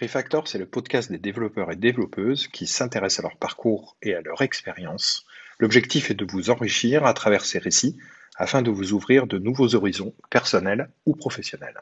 Refactor, 0.00 0.48
c'est 0.48 0.56
le 0.56 0.64
podcast 0.64 1.12
des 1.12 1.18
développeurs 1.18 1.70
et 1.70 1.76
développeuses 1.76 2.48
qui 2.48 2.66
s'intéressent 2.66 3.18
à 3.18 3.28
leur 3.28 3.36
parcours 3.36 3.98
et 4.00 4.14
à 4.14 4.22
leur 4.22 4.40
expérience. 4.40 5.26
L'objectif 5.58 6.10
est 6.10 6.14
de 6.14 6.24
vous 6.24 6.48
enrichir 6.48 7.04
à 7.04 7.12
travers 7.12 7.44
ces 7.44 7.58
récits 7.58 7.98
afin 8.34 8.62
de 8.62 8.70
vous 8.70 8.94
ouvrir 8.94 9.26
de 9.26 9.36
nouveaux 9.36 9.74
horizons 9.74 10.14
personnels 10.30 10.88
ou 11.04 11.14
professionnels. 11.16 11.78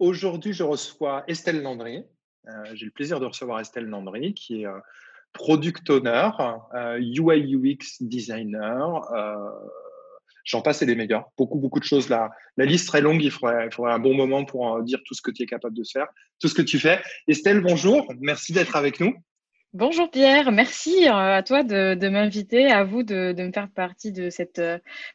Aujourd'hui, 0.00 0.54
je 0.54 0.64
reçois 0.64 1.22
Estelle 1.28 1.62
Landry. 1.62 2.04
Euh, 2.48 2.64
j'ai 2.74 2.86
le 2.86 2.90
plaisir 2.90 3.20
de 3.20 3.26
recevoir 3.26 3.60
Estelle 3.60 3.86
Landry, 3.86 4.34
qui 4.34 4.62
est 4.62 4.66
euh, 4.66 4.80
product 5.32 5.88
owner, 5.90 6.30
UI 6.98 7.54
euh, 7.54 7.74
UX 7.74 8.00
designer. 8.00 9.02
J'en 10.44 10.62
passe 10.62 10.80
et 10.80 10.86
des 10.86 10.94
meilleurs. 10.94 11.30
Beaucoup, 11.36 11.58
beaucoup 11.58 11.78
de 11.78 11.84
choses 11.84 12.08
là. 12.08 12.30
La 12.56 12.64
liste 12.64 12.88
très 12.88 13.02
longue. 13.02 13.22
Il 13.22 13.30
faudrait, 13.30 13.66
il 13.66 13.74
faudrait 13.74 13.92
un 13.92 13.98
bon 13.98 14.14
moment 14.14 14.44
pour 14.44 14.82
dire 14.82 14.98
tout 15.04 15.14
ce 15.14 15.20
que 15.20 15.30
tu 15.30 15.42
es 15.42 15.46
capable 15.46 15.76
de 15.76 15.84
faire, 15.84 16.06
tout 16.40 16.48
ce 16.48 16.54
que 16.54 16.62
tu 16.62 16.78
fais. 16.78 17.00
Estelle, 17.26 17.60
bonjour. 17.60 18.10
Merci 18.20 18.52
d'être 18.52 18.74
avec 18.74 18.98
nous. 19.00 19.14
Bonjour 19.74 20.10
Pierre, 20.10 20.50
merci 20.50 21.06
à 21.08 21.42
toi 21.42 21.62
de, 21.62 22.08
m'inviter, 22.08 22.70
à 22.70 22.84
vous 22.84 23.02
de, 23.02 23.34
me 23.36 23.52
faire 23.52 23.68
partie 23.68 24.12
de 24.12 24.30
cette 24.30 24.62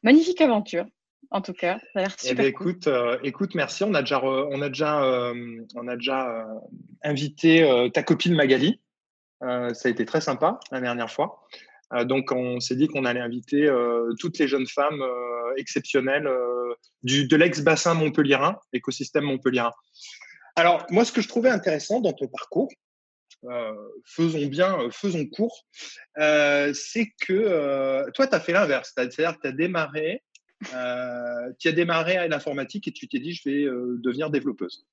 magnifique 0.03 0.41
aventure 0.41 0.85
en 1.33 1.41
tout 1.41 1.53
cas. 1.53 1.79
Ça 1.93 1.99
a 1.99 2.01
l'air 2.01 2.15
eh 2.23 2.27
super. 2.27 2.45
écoute, 2.45 2.87
euh, 2.87 3.17
écoute, 3.23 3.55
merci. 3.55 3.83
On 3.83 3.93
a 3.93 4.01
déjà, 4.01 4.23
on 4.23 4.61
a 4.61 4.69
déjà, 4.69 5.03
euh, 5.03 5.33
on 5.75 5.87
a 5.87 5.95
déjà 5.95 6.29
euh, 6.29 6.43
invité 7.03 7.89
ta 7.93 8.03
copine 8.03 8.35
Magali. 8.35 8.79
Ça 9.73 9.87
a 9.87 9.89
été 9.89 10.05
très 10.05 10.21
sympa 10.21 10.59
la 10.71 10.81
dernière 10.81 11.11
fois. 11.11 11.47
donc, 12.05 12.31
on 12.31 12.59
s'est 12.59 12.75
dit 12.75 12.87
qu'on 12.87 13.05
allait 13.05 13.19
inviter 13.19 13.69
toutes 14.19 14.39
les 14.39 14.47
jeunes 14.47 14.67
femmes 14.67 15.03
exceptionnelles 15.57 16.29
du, 17.03 17.27
de 17.27 17.35
l'ex-bassin 17.35 17.93
montpellierin, 17.93 18.57
écosystème 18.71 19.25
montpellierin. 19.25 19.71
Alors, 20.55 20.85
moi, 20.89 21.03
ce 21.03 21.11
que 21.11 21.21
je 21.21 21.27
trouvais 21.27 21.49
intéressant 21.49 21.99
dans 21.99 22.13
ton 22.13 22.27
parcours, 22.27 22.69
faisons 24.05 24.45
bien, 24.45 24.77
faisons 24.91 25.25
court, 25.25 25.65
c'est 26.15 27.11
que 27.21 28.09
toi, 28.11 28.27
tu 28.27 28.35
as 28.35 28.39
fait 28.39 28.53
l'inverse. 28.53 28.93
C'est-à-dire 28.95 29.35
que 29.35 29.41
tu 29.41 29.47
as 29.47 29.51
démarré 29.51 30.23
euh, 30.73 31.51
tu 31.59 31.67
as 31.67 31.71
démarré 31.71 32.17
à 32.17 32.27
l'informatique 32.27 32.87
et 32.87 32.91
tu 32.91 33.07
t'es 33.07 33.19
dit, 33.19 33.33
je 33.33 33.49
vais 33.49 33.63
euh, 33.63 33.99
devenir 33.99 34.29
développeuse. 34.29 34.85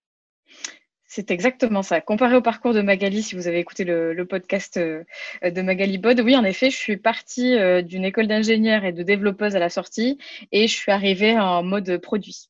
C'est 1.12 1.32
exactement 1.32 1.82
ça. 1.82 2.00
Comparé 2.00 2.36
au 2.36 2.40
parcours 2.40 2.72
de 2.72 2.82
Magali, 2.82 3.24
si 3.24 3.34
vous 3.34 3.48
avez 3.48 3.58
écouté 3.58 3.82
le, 3.82 4.24
podcast 4.24 4.76
euh, 4.76 5.02
de 5.42 5.60
Magali 5.60 5.98
Bod, 5.98 6.20
oui, 6.20 6.36
en 6.36 6.44
effet, 6.44 6.70
je 6.70 6.76
suis 6.76 6.96
partie 6.96 7.58
d'une 7.82 8.04
école 8.04 8.28
d'ingénieur 8.28 8.84
et 8.84 8.92
de 8.92 9.02
développeuse 9.02 9.56
à 9.56 9.58
la 9.58 9.70
sortie 9.70 10.18
et 10.52 10.68
je 10.68 10.72
suis 10.72 10.92
arrivée 10.92 11.36
en 11.36 11.64
mode 11.64 11.98
produit. 11.98 12.48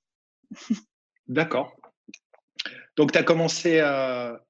D'accord. 1.27 1.75
Donc, 2.97 3.13
tu 3.13 3.19
as 3.19 3.23
commencé 3.23 3.81
à 3.81 4.43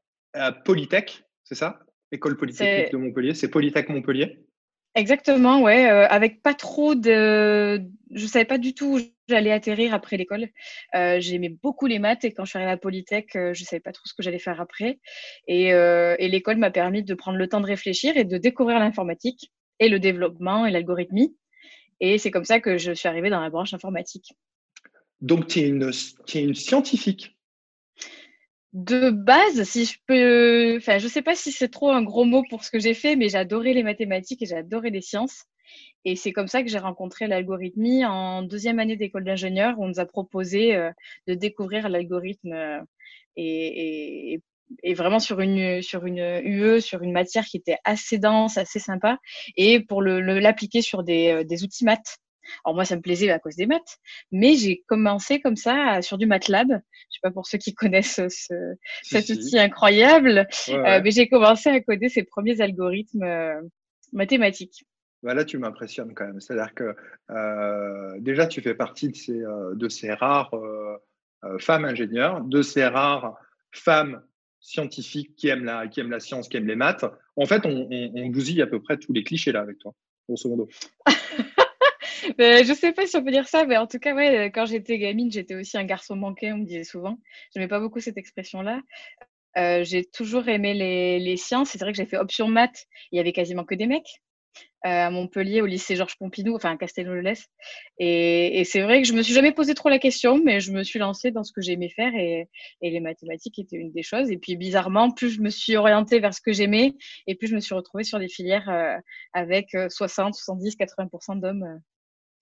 Polytech, 0.64 1.22
c'est 1.44 1.54
ça? 1.54 1.78
École 2.10 2.36
Polytechnique 2.36 2.90
de 2.90 2.96
Montpellier. 2.96 3.34
C'est 3.34 3.48
Polytech 3.48 3.90
Montpellier? 3.90 4.44
Exactement, 4.96 5.62
ouais, 5.62 5.88
euh, 5.88 6.08
avec 6.08 6.42
pas 6.42 6.54
trop 6.54 6.96
de. 6.96 7.80
Je 8.10 8.26
savais 8.26 8.44
pas 8.44 8.58
du 8.58 8.74
tout 8.74 8.96
où 8.96 9.00
j'allais 9.28 9.52
atterrir 9.52 9.94
après 9.94 10.16
l'école. 10.16 10.48
Euh, 10.96 11.20
j'aimais 11.20 11.48
beaucoup 11.48 11.86
les 11.86 12.00
maths 12.00 12.24
et 12.24 12.32
quand 12.32 12.44
je 12.44 12.50
suis 12.50 12.56
arrivée 12.58 12.72
à 12.72 12.76
Polytech, 12.76 13.36
euh, 13.36 13.54
je 13.54 13.62
savais 13.62 13.78
pas 13.78 13.92
trop 13.92 14.02
ce 14.06 14.14
que 14.14 14.22
j'allais 14.24 14.40
faire 14.40 14.60
après. 14.60 14.98
Et, 15.46 15.68
et 15.68 16.28
l'école 16.28 16.56
m'a 16.56 16.72
permis 16.72 17.04
de 17.04 17.14
prendre 17.14 17.38
le 17.38 17.48
temps 17.48 17.60
de 17.60 17.66
réfléchir 17.66 18.16
et 18.16 18.24
de 18.24 18.36
découvrir 18.36 18.80
l'informatique 18.80 19.52
et 19.78 19.88
le 19.88 20.00
développement 20.00 20.66
et 20.66 20.72
l'algorithmie. 20.72 21.36
Et 22.00 22.18
c'est 22.18 22.32
comme 22.32 22.44
ça 22.44 22.58
que 22.58 22.76
je 22.76 22.92
suis 22.92 23.08
arrivée 23.08 23.30
dans 23.30 23.40
la 23.40 23.50
branche 23.50 23.74
informatique. 23.74 24.34
Donc, 25.20 25.46
tu 25.46 25.60
es 25.60 25.68
es 25.68 26.42
une 26.42 26.54
scientifique 26.54 27.36
de 28.72 29.10
base, 29.10 29.64
si 29.64 29.84
je 29.84 29.98
peux, 30.06 30.76
enfin, 30.76 30.98
je 30.98 31.08
sais 31.08 31.22
pas 31.22 31.34
si 31.34 31.50
c'est 31.50 31.68
trop 31.68 31.90
un 31.90 32.02
gros 32.02 32.24
mot 32.24 32.44
pour 32.48 32.62
ce 32.64 32.70
que 32.70 32.78
j'ai 32.78 32.94
fait, 32.94 33.16
mais 33.16 33.28
j'adorais 33.28 33.72
les 33.72 33.82
mathématiques 33.82 34.42
et 34.42 34.46
j'adorais 34.46 34.90
les 34.90 35.00
sciences. 35.00 35.44
Et 36.04 36.16
c'est 36.16 36.32
comme 36.32 36.46
ça 36.48 36.62
que 36.62 36.68
j'ai 36.68 36.78
rencontré 36.78 37.26
l'algorithmie 37.26 38.04
en 38.04 38.42
deuxième 38.42 38.78
année 38.78 38.96
d'école 38.96 39.24
d'ingénieur, 39.24 39.78
où 39.78 39.84
on 39.84 39.88
nous 39.88 40.00
a 40.00 40.06
proposé 40.06 40.74
euh, 40.74 40.90
de 41.26 41.34
découvrir 41.34 41.88
l'algorithme 41.88 42.52
euh, 42.52 42.80
et, 43.36 44.40
vraiment 44.94 45.18
sur 45.18 45.40
une, 45.40 45.82
sur 45.82 46.06
UE, 46.06 46.80
sur 46.80 47.02
une 47.02 47.12
matière 47.12 47.44
qui 47.44 47.56
était 47.56 47.78
assez 47.84 48.18
dense, 48.18 48.56
assez 48.56 48.78
sympa, 48.78 49.18
et 49.56 49.80
pour 49.80 50.00
l'appliquer 50.02 50.80
sur 50.80 51.02
des, 51.02 51.30
euh, 51.32 51.44
des 51.44 51.64
outils 51.64 51.84
maths. 51.84 52.18
Alors 52.64 52.74
moi, 52.74 52.84
ça 52.84 52.96
me 52.96 53.02
plaisait 53.02 53.30
à 53.30 53.38
cause 53.38 53.56
des 53.56 53.66
maths, 53.66 53.98
mais 54.32 54.54
j'ai 54.54 54.82
commencé 54.86 55.40
comme 55.40 55.56
ça 55.56 56.02
sur 56.02 56.18
du 56.18 56.26
MATLAB. 56.26 56.68
Je 56.70 57.14
sais 57.14 57.20
pas 57.22 57.30
pour 57.30 57.46
ceux 57.46 57.58
qui 57.58 57.74
connaissent 57.74 58.20
cet 59.02 59.28
outil 59.30 59.58
incroyable, 59.58 60.46
euh, 60.68 61.00
mais 61.02 61.10
j'ai 61.10 61.28
commencé 61.28 61.68
à 61.68 61.80
coder 61.80 62.08
ces 62.08 62.22
premiers 62.22 62.60
algorithmes 62.60 63.22
euh, 63.22 63.60
mathématiques. 64.12 64.84
Bah 65.22 65.34
là, 65.34 65.44
tu 65.44 65.58
m'impressionnes 65.58 66.14
quand 66.14 66.26
même. 66.26 66.40
C'est-à-dire 66.40 66.74
que 66.74 66.96
euh, 67.30 68.14
déjà, 68.20 68.46
tu 68.46 68.62
fais 68.62 68.74
partie 68.74 69.10
de 69.10 69.16
ces, 69.16 69.42
de 69.74 69.88
ces 69.88 70.12
rares 70.14 70.54
femmes 71.58 71.84
ingénieurs, 71.84 72.42
de 72.42 72.62
ces 72.62 72.86
rares 72.86 73.36
femmes 73.70 74.22
scientifiques 74.60 75.34
qui 75.36 75.48
aiment 75.48 75.64
la, 75.64 75.88
qui 75.88 76.00
aiment 76.00 76.10
la 76.10 76.20
science, 76.20 76.48
qui 76.48 76.56
aiment 76.56 76.66
les 76.66 76.76
maths. 76.76 77.04
En 77.36 77.46
fait, 77.46 77.66
on, 77.66 77.88
on, 77.90 78.12
on 78.14 78.26
bousille 78.28 78.62
à 78.62 78.66
peu 78.66 78.80
près 78.80 78.98
tous 78.98 79.12
les 79.12 79.24
clichés 79.24 79.52
là 79.52 79.60
avec 79.60 79.78
toi, 79.78 79.94
grosso 80.26 80.48
modo. 80.48 80.68
Je 82.38 82.64
je 82.64 82.74
sais 82.74 82.92
pas 82.92 83.06
si 83.06 83.16
on 83.16 83.24
peut 83.24 83.30
dire 83.30 83.48
ça, 83.48 83.64
mais 83.66 83.76
en 83.76 83.86
tout 83.86 83.98
cas, 83.98 84.14
ouais, 84.14 84.50
quand 84.54 84.66
j'étais 84.66 84.98
gamine, 84.98 85.30
j'étais 85.30 85.54
aussi 85.54 85.76
un 85.78 85.84
garçon 85.84 86.16
manqué, 86.16 86.52
on 86.52 86.58
me 86.58 86.64
disait 86.64 86.84
souvent. 86.84 87.18
Je 87.54 87.58
n'aimais 87.58 87.68
pas 87.68 87.80
beaucoup 87.80 88.00
cette 88.00 88.18
expression-là. 88.18 88.80
Euh, 89.58 89.84
j'ai 89.84 90.04
toujours 90.04 90.48
aimé 90.48 90.74
les, 90.74 91.18
les 91.18 91.36
sciences. 91.36 91.70
C'est 91.70 91.80
vrai 91.80 91.92
que 91.92 91.98
j'ai 91.98 92.06
fait 92.06 92.18
option 92.18 92.48
maths. 92.48 92.86
Il 93.12 93.16
y 93.16 93.20
avait 93.20 93.32
quasiment 93.32 93.64
que 93.64 93.74
des 93.74 93.86
mecs. 93.86 94.20
Euh, 94.86 94.88
à 94.88 95.10
Montpellier, 95.10 95.60
au 95.60 95.66
lycée 95.66 95.94
Georges 95.94 96.16
Pompidou, 96.16 96.56
enfin 96.56 96.72
à 96.72 96.76
Castelnau-le-Lez. 96.76 97.34
Et, 97.98 98.64
c'est 98.64 98.80
vrai 98.80 99.02
que 99.02 99.08
je 99.08 99.12
me 99.12 99.22
suis 99.22 99.34
jamais 99.34 99.52
posé 99.52 99.74
trop 99.74 99.90
la 99.90 99.98
question, 99.98 100.40
mais 100.42 100.60
je 100.60 100.72
me 100.72 100.82
suis 100.82 100.98
lancée 100.98 101.30
dans 101.30 101.44
ce 101.44 101.52
que 101.52 101.60
j'aimais 101.60 101.90
faire 101.90 102.14
et, 102.14 102.48
et, 102.80 102.90
les 102.90 103.00
mathématiques 103.00 103.58
étaient 103.58 103.76
une 103.76 103.92
des 103.92 104.02
choses. 104.02 104.30
Et 104.30 104.38
puis 104.38 104.56
bizarrement, 104.56 105.10
plus 105.10 105.30
je 105.30 105.42
me 105.42 105.50
suis 105.50 105.76
orientée 105.76 106.18
vers 106.18 106.32
ce 106.32 106.40
que 106.40 106.52
j'aimais, 106.52 106.94
et 107.26 107.34
plus 107.34 107.48
je 107.48 107.54
me 107.54 107.60
suis 107.60 107.74
retrouvée 107.74 108.04
sur 108.04 108.18
des 108.18 108.28
filières 108.28 108.70
euh, 108.70 108.96
avec 109.34 109.76
60, 109.90 110.34
70, 110.34 110.76
80% 110.76 111.40
d'hommes 111.40 111.80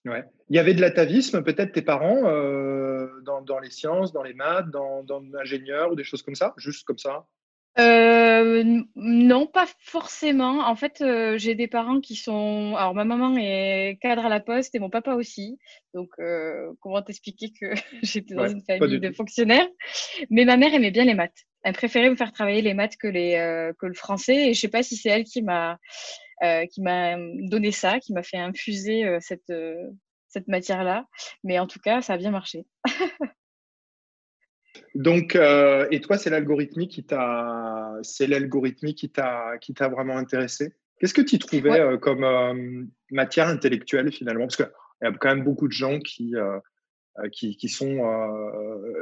Ouais. 0.09 0.25
Il 0.51 0.57
y 0.57 0.59
avait 0.59 0.75
de 0.75 0.81
l'atavisme, 0.81 1.43
peut-être 1.43 1.73
tes 1.73 1.83
parents, 1.83 2.23
euh, 2.25 3.07
dans, 3.25 3.43
dans, 3.43 3.59
les 3.59 3.71
sciences, 3.71 4.13
dans 4.13 4.23
les 4.23 4.33
maths, 4.33 4.71
dans, 4.71 5.03
dans 5.03 5.21
l'ingénieur 5.21 5.93
ou 5.93 5.95
des 5.95 6.05
choses 6.05 6.23
comme 6.23 6.35
ça, 6.35 6.55
juste 6.57 6.87
comme 6.87 6.99
ça? 6.99 7.27
Euh, 7.79 8.65
non, 8.97 9.47
pas 9.47 9.67
forcément. 9.79 10.67
En 10.67 10.75
fait, 10.75 11.01
euh, 11.01 11.37
j'ai 11.39 11.55
des 11.55 11.69
parents 11.69 12.01
qui 12.01 12.17
sont. 12.17 12.75
Alors, 12.77 12.95
ma 12.95 13.05
maman 13.05 13.37
est 13.39 13.99
cadre 14.01 14.25
à 14.25 14.29
la 14.29 14.41
poste 14.41 14.75
et 14.75 14.79
mon 14.79 14.91
papa 14.91 15.15
aussi. 15.15 15.59
Donc, 15.95 16.11
comment 16.81 17.03
t'expliquer 17.03 17.53
que 17.53 17.67
j'étais 18.03 18.35
dans 18.35 18.49
une 18.49 18.63
famille 18.63 18.99
de 18.99 19.13
fonctionnaires? 19.13 19.69
Mais 20.31 20.45
ma 20.45 20.57
mère 20.57 20.75
aimait 20.75 20.91
bien 20.91 21.05
les 21.05 21.15
maths. 21.15 21.47
Elle 21.63 21.75
préférait 21.75 22.11
me 22.11 22.17
faire 22.17 22.33
travailler 22.33 22.63
les 22.63 22.75
maths 22.75 22.97
que, 22.97 23.07
les, 23.07 23.73
que 23.79 23.87
le 23.87 23.95
français. 23.95 24.49
Et 24.49 24.55
je 24.55 24.61
sais 24.61 24.69
pas 24.69 24.83
si 24.83 24.97
c'est 24.97 25.11
elle 25.11 25.25
qui 25.25 25.43
m'a 25.43 25.79
qui 26.71 26.83
m'a 26.83 27.17
donné 27.49 27.73
ça, 27.73 27.99
qui 27.99 28.13
m'a 28.13 28.23
fait 28.23 28.39
infuser 28.39 29.05
euh, 29.05 29.19
cette, 29.21 29.51
euh, 29.51 29.89
cette 30.29 30.49
matière-là. 30.49 31.07
Mais 31.45 31.59
en 31.59 31.67
tout 31.67 31.81
cas, 31.81 32.01
ça 32.03 32.15
a 32.15 32.19
bien 32.19 32.31
marché. 32.31 32.67
Donc, 34.95 35.35
et 35.35 36.01
toi, 36.01 36.19
c'est 36.19 36.31
l'algorithmie 36.31 36.89
qui 36.89 37.05
t'a, 37.05 37.93
c'est 38.03 38.27
l'algorithmie 38.27 38.95
qui 38.95 39.11
t'a, 39.11 39.59
qui 39.61 39.75
t'a 39.75 39.89
vraiment 39.89 40.17
intéressé? 40.17 40.73
Qu'est-ce 40.99 41.15
que 41.15 41.23
tu 41.23 41.39
trouvais 41.39 41.99
comme 42.01 42.89
matière 43.11 43.49
intellectuelle 43.49 44.13
finalement? 44.13 44.47
Parce 44.47 44.57
qu'il 44.57 44.71
y 45.03 45.07
a 45.07 45.13
quand 45.13 45.35
même 45.35 45.45
beaucoup 45.45 45.67
de 45.69 45.73
gens 45.73 45.99
qui, 46.01 46.35
qui, 47.33 47.57
qui, 47.57 47.69
sont, 47.69 48.01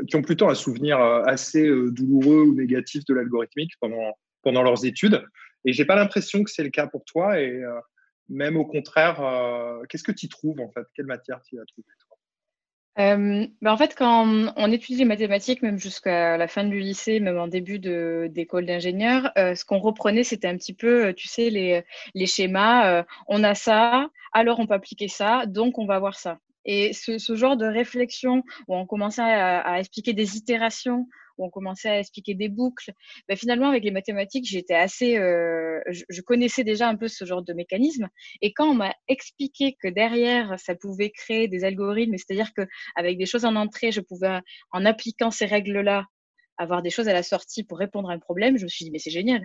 qui 0.08 0.16
ont 0.16 0.22
plutôt 0.22 0.48
un 0.48 0.54
souvenir 0.54 0.98
assez 1.00 1.66
douloureux 1.66 2.42
ou 2.42 2.54
négatif 2.54 3.04
de 3.04 3.14
l'algorithmique 3.14 3.72
pendant, 3.80 4.16
pendant 4.42 4.62
leurs 4.62 4.84
études. 4.86 5.22
Et 5.64 5.72
j'ai 5.72 5.84
pas 5.84 5.96
l'impression 5.96 6.44
que 6.44 6.50
c'est 6.50 6.62
le 6.62 6.70
cas 6.70 6.86
pour 6.86 7.04
toi. 7.04 7.40
Et 7.40 7.50
euh, 7.50 7.80
même 8.28 8.56
au 8.56 8.64
contraire, 8.64 9.20
euh, 9.20 9.82
qu'est-ce 9.88 10.04
que 10.04 10.12
tu 10.12 10.28
trouves 10.28 10.60
en 10.60 10.70
fait? 10.70 10.86
Quelle 10.94 11.06
matière 11.06 11.40
tu 11.42 11.58
as 11.58 11.64
trouvé 11.64 11.86
euh, 12.98 13.46
ben 13.60 13.72
en 13.72 13.76
fait, 13.76 13.94
quand 13.94 14.26
on, 14.56 14.72
étudie 14.72 15.00
les 15.00 15.04
mathématiques, 15.04 15.60
même 15.60 15.78
jusqu'à 15.78 16.38
la 16.38 16.48
fin 16.48 16.64
du 16.64 16.78
lycée, 16.78 17.20
même 17.20 17.36
en 17.36 17.46
début 17.46 17.78
d'école 17.78 18.64
d'ingénieur, 18.64 19.30
ce 19.36 19.66
qu'on 19.66 19.80
reprenait, 19.80 20.24
c'était 20.24 20.48
un 20.48 20.56
petit 20.56 20.72
peu, 20.72 21.12
tu 21.12 21.28
sais, 21.28 21.50
les, 21.50 21.84
les 22.14 22.26
schémas. 22.26 23.04
on 23.28 23.44
a 23.44 23.54
ça, 23.54 24.08
alors 24.32 24.60
on 24.60 24.66
peut 24.66 24.72
appliquer 24.72 25.08
ça, 25.08 25.44
donc 25.44 25.76
on 25.76 25.84
va 25.84 25.98
voir 25.98 26.18
ça. 26.18 26.38
Et 26.64 26.94
ce, 26.94 27.18
ce 27.18 27.36
genre 27.36 27.58
de 27.58 27.66
réflexion 27.66 28.42
où 28.66 28.74
on 28.74 28.86
commençait 28.86 29.20
à 29.20 29.78
expliquer 29.78 30.14
des 30.14 30.38
itérations 30.38 31.06
où 31.38 31.44
on 31.44 31.50
commençait 31.50 31.88
à 31.88 31.98
expliquer 31.98 32.34
des 32.34 32.48
boucles. 32.48 32.92
Ben, 33.28 33.36
finalement, 33.36 33.68
avec 33.68 33.84
les 33.84 33.90
mathématiques, 33.90 34.46
j'étais 34.46 34.74
assez, 34.74 35.16
euh, 35.16 35.80
je, 35.88 36.20
connaissais 36.22 36.64
déjà 36.64 36.88
un 36.88 36.96
peu 36.96 37.08
ce 37.08 37.24
genre 37.24 37.42
de 37.42 37.52
mécanisme. 37.52 38.08
Et 38.42 38.52
quand 38.52 38.70
on 38.70 38.74
m'a 38.74 38.94
expliqué 39.08 39.76
que 39.80 39.88
derrière, 39.88 40.58
ça 40.58 40.74
pouvait 40.74 41.10
créer 41.10 41.48
des 41.48 41.64
algorithmes, 41.64 42.16
c'est-à-dire 42.16 42.52
que 42.54 42.62
avec 42.94 43.18
des 43.18 43.26
choses 43.26 43.44
en 43.44 43.56
entrée, 43.56 43.92
je 43.92 44.00
pouvais, 44.00 44.40
en 44.72 44.84
appliquant 44.84 45.30
ces 45.30 45.46
règles-là, 45.46 46.04
avoir 46.58 46.82
des 46.82 46.90
choses 46.90 47.08
à 47.08 47.12
la 47.12 47.22
sortie 47.22 47.64
pour 47.64 47.78
répondre 47.78 48.10
à 48.10 48.14
un 48.14 48.18
problème, 48.18 48.56
je 48.58 48.64
me 48.64 48.68
suis 48.68 48.84
dit, 48.84 48.90
mais 48.90 48.98
c'est 48.98 49.10
génial. 49.10 49.44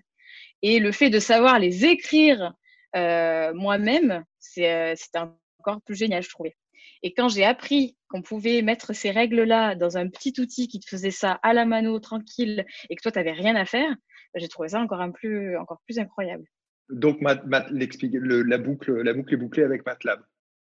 Et 0.61 0.79
le 0.79 0.91
fait 0.91 1.09
de 1.09 1.19
savoir 1.19 1.59
les 1.59 1.85
écrire 1.85 2.53
euh, 2.95 3.53
moi-même, 3.53 4.23
euh, 4.57 4.93
c'était 4.95 5.19
encore 5.59 5.81
plus 5.81 5.95
génial, 5.95 6.23
je 6.23 6.29
trouvais. 6.29 6.55
Et 7.03 7.13
quand 7.13 7.29
j'ai 7.29 7.43
appris 7.43 7.97
qu'on 8.09 8.21
pouvait 8.21 8.61
mettre 8.61 8.93
ces 8.93 9.11
règles-là 9.11 9.75
dans 9.75 9.97
un 9.97 10.07
petit 10.09 10.33
outil 10.39 10.67
qui 10.67 10.79
te 10.79 10.87
faisait 10.87 11.11
ça 11.11 11.39
à 11.43 11.53
la 11.53 11.65
mano, 11.65 11.99
tranquille, 11.99 12.65
et 12.89 12.95
que 12.95 13.01
toi, 13.01 13.11
tu 13.11 13.19
n'avais 13.19 13.31
rien 13.31 13.55
à 13.55 13.65
faire, 13.65 13.95
j'ai 14.35 14.47
trouvé 14.47 14.69
ça 14.69 14.79
encore, 14.79 15.01
un 15.01 15.11
plus, 15.11 15.57
encore 15.57 15.81
plus 15.85 15.99
incroyable. 15.99 16.45
Donc, 16.89 17.19
la 17.21 18.57
boucle 18.57 19.33
est 19.33 19.37
bouclée 19.37 19.63
avec 19.63 19.85
MATLAB. 19.85 20.21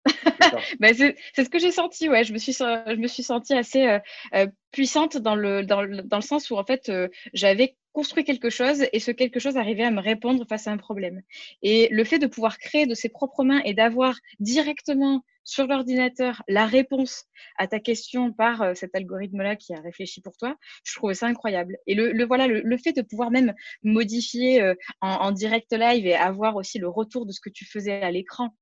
Ben, 0.81 0.95
c'est 0.95 1.45
ce 1.45 1.49
que 1.49 1.59
j'ai 1.59 1.73
senti, 1.73 2.09
ouais. 2.09 2.25
Je 2.25 2.33
me 2.33 2.39
suis, 2.39 2.53
je 2.53 2.97
me 2.97 3.07
suis 3.07 3.23
sentie 3.23 3.55
assez 3.55 3.87
euh, 3.87 3.99
euh, 4.35 4.47
puissante 4.73 5.17
dans 5.17 5.35
le, 5.35 5.65
dans, 5.65 5.87
dans 6.05 6.17
le 6.17 6.23
sens 6.23 6.51
où, 6.51 6.57
en 6.57 6.65
fait, 6.65 6.89
euh, 6.89 7.09
j'avais 7.33 7.77
construit 7.93 8.25
quelque 8.25 8.51
chose 8.51 8.85
et 8.93 9.01
ce 9.01 9.11
quelque 9.11 9.41
chose 9.41 9.57
arrivait 9.57 9.85
à 9.85 9.91
me 9.91 10.01
répondre 10.01 10.45
face 10.49 10.67
à 10.67 10.71
un 10.71 10.77
problème. 10.77 11.23
Et 11.63 11.89
le 11.91 12.05
fait 12.05 12.19
de 12.19 12.27
pouvoir 12.27 12.59
créer 12.59 12.87
de 12.87 12.95
ses 12.95 13.09
propres 13.09 13.43
mains 13.43 13.63
et 13.65 13.73
d'avoir 13.73 14.17
directement 14.39 15.23
sur 15.45 15.67
l'ordinateur 15.67 16.43
la 16.49 16.67
réponse 16.67 17.25
à 17.57 17.69
ta 17.69 17.79
question 17.79 18.33
par 18.33 18.77
cet 18.77 18.95
algorithme-là 18.97 19.55
qui 19.55 19.73
a 19.73 19.81
réfléchi 19.81 20.21
pour 20.21 20.37
toi, 20.37 20.57
je 20.85 20.95
trouvais 20.97 21.15
ça 21.15 21.27
incroyable. 21.27 21.79
Et 21.87 21.95
le, 21.95 22.13
le 22.13 22.27
voilà, 22.27 22.49
le, 22.49 22.77
fait 22.77 22.93
de 22.93 23.01
pouvoir 23.01 23.31
même 23.31 23.55
modifier 23.85 24.75
en 25.01 25.31
direct 25.31 25.73
live 25.73 26.05
et 26.05 26.17
avoir 26.17 26.57
aussi 26.57 26.79
le 26.79 26.89
retour 26.89 27.25
de 27.27 27.33
ce 27.33 27.41
que 27.41 27.49
tu 27.49 27.65
faisais 27.65 28.03
à 28.03 28.11
l'écran 28.11 28.53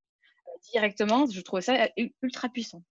directement, 0.71 1.25
je 1.29 1.41
trouve 1.41 1.61
ça 1.61 1.89
ultra 2.21 2.49
puissant. 2.49 2.83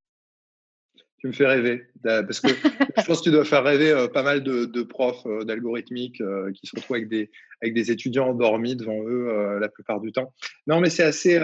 Tu 1.19 1.29
me 1.29 1.33
fais 1.33 1.47
rêver, 1.47 1.87
parce 2.03 2.41
que 2.41 2.49
je 2.99 3.05
pense 3.07 3.21
que 3.21 3.25
tu 3.25 3.31
dois 3.31 3.47
faire 3.47 3.65
rêver 3.65 3.91
euh, 3.91 4.09
pas 4.09 4.23
mal 4.23 4.43
de, 4.43 4.83
profs 4.83 5.25
euh, 5.25 5.43
d'algorithmique 5.45 6.21
euh, 6.21 6.53
qui 6.53 6.67
se 6.67 6.77
retrouvent 6.77 6.97
avec 6.97 7.09
des, 7.09 7.31
avec 7.63 7.73
des 7.73 7.91
étudiants 7.91 8.29
endormis 8.29 8.77
devant 8.77 9.03
eux 9.05 9.59
la 9.59 9.69
plupart 9.69 10.01
du 10.01 10.13
temps. 10.13 10.35
Non, 10.67 10.81
mais 10.81 10.91
c'est 10.91 11.03
assez, 11.03 11.41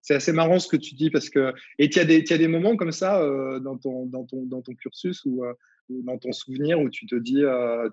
c'est 0.00 0.14
assez 0.14 0.32
marrant 0.32 0.58
ce 0.58 0.68
que 0.68 0.76
tu 0.78 0.94
dis, 0.94 1.10
parce 1.10 1.28
que. 1.28 1.52
Et 1.78 1.86
il 1.86 1.96
y, 1.96 2.00
a 2.32 2.38
des, 2.38 2.48
moments 2.48 2.76
comme 2.76 2.92
ça 2.92 3.20
dans, 3.60 3.76
ton, 3.76 4.06
dans, 4.06 4.24
ton, 4.24 4.44
dans 4.46 4.62
ton 4.62 4.74
cursus 4.74 5.22
ou 5.26 5.44
dans 5.90 6.18
ton 6.18 6.32
souvenir 6.32 6.80
où 6.80 6.88
tu 6.88 7.06
te 7.06 7.14
dis, 7.16 7.42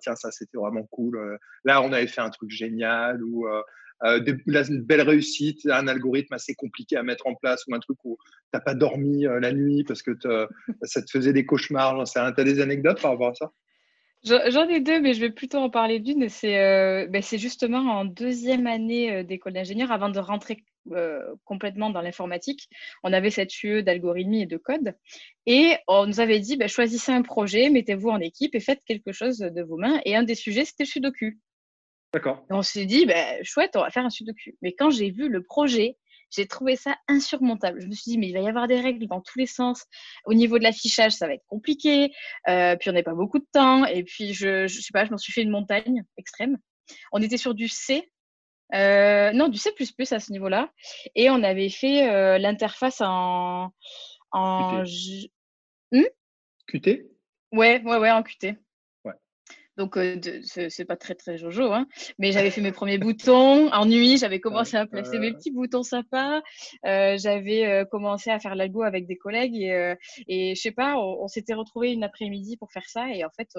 tiens, 0.01 0.15
ça 0.15 0.31
c'était 0.31 0.57
vraiment 0.57 0.83
cool. 0.83 1.37
Là, 1.65 1.81
on 1.81 1.91
avait 1.91 2.07
fait 2.07 2.21
un 2.21 2.29
truc 2.29 2.49
génial, 2.49 3.23
ou 3.23 3.47
euh, 3.47 3.61
une 4.03 4.81
belle 4.81 5.01
réussite, 5.01 5.65
un 5.67 5.87
algorithme 5.87 6.33
assez 6.33 6.53
compliqué 6.55 6.97
à 6.97 7.03
mettre 7.03 7.27
en 7.27 7.35
place 7.35 7.65
ou 7.67 7.75
un 7.75 7.79
truc 7.79 7.97
où 8.03 8.17
tu 8.21 8.49
n'as 8.53 8.59
pas 8.59 8.75
dormi 8.75 9.25
euh, 9.25 9.39
la 9.39 9.53
nuit 9.53 9.83
parce 9.83 10.01
que 10.01 10.11
ça 10.83 11.01
te 11.01 11.09
faisait 11.09 11.33
des 11.33 11.45
cauchemars. 11.45 12.03
Tu 12.05 12.19
as 12.19 12.31
des 12.31 12.59
anecdotes 12.61 13.01
par 13.01 13.11
rapport 13.11 13.29
à 13.29 13.33
ça? 13.33 13.51
J'en 14.23 14.67
ai 14.67 14.79
deux, 14.79 14.99
mais 15.01 15.13
je 15.13 15.21
vais 15.21 15.29
plutôt 15.29 15.59
en 15.59 15.69
parler 15.69 15.99
d'une. 15.99 16.29
C'est 16.29 16.59
euh, 16.59 17.05
ben, 17.07 17.21
justement 17.21 17.79
en 17.79 18.05
deuxième 18.05 18.65
année 18.65 19.23
d'école 19.23 19.53
d'ingénieur, 19.53 19.91
avant 19.91 20.09
de 20.09 20.19
rentrer 20.19 20.63
complètement 21.43 21.89
dans 21.89 22.01
l'informatique. 22.01 22.69
On 23.03 23.13
avait 23.13 23.31
cette 23.31 23.63
UE 23.63 23.83
d'algorithmie 23.83 24.43
et 24.43 24.45
de 24.45 24.57
code. 24.57 24.95
Et 25.45 25.75
on 25.87 26.05
nous 26.05 26.19
avait 26.19 26.39
dit, 26.39 26.57
ben, 26.57 26.67
choisissez 26.67 27.11
un 27.11 27.21
projet, 27.21 27.69
mettez-vous 27.69 28.09
en 28.09 28.19
équipe 28.19 28.55
et 28.55 28.59
faites 28.59 28.83
quelque 28.85 29.11
chose 29.11 29.39
de 29.39 29.61
vos 29.61 29.77
mains. 29.77 29.99
Et 30.05 30.15
un 30.15 30.23
des 30.23 30.35
sujets, 30.35 30.65
c'était 30.65 30.83
le 30.83 30.89
Sudoku. 30.89 31.37
D'accord. 32.15 32.45
on 32.49 32.61
s'est 32.61 32.85
dit, 32.85 33.05
bah, 33.05 33.43
chouette, 33.43 33.75
on 33.75 33.81
va 33.81 33.89
faire 33.89 34.05
un 34.05 34.09
sudoku. 34.09 34.51
Mais 34.61 34.73
quand 34.73 34.89
j'ai 34.89 35.11
vu 35.11 35.27
le 35.27 35.43
projet, 35.43 35.97
j'ai 36.31 36.47
trouvé 36.47 36.77
ça 36.77 36.95
insurmontable. 37.09 37.81
Je 37.81 37.87
me 37.87 37.91
suis 37.91 38.11
dit, 38.11 38.17
mais 38.17 38.29
il 38.29 38.33
va 38.33 38.39
y 38.39 38.47
avoir 38.47 38.69
des 38.69 38.79
règles 38.79 39.05
dans 39.05 39.19
tous 39.19 39.37
les 39.37 39.45
sens. 39.45 39.83
Au 40.23 40.33
niveau 40.33 40.57
de 40.57 40.63
l'affichage, 40.63 41.11
ça 41.11 41.27
va 41.27 41.33
être 41.33 41.43
compliqué. 41.47 42.13
Euh, 42.47 42.77
puis 42.77 42.89
on 42.89 42.93
n'a 42.93 43.03
pas 43.03 43.13
beaucoup 43.13 43.37
de 43.37 43.47
temps. 43.51 43.83
Et 43.83 44.05
puis, 44.05 44.33
je, 44.33 44.65
je 44.65 44.79
sais 44.79 44.93
pas, 44.93 45.03
je 45.03 45.11
m'en 45.11 45.17
suis 45.17 45.33
fait 45.33 45.41
une 45.41 45.49
montagne 45.49 46.05
extrême. 46.15 46.57
On 47.11 47.21
était 47.21 47.35
sur 47.35 47.53
du 47.53 47.67
C. 47.67 48.09
Euh, 48.73 49.33
non, 49.33 49.49
du 49.49 49.57
C++ 49.57 49.71
à 50.11 50.19
ce 50.21 50.31
niveau-là. 50.31 50.71
Et 51.15 51.29
on 51.29 51.43
avait 51.43 51.69
fait 51.69 52.09
euh, 52.09 52.37
l'interface 52.37 53.01
en. 53.01 53.73
en 54.31 54.83
Qt. 54.85 55.31
Hmm? 55.91 56.05
Qt 56.65 57.09
Ouais, 57.51 57.81
ouais, 57.83 57.97
ouais, 57.97 58.11
en 58.11 58.23
Qt. 58.23 58.55
Donc, 59.77 59.97
euh, 59.97 60.19
c'est 60.43 60.85
pas 60.85 60.95
très, 60.95 61.15
très 61.15 61.37
jojo, 61.37 61.73
hein. 61.73 61.85
mais 62.17 62.31
j'avais 62.31 62.49
fait 62.49 62.61
mes 62.61 62.71
premiers 62.71 62.97
boutons. 62.97 63.71
En 63.73 63.85
nuit, 63.85 64.17
j'avais 64.17 64.39
commencé 64.39 64.77
à 64.77 64.85
placer 64.85 65.19
mes 65.19 65.33
petits 65.33 65.51
boutons 65.51 65.83
sympas. 65.83 66.41
Euh, 66.85 67.17
j'avais 67.17 67.65
euh, 67.65 67.85
commencé 67.85 68.29
à 68.29 68.39
faire 68.39 68.55
l'algo 68.55 68.83
avec 68.83 69.05
des 69.05 69.17
collègues 69.17 69.55
et, 69.55 69.95
et 70.27 70.55
je 70.55 70.61
sais 70.61 70.71
pas, 70.71 70.97
on, 70.97 71.27
s'était 71.27 71.53
retrouvé 71.53 71.91
une 71.91 72.03
après-midi 72.03 72.55
pour 72.57 72.71
faire 72.71 72.87
ça. 72.87 73.09
Et 73.09 73.25
en 73.25 73.29
fait, 73.29 73.49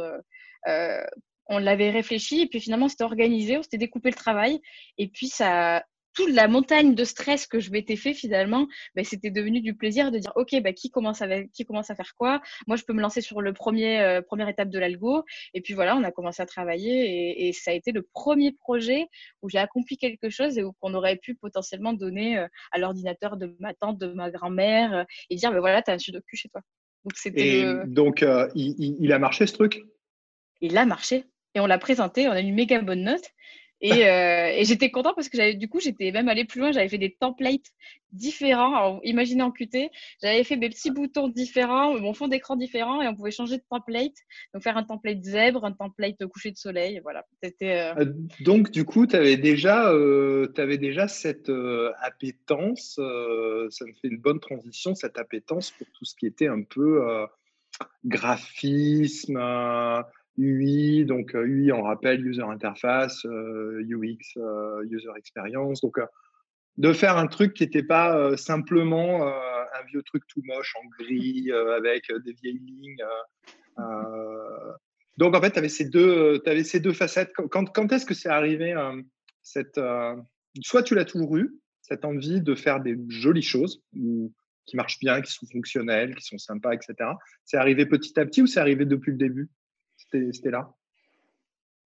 on 1.48 1.58
l'avait 1.58 1.90
réfléchi 1.90 2.40
et 2.40 2.46
puis 2.46 2.60
finalement, 2.60 2.88
c'était 2.88 3.04
organisé, 3.04 3.58
on 3.58 3.62
s'était 3.62 3.78
découpé 3.78 4.08
le 4.08 4.16
travail. 4.16 4.60
Et 4.98 5.08
puis, 5.08 5.28
ça, 5.28 5.84
toute 6.16 6.32
la 6.32 6.48
montagne 6.48 6.94
de 6.94 7.04
stress 7.04 7.46
que 7.46 7.60
je 7.60 7.70
m'étais 7.70 7.94
fait 7.94 8.14
finalement, 8.14 8.66
ben, 8.94 9.04
c'était 9.04 9.30
devenu 9.30 9.60
du 9.60 9.74
plaisir 9.74 10.10
de 10.10 10.18
dire 10.18 10.32
ok, 10.34 10.60
ben, 10.62 10.74
qui, 10.74 10.90
commence 10.90 11.20
à, 11.22 11.44
qui 11.44 11.64
commence 11.64 11.90
à 11.90 11.94
faire 11.94 12.14
quoi? 12.16 12.40
Moi, 12.66 12.76
je 12.76 12.84
peux 12.84 12.94
me 12.94 13.02
lancer 13.02 13.20
sur 13.20 13.42
le 13.42 13.52
premier 13.52 14.00
euh, 14.00 14.22
première 14.22 14.48
étape 14.48 14.70
de 14.70 14.78
l'algo. 14.78 15.24
Et 15.52 15.60
puis 15.60 15.74
voilà, 15.74 15.94
on 15.94 16.02
a 16.02 16.10
commencé 16.10 16.42
à 16.42 16.46
travailler 16.46 17.46
et, 17.46 17.52
ça 17.52 17.70
a 17.70 17.74
été 17.74 17.92
le 17.92 18.02
premier 18.02 18.52
projet 18.52 19.06
où 19.42 19.48
j'ai 19.48 19.58
accompli 19.58 19.98
quelque 19.98 20.30
chose 20.30 20.58
et 20.58 20.64
qu'on 20.80 20.94
aurait 20.94 21.16
pu 21.16 21.34
potentiellement 21.34 21.92
donner 21.92 22.38
euh, 22.38 22.48
à 22.72 22.78
l'ordinateur 22.78 23.36
de 23.36 23.54
ma 23.60 23.74
tante, 23.74 23.98
de 23.98 24.08
ma 24.08 24.30
grand-mère 24.30 24.94
euh, 24.94 25.04
et 25.30 25.36
dire 25.36 25.52
ben 25.52 25.60
voilà, 25.60 25.82
tu 25.82 25.90
as 25.90 25.94
un 25.94 25.98
sudoku 25.98 26.34
chez 26.34 26.48
toi. 26.48 26.62
Donc, 27.04 27.14
et 27.36 27.64
donc 27.86 28.24
il, 28.54 29.12
a 29.12 29.18
marché 29.18 29.46
ce 29.46 29.52
truc? 29.52 29.84
Il 30.60 30.76
a 30.76 30.86
marché 30.86 31.24
et 31.54 31.60
on 31.60 31.66
l'a 31.66 31.78
présenté, 31.78 32.26
on 32.26 32.32
a 32.32 32.40
eu 32.40 32.44
une 32.44 32.54
méga 32.54 32.80
bonne 32.80 33.04
note. 33.04 33.30
Euh, 33.84 34.46
et, 34.56 34.64
j'étais 34.64 34.90
content 34.90 35.12
parce 35.14 35.28
que 35.28 35.52
du 35.54 35.68
coup, 35.68 35.80
j'étais 35.80 36.10
même 36.10 36.28
allé 36.28 36.44
plus 36.44 36.60
loin. 36.60 36.72
J'avais 36.72 36.88
fait 36.88 36.98
des 36.98 37.14
templates 37.14 37.72
différents. 38.12 39.00
Imaginez 39.02 39.42
en 39.42 39.50
Qt, 39.50 39.90
j'avais 40.22 40.44
fait 40.44 40.56
mes 40.56 40.70
petits 40.70 40.90
boutons 40.90 41.28
différents, 41.28 41.98
mon 41.98 42.14
fond 42.14 42.28
d'écran 42.28 42.56
différent 42.56 43.02
et 43.02 43.08
on 43.08 43.14
pouvait 43.14 43.30
changer 43.30 43.58
de 43.58 43.64
template. 43.68 44.14
Donc, 44.54 44.62
faire 44.62 44.76
un 44.76 44.82
template 44.82 45.22
zèbre, 45.22 45.64
un 45.64 45.72
template 45.72 46.24
coucher 46.26 46.50
de 46.50 46.56
soleil. 46.56 47.00
Voilà. 47.02 47.26
Euh, 47.44 47.50
euh, 47.62 48.12
donc, 48.40 48.70
du 48.70 48.84
coup, 48.84 49.06
tu 49.06 49.16
avais, 49.16 49.36
déjà, 49.36 49.90
avais 49.90 50.78
déjà 50.78 51.06
cette 51.06 51.52
appétence. 52.00 52.94
ça 52.96 53.84
me 53.84 53.92
fait 53.92 54.08
une 54.08 54.18
bonne 54.18 54.40
transition, 54.40 54.94
cette 54.94 55.18
appétence 55.18 55.70
pour 55.70 55.86
tout 55.92 56.04
ce 56.04 56.14
qui 56.16 56.26
était 56.26 56.48
un 56.48 56.62
peu 56.62 57.02
graphisme 58.06 59.36
UI, 60.38 61.04
donc 61.04 61.32
UI, 61.34 61.72
on 61.72 61.82
rappelle, 61.82 62.26
User 62.26 62.42
Interface, 62.42 63.24
UX, 63.24 64.38
User 64.90 65.10
Experience. 65.16 65.80
Donc, 65.80 65.98
de 66.76 66.92
faire 66.92 67.16
un 67.16 67.26
truc 67.26 67.54
qui 67.54 67.62
n'était 67.62 67.82
pas 67.82 68.36
simplement 68.36 69.26
un 69.26 69.84
vieux 69.90 70.02
truc 70.02 70.24
tout 70.28 70.42
moche 70.44 70.74
en 70.76 70.86
gris 70.98 71.50
avec 71.76 72.12
des 72.24 72.32
vieilles 72.32 72.60
lignes. 72.60 73.02
donc, 75.16 75.34
en 75.34 75.40
fait, 75.40 75.52
tu 75.52 75.58
avais, 75.58 75.70
ces 75.70 75.88
deux, 75.88 76.42
avais 76.44 76.64
ces 76.64 76.80
deux 76.80 76.92
facettes. 76.92 77.32
Quand, 77.34 77.64
quand 77.72 77.92
est-ce 77.92 78.04
que 78.04 78.14
c'est 78.14 78.28
arrivé 78.28 78.74
cette, 79.42 79.80
Soit 80.62 80.82
tu 80.82 80.94
l'as 80.94 81.04
toujours 81.04 81.36
eu, 81.36 81.58
cette 81.82 82.04
envie 82.04 82.40
de 82.40 82.54
faire 82.54 82.80
des 82.80 82.98
jolies 83.08 83.42
choses 83.42 83.82
qui 83.92 84.76
marchent 84.76 84.98
bien, 84.98 85.20
qui 85.22 85.32
sont 85.32 85.46
fonctionnelles, 85.46 86.14
qui 86.16 86.24
sont 86.24 86.38
sympas, 86.38 86.72
etc. 86.72 86.94
C'est 87.44 87.56
arrivé 87.56 87.86
petit 87.86 88.18
à 88.18 88.26
petit 88.26 88.42
ou 88.42 88.46
c'est 88.46 88.60
arrivé 88.60 88.84
depuis 88.84 89.12
le 89.12 89.18
début? 89.18 89.48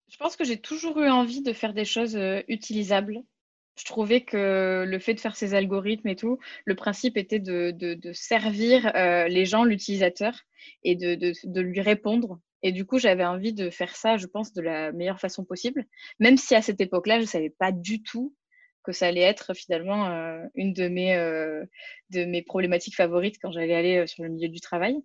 Je 0.09 0.17
pense 0.19 0.37
que 0.37 0.45
j'ai 0.45 0.59
toujours 0.59 0.99
eu 1.01 1.09
envie 1.09 1.43
de 1.43 1.53
faire 1.53 1.75
des 1.75 1.85
choses 1.85 2.17
euh, 2.17 2.43
utilisables. 2.49 3.23
Je 3.79 3.85
trouvais 3.85 4.23
que 4.23 4.85
le 4.87 4.99
fait 4.99 5.15
de 5.15 5.21
faire 5.21 5.37
ces 5.37 5.55
algorithmes 5.55 6.09
et 6.09 6.17
tout, 6.17 6.39
le 6.65 6.75
principe 6.75 7.19
était 7.19 7.41
de, 7.41 7.99
servir 8.15 8.91
euh, 8.95 9.29
les 9.29 9.45
gens, 9.45 9.65
l'utilisateur, 9.65 10.41
et 10.83 10.97
de, 10.97 11.61
lui 11.61 11.81
répondre. 11.81 12.41
Et 12.63 12.73
du 12.73 12.87
coup, 12.87 12.99
j'avais 12.99 13.25
envie 13.25 13.53
de 13.53 13.69
faire 13.69 13.95
ça, 13.95 14.17
je 14.17 14.27
pense, 14.27 14.55
de 14.55 14.63
la 14.63 14.93
meilleure 14.93 15.21
façon 15.21 15.45
possible. 15.45 15.85
Même 16.21 16.39
si 16.39 16.55
à 16.55 16.63
cette 16.63 16.81
époque-là, 16.81 17.17
je 17.17 17.23
ne 17.23 17.27
savais 17.27 17.51
pas 17.51 17.71
du 17.71 18.03
tout 18.03 18.35
que 18.87 18.93
ça 18.93 19.09
allait 19.09 19.21
être 19.21 19.53
finalement 19.53 20.07
une 20.55 20.73
de 20.73 20.89
mes, 20.89 21.17
de 22.11 22.25
mes 22.25 22.43
problématiques 22.43 22.95
favorites 22.95 23.37
quand 23.43 23.51
j'allais 23.51 23.75
aller 23.75 24.07
sur 24.07 24.23
le 24.23 24.31
milieu 24.31 24.49
du 24.49 24.61
travail. 24.61 24.97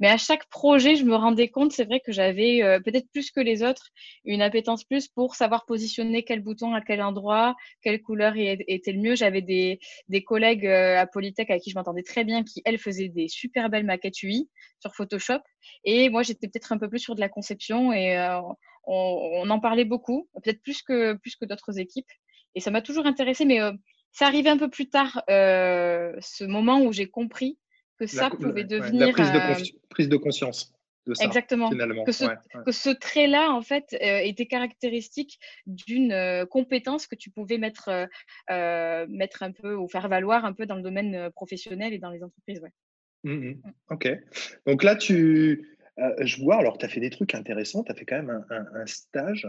Mais 0.00 0.08
à 0.08 0.16
chaque 0.16 0.48
projet, 0.48 0.96
je 0.96 1.04
me 1.04 1.14
rendais 1.14 1.48
compte, 1.48 1.72
c'est 1.72 1.84
vrai 1.84 2.00
que 2.00 2.10
j'avais 2.10 2.80
peut-être 2.84 3.08
plus 3.12 3.30
que 3.30 3.38
les 3.38 3.62
autres 3.62 3.90
une 4.24 4.42
appétence 4.42 4.82
plus 4.82 5.06
pour 5.06 5.36
savoir 5.36 5.64
positionner 5.64 6.24
quel 6.24 6.40
bouton 6.40 6.74
à 6.74 6.80
quel 6.80 7.02
endroit, 7.02 7.54
quelle 7.82 8.02
couleur 8.02 8.32
était 8.36 8.92
le 8.92 8.98
mieux. 8.98 9.14
J'avais 9.14 9.42
des, 9.42 9.78
des 10.08 10.24
collègues 10.24 10.66
à 10.66 11.06
Polytech 11.06 11.50
avec 11.50 11.62
qui 11.62 11.70
je 11.70 11.76
m'entendais 11.76 12.02
très 12.02 12.24
bien, 12.24 12.42
qui 12.42 12.62
elles 12.64 12.78
faisaient 12.78 13.08
des 13.08 13.28
super 13.28 13.70
belles 13.70 13.84
maquettes 13.84 14.22
UI 14.22 14.50
sur 14.80 14.94
Photoshop. 14.94 15.40
Et 15.84 16.08
moi, 16.08 16.22
j'étais 16.22 16.48
peut-être 16.48 16.72
un 16.72 16.78
peu 16.78 16.88
plus 16.88 16.98
sur 16.98 17.14
de 17.14 17.20
la 17.20 17.28
conception 17.28 17.92
et 17.92 18.18
on, 18.18 18.56
on, 18.86 19.50
en 19.50 19.60
parlait 19.60 19.84
beaucoup, 19.84 20.28
peut-être 20.42 20.62
plus 20.62 20.82
que, 20.82 21.14
plus 21.14 21.36
que 21.36 21.44
d'autres 21.44 21.78
équipes. 21.78 22.10
Et 22.54 22.60
ça 22.60 22.70
m'a 22.70 22.82
toujours 22.82 23.06
intéressé, 23.06 23.44
mais 23.44 23.58
ça 24.12 24.26
arrivait 24.26 24.50
un 24.50 24.58
peu 24.58 24.68
plus 24.68 24.88
tard, 24.88 25.22
ce 25.28 26.44
moment 26.44 26.82
où 26.82 26.92
j'ai 26.92 27.06
compris 27.06 27.58
que 28.00 28.06
ça 28.06 28.30
pouvait 28.30 28.64
devenir. 28.64 29.06
La 29.06 29.12
prise 29.12 29.32
de, 29.32 29.38
euh, 29.38 29.78
prise 29.90 30.08
de 30.08 30.16
conscience. 30.16 30.72
De 31.06 31.14
ça, 31.14 31.24
Exactement. 31.24 31.70
Que 31.70 32.12
ce, 32.72 32.90
trait-là, 32.90 33.52
en 33.52 33.62
fait, 33.62 33.94
euh, 33.94 34.18
était 34.18 34.46
caractéristique 34.46 35.38
d'une 35.66 36.12
euh, 36.12 36.46
compétence 36.46 37.06
que 37.06 37.14
tu 37.14 37.30
pouvais 37.30 37.58
mettre, 37.58 38.08
mettre 38.48 39.42
un 39.42 39.52
peu 39.52 39.74
ou 39.74 39.88
faire 39.88 40.08
valoir 40.08 40.44
un 40.44 40.52
peu 40.52 40.66
dans 40.66 40.76
le 40.76 40.82
domaine 40.82 41.30
professionnel 41.32 41.92
et 41.92 41.98
dans 41.98 42.10
les 42.10 42.22
entreprises. 42.22 42.60
Ouais. 42.60 42.72
Mmh, 43.24 43.32
mmh. 43.32 43.50
Mmh. 43.50 43.72
Ok. 43.90 44.08
Donc 44.66 44.82
là, 44.82 44.96
tu, 44.96 45.76
je 46.20 46.42
vois, 46.42 46.56
alors 46.56 46.78
tu 46.78 46.86
as 46.86 46.88
fait 46.88 47.00
des 47.00 47.10
trucs 47.10 47.34
intéressants, 47.34 47.84
tu 47.84 47.92
as 47.92 47.94
fait 47.94 48.06
quand 48.06 48.16
même 48.16 48.44
un, 48.50 48.66
un, 48.74 48.86
stage 48.86 49.46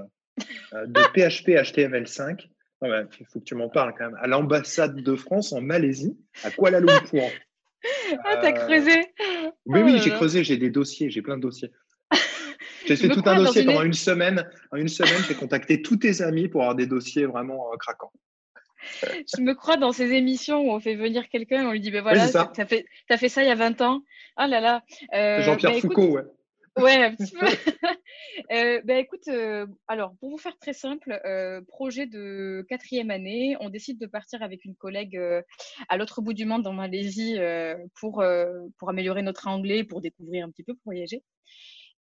de 0.74 1.02
PHP 1.14 1.50
HTML5. 1.50 2.48
Il 2.84 3.26
faut 3.32 3.40
que 3.40 3.46
tu 3.46 3.56
m'en 3.56 3.70
parles 3.70 3.94
quand 3.98 4.06
même. 4.06 4.18
À 4.22 4.28
l'ambassade 4.28 4.96
de 4.96 5.16
France 5.16 5.54
en 5.54 5.62
Malaisie, 5.62 6.18
à 6.44 6.52
Kuala 6.52 6.80
Lumpur. 6.80 7.24
Ah, 8.26 8.38
t'as 8.38 8.52
creusé 8.52 9.08
Oui, 9.66 9.82
oui, 9.82 9.94
oh 9.96 10.02
j'ai 10.04 10.12
creusé, 10.12 10.44
j'ai 10.44 10.58
des 10.58 10.70
dossiers, 10.70 11.10
j'ai 11.10 11.24
plein 11.24 11.36
de 11.36 11.42
dossiers. 11.42 11.72
J'ai 12.86 12.96
fait 12.96 13.10
tout 13.10 13.24
un 13.26 13.38
dossier 13.38 13.66
pendant 13.66 13.82
une 13.82 13.94
semaine. 13.94 14.48
En 14.72 14.78
une 14.78 14.88
semaine, 14.88 15.24
j'ai 15.28 15.34
contacté 15.34 15.82
tous 15.82 15.98
tes 15.98 16.22
amis 16.22 16.48
pour 16.48 16.62
avoir 16.62 16.76
des 16.76 16.86
dossiers 16.86 17.26
vraiment 17.26 17.72
euh, 17.74 17.78
craquants. 17.78 18.12
Je 19.02 19.42
me 19.42 19.54
crois 19.56 19.78
dans 19.78 19.92
ces 19.92 20.12
émissions 20.12 20.62
où 20.62 20.72
on 20.72 20.80
fait 20.80 20.96
venir 20.96 21.28
quelqu'un, 21.30 21.68
on 21.68 21.72
lui 21.72 21.80
dit 21.80 21.90
ben 21.90 22.04
voilà, 22.04 22.24
as 22.24 22.66
fait, 22.68 22.86
as 23.10 23.18
fait 23.18 23.30
ça 23.30 23.42
il 23.42 23.48
y 23.48 23.52
a 23.52 23.56
20 23.56 23.82
ans. 23.82 24.04
Ah 24.36 24.48
là 24.48 24.60
là. 24.60 24.84
Euh, 25.16 25.42
Jean-Pierre 25.42 25.72
ben, 25.72 25.82
Foucault, 25.82 26.12
ouais. 26.12 26.24
Ouais, 26.78 27.04
un 27.04 27.16
petit 27.16 27.34
peu. 27.34 27.46
euh, 28.52 28.82
ben, 28.86 28.98
écoute, 28.98 29.28
euh, 29.28 29.68
alors 29.88 30.14
pour 30.20 30.30
vous 30.30 30.38
faire 30.38 30.58
très 30.58 30.74
simple, 30.74 31.20
euh, 31.26 31.62
projet 31.68 32.06
de 32.06 32.66
quatrième 32.70 33.12
année, 33.12 33.58
on 33.60 33.70
décide 33.70 34.00
de 34.00 34.06
partir 34.06 34.42
avec 34.42 34.64
une 34.64 34.76
collègue 34.76 35.18
euh, 35.18 35.42
à 35.90 35.98
l'autre 35.98 36.22
bout 36.22 36.34
du 36.34 36.46
monde 36.46 36.66
en 36.66 36.74
Malaisie 36.74 37.38
pour, 38.00 38.24
pour 38.78 38.90
améliorer 38.90 39.22
notre 39.22 39.48
anglais, 39.48 39.84
pour 39.84 40.02
découvrir 40.02 40.46
un 40.46 40.50
petit 40.50 40.64
peu, 40.64 40.74
pour 40.74 40.84
voyager. 40.86 41.24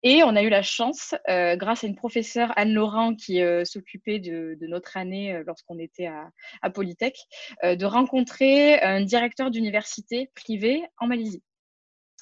Et 0.02 0.22
on 0.22 0.36
a 0.36 0.42
eu 0.42 0.48
la 0.48 0.62
chance, 0.62 1.14
grâce 1.26 1.84
à 1.84 1.86
une 1.86 1.96
professeure, 1.96 2.52
Anne 2.56 2.74
Laurent, 2.74 3.14
qui 3.14 3.40
s'occupait 3.64 4.18
de, 4.18 4.56
notre 4.62 4.96
année 4.96 5.42
lorsqu'on 5.46 5.78
était 5.78 6.06
à, 6.06 6.30
à 6.62 6.70
Polytech, 6.70 7.16
de 7.62 7.84
rencontrer 7.84 8.80
un 8.80 9.02
directeur 9.02 9.50
d'université 9.50 10.30
privée 10.34 10.84
en 10.98 11.06
Malaisie. 11.06 11.42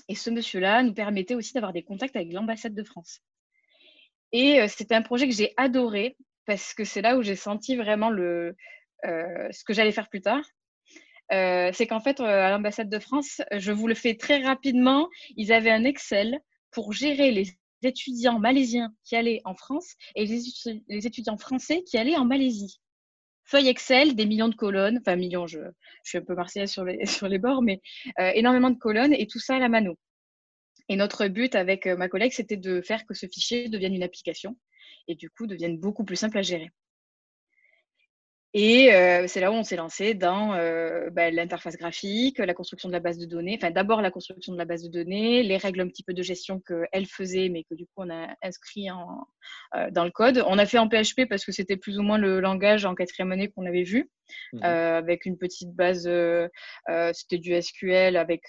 Et 0.09 0.15
ce 0.15 0.31
monsieur-là 0.31 0.83
nous 0.83 0.95
permettait 0.95 1.35
aussi 1.35 1.53
d'avoir 1.53 1.73
des 1.73 1.83
contacts 1.83 2.17
avec 2.17 2.33
l'ambassade 2.33 2.75
de 2.75 2.83
France. 2.83 3.21
Et 4.33 4.61
euh, 4.61 4.69
c'était 4.69 4.95
un 4.95 5.03
projet 5.03 5.29
que 5.29 5.35
j'ai 5.35 5.55
adoré 5.57 6.17
parce 6.47 6.75
que 6.75 6.85
c'est 6.85 7.01
là 7.01 7.17
où 7.17 7.23
j'ai 7.23 7.37
senti 7.37 7.77
vraiment 7.77 8.11
euh, 8.11 8.53
ce 9.03 9.65
que 9.65 9.73
j'allais 9.73 9.93
faire 9.93 10.09
plus 10.09 10.21
tard. 10.21 10.45
Euh, 11.33 11.71
c'est 11.73 11.87
qu'en 11.87 12.01
fait, 12.01 12.21
à 12.21 12.51
l'ambassade 12.51 12.91
de 12.91 12.99
France, 12.99 13.41
je 13.53 13.73
vous 13.73 13.87
le 13.87 13.95
fais 13.95 14.15
très 14.15 14.43
rapidement, 14.43 15.09
ils 15.37 15.53
avaient 15.53 15.71
un 15.71 15.85
Excel 15.85 16.39
pour 16.71 16.93
gérer 16.93 17.31
les 17.31 17.57
étudiants 17.83 18.39
malaisiens 18.39 18.93
qui 19.05 19.17
allaient 19.17 19.41
en 19.45 19.55
France 19.55 19.95
et 20.17 20.27
les 20.27 21.07
étudiants 21.07 21.39
français 21.39 21.83
qui 21.83 21.97
allaient 21.97 22.17
en 22.17 22.25
Malaisie 22.25 22.81
feuille 23.45 23.69
Excel, 23.69 24.15
des 24.15 24.27
millions 24.27 24.49
de 24.49 24.55
colonnes, 24.55 24.99
enfin 25.01 25.17
millions, 25.17 25.47
je, 25.47 25.61
je 26.03 26.09
suis 26.09 26.19
un 26.19 26.23
peu 26.23 26.35
marseillaise 26.35 26.71
sur 26.71 26.85
les, 26.85 27.05
sur 27.07 27.29
les 27.29 27.39
bords, 27.39 27.63
mais 27.63 27.81
euh, 28.19 28.31
énormément 28.35 28.71
de 28.71 28.79
colonnes 28.79 29.15
et 29.15 29.27
tout 29.27 29.39
ça 29.39 29.57
à 29.57 29.59
la 29.59 29.69
mano. 29.69 29.97
Et 30.89 30.97
notre 30.97 31.29
but 31.29 31.55
avec 31.55 31.87
euh, 31.87 31.97
ma 31.97 32.09
collègue, 32.09 32.33
c'était 32.33 32.57
de 32.57 32.81
faire 32.83 33.07
que 33.07 33.15
ce 33.15 33.27
fichier 33.27 33.69
devienne 33.69 33.95
une 33.95 34.03
application 34.03 34.57
et 35.09 35.15
du 35.15 35.31
coup 35.31 35.47
devienne 35.47 35.79
beaucoup 35.79 36.05
plus 36.05 36.17
simple 36.17 36.39
à 36.39 36.43
gérer. 36.43 36.71
Et 38.57 38.95
euh, 38.95 39.27
c'est 39.27 39.41
là 39.41 39.51
où 39.51 39.55
on 39.55 39.65
s'est 39.65 39.75
lancé 39.75 40.15
dans 40.15 40.55
euh, 40.55 41.11
bah, 41.11 41.29
l'interface 41.33 41.77
graphique, 41.77 42.39
la 42.39 42.55
construction 42.55 42.89
de 42.89 42.93
la 42.93 43.01
base 43.01 43.19
de 43.19 43.27
données. 43.27 43.59
Enfin, 43.61 43.73
d'abord 43.73 44.01
la 44.01 44.13
construction 44.13 44.53
de 44.53 44.59
la 44.59 44.65
base 44.65 44.85
de 44.85 44.89
données, 44.89 45.43
les 45.43 45.57
règles 45.57 45.81
un 45.81 45.89
petit 45.89 46.05
peu 46.05 46.15
de 46.15 46.23
gestion 46.23 46.61
qu'elle 46.61 47.07
faisait, 47.07 47.49
mais 47.49 47.65
que 47.65 47.75
du 47.75 47.85
coup 47.87 47.93
on 47.97 48.11
a 48.11 48.29
inscrit 48.45 48.89
euh, 48.91 49.91
dans 49.91 50.05
le 50.05 50.13
code. 50.13 50.45
On 50.47 50.57
a 50.59 50.67
fait 50.67 50.79
en 50.79 50.89
PHP 50.89 51.29
parce 51.29 51.45
que 51.45 51.51
c'était 51.51 51.77
plus 51.77 51.99
ou 51.99 52.03
moins 52.03 52.17
le 52.17 52.39
langage 52.39 52.85
en 52.85 52.95
quatrième 52.95 53.33
année 53.33 53.49
qu'on 53.49 53.67
avait 53.67 53.83
vu. 53.83 54.09
Euh, 54.63 54.99
avec 54.99 55.27
une 55.27 55.37
petite 55.37 55.75
base, 55.75 56.07
euh, 56.07 56.49
euh, 56.89 57.11
c'était 57.13 57.39
du 57.39 57.61
SQL 57.61 58.17
avec 58.17 58.43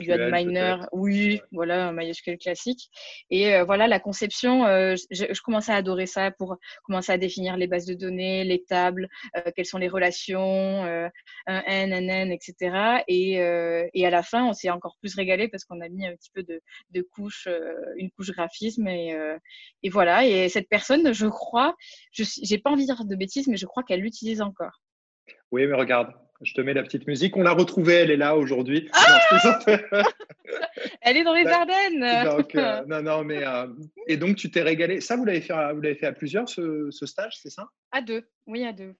du 0.00 0.12
AdMiner, 0.12 0.76
oui, 0.92 1.40
voilà, 1.52 1.88
un 1.88 1.92
MySQL 1.92 2.38
classique. 2.38 2.90
Et 3.30 3.60
voilà, 3.62 3.86
la 3.86 4.00
conception, 4.00 4.64
je, 4.66 5.42
commençais 5.42 5.72
à 5.72 5.76
adorer 5.76 6.06
ça 6.06 6.30
pour 6.30 6.56
commencer 6.84 7.12
à 7.12 7.18
définir 7.18 7.56
les 7.56 7.66
bases 7.66 7.86
de 7.86 7.94
données, 7.94 8.44
les 8.44 8.64
tables, 8.64 9.08
quelles 9.54 9.66
sont 9.66 9.78
les 9.78 9.88
relations, 9.88 10.84
un 10.84 11.62
N, 11.66 11.92
un 11.92 12.08
N, 12.08 12.32
etc. 12.32 13.02
Et, 13.08 13.34
et 13.34 14.06
à 14.06 14.10
la 14.10 14.22
fin, 14.22 14.44
on 14.46 14.52
s'est 14.52 14.70
encore 14.70 14.96
plus 15.00 15.14
régalé 15.14 15.48
parce 15.48 15.64
qu'on 15.64 15.80
a 15.80 15.88
mis 15.88 16.06
un 16.06 16.14
petit 16.14 16.30
peu 16.32 16.42
de, 16.42 16.60
de 16.90 17.02
couche, 17.02 17.48
une 17.96 18.10
couche 18.10 18.30
graphisme 18.30 18.86
et, 18.88 19.16
et 19.82 19.88
voilà. 19.88 20.26
Et 20.26 20.48
cette 20.48 20.68
personne, 20.68 21.12
je 21.12 21.26
crois, 21.26 21.74
je 22.12 22.24
j'ai 22.42 22.58
pas 22.58 22.70
envie 22.70 22.86
de 22.86 22.92
dire 22.92 23.04
de 23.04 23.16
bêtises, 23.16 23.48
mais 23.48 23.56
je 23.56 23.66
crois 23.66 23.82
qu'elle 23.82 24.00
l'utilise 24.00 24.40
encore. 24.40 24.82
Oui, 25.52 25.66
mais 25.66 25.74
regarde, 25.74 26.12
je 26.42 26.52
te 26.52 26.60
mets 26.60 26.74
la 26.74 26.82
petite 26.82 27.06
musique. 27.06 27.36
On 27.36 27.42
l'a 27.42 27.52
retrouvée, 27.52 27.94
elle 27.94 28.10
est 28.10 28.16
là 28.16 28.36
aujourd'hui. 28.36 28.88
Ah 28.92 29.20
elle 31.00 31.16
est 31.16 31.24
dans 31.24 31.34
les 31.34 31.46
Ardennes. 31.46 32.02
Euh, 32.02 32.82
non, 32.86 33.02
non, 33.02 33.24
mais 33.24 33.46
euh, 33.46 33.66
et 34.06 34.16
donc 34.16 34.36
tu 34.36 34.50
t'es 34.50 34.62
régalé. 34.62 35.00
Ça, 35.00 35.16
vous 35.16 35.24
l'avez 35.24 35.40
fait, 35.40 35.54
vous 35.72 35.80
l'avez 35.80 35.94
fait 35.94 36.06
à 36.06 36.12
plusieurs 36.12 36.48
ce, 36.48 36.90
stage, 36.90 37.38
c'est 37.40 37.50
ça? 37.50 37.68
À 37.92 38.02
deux, 38.02 38.28
oui, 38.46 38.64
à 38.64 38.72
deux. 38.72 38.94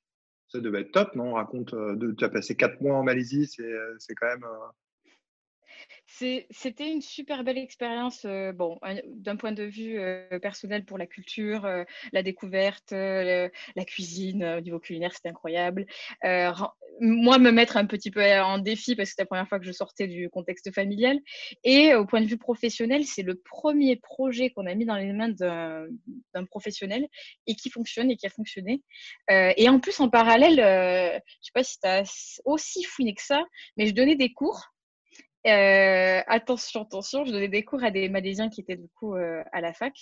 Ça 0.49 0.61
devait 0.61 0.83
être 0.83 0.93
top, 0.93 1.15
non? 1.17 1.31
On 1.31 1.35
raconte, 1.35 1.75
euh, 1.75 2.15
tu 2.17 2.25
as 2.25 2.29
passé 2.29 2.55
quatre 2.57 2.81
mois 2.81 2.97
en 2.97 3.03
Malaisie, 3.03 3.47
c'est 3.47 4.15
quand 4.15 4.29
même. 4.29 4.47
C'était 6.19 6.91
une 6.91 7.03
super 7.03 7.45
belle 7.45 7.59
expérience, 7.59 8.25
euh, 8.25 8.51
bon, 8.53 8.79
d'un 9.07 9.37
point 9.37 9.53
de 9.53 9.65
vue 9.65 9.99
euh, 9.99 10.39
personnel 10.39 10.87
pour 10.87 10.97
la 10.97 11.07
culture, 11.07 11.67
euh, 11.67 11.85
la 12.13 12.23
découverte, 12.23 12.93
la 12.93 13.51
cuisine, 13.87 14.43
au 14.43 14.61
niveau 14.61 14.79
culinaire, 14.79 15.13
c'était 15.13 15.29
incroyable. 15.29 15.87
moi, 17.01 17.39
me 17.39 17.51
mettre 17.51 17.77
un 17.77 17.85
petit 17.85 18.11
peu 18.11 18.23
en 18.41 18.59
défi 18.59 18.97
parce 18.97 19.09
que 19.09 19.11
c'était 19.11 19.23
la 19.25 19.27
première 19.27 19.49
fois 19.49 19.59
que 19.59 19.67
je 19.67 19.73
sortais 19.73 20.07
du 20.07 20.31
contexte 20.31 20.73
familial. 20.75 21.19
Et 21.65 21.95
au 21.95 22.07
point 22.07 22.23
de 22.23 22.27
vue 22.27 22.39
professionnel, 22.39 23.05
c'est 23.05 23.23
le 23.23 23.35
premier 23.35 23.97
projet 23.97 24.49
qu'on 24.51 24.67
a 24.67 24.75
mis 24.75 24.87
dans 24.87 24.97
les 24.97 25.13
mains 25.13 25.29
d'un 25.29 26.45
professionnel 26.47 27.07
et 27.47 27.55
qui 27.55 27.69
fonctionne 27.69 28.11
et 28.11 28.17
qui 28.17 28.27
a 28.27 28.31
fonctionné. 28.31 28.83
et 29.29 29.69
en 29.69 29.81
plus, 29.81 30.01
en 30.01 30.09
parallèle, 30.09 30.57
je 30.57 31.17
ne 31.17 31.21
sais 31.43 31.53
pas 31.53 31.65
si 31.65 31.79
tu 31.79 31.87
as 31.87 32.41
aussi 32.47 32.85
fouiné 32.85 33.15
que 33.15 33.23
ça, 33.23 33.45
mais 33.77 33.87
je 33.87 33.93
donnais 33.93 34.17
des 34.17 34.33
cours 34.33 34.73
euh, 35.47 36.23
attention, 36.27 36.83
attention, 36.83 37.25
je 37.25 37.31
donnais 37.31 37.49
des 37.49 37.65
cours 37.65 37.85
à 37.85 37.91
des 37.91 38.09
Malaisiens 38.09 38.49
qui 38.49 38.61
étaient 38.61 38.77
du 38.77 38.89
coup 38.89 39.15
euh, 39.15 39.43
à 39.53 39.61
la 39.61 39.73
fac. 39.73 39.95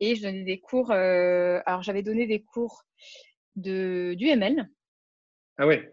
Et 0.00 0.16
je 0.16 0.22
donnais 0.22 0.42
des 0.42 0.60
cours. 0.60 0.90
Euh, 0.90 1.60
alors, 1.66 1.82
j'avais 1.82 2.02
donné 2.02 2.26
des 2.26 2.42
cours 2.42 2.84
de, 3.56 4.14
du 4.16 4.26
ML. 4.26 4.68
Ah 5.58 5.66
ouais? 5.66 5.92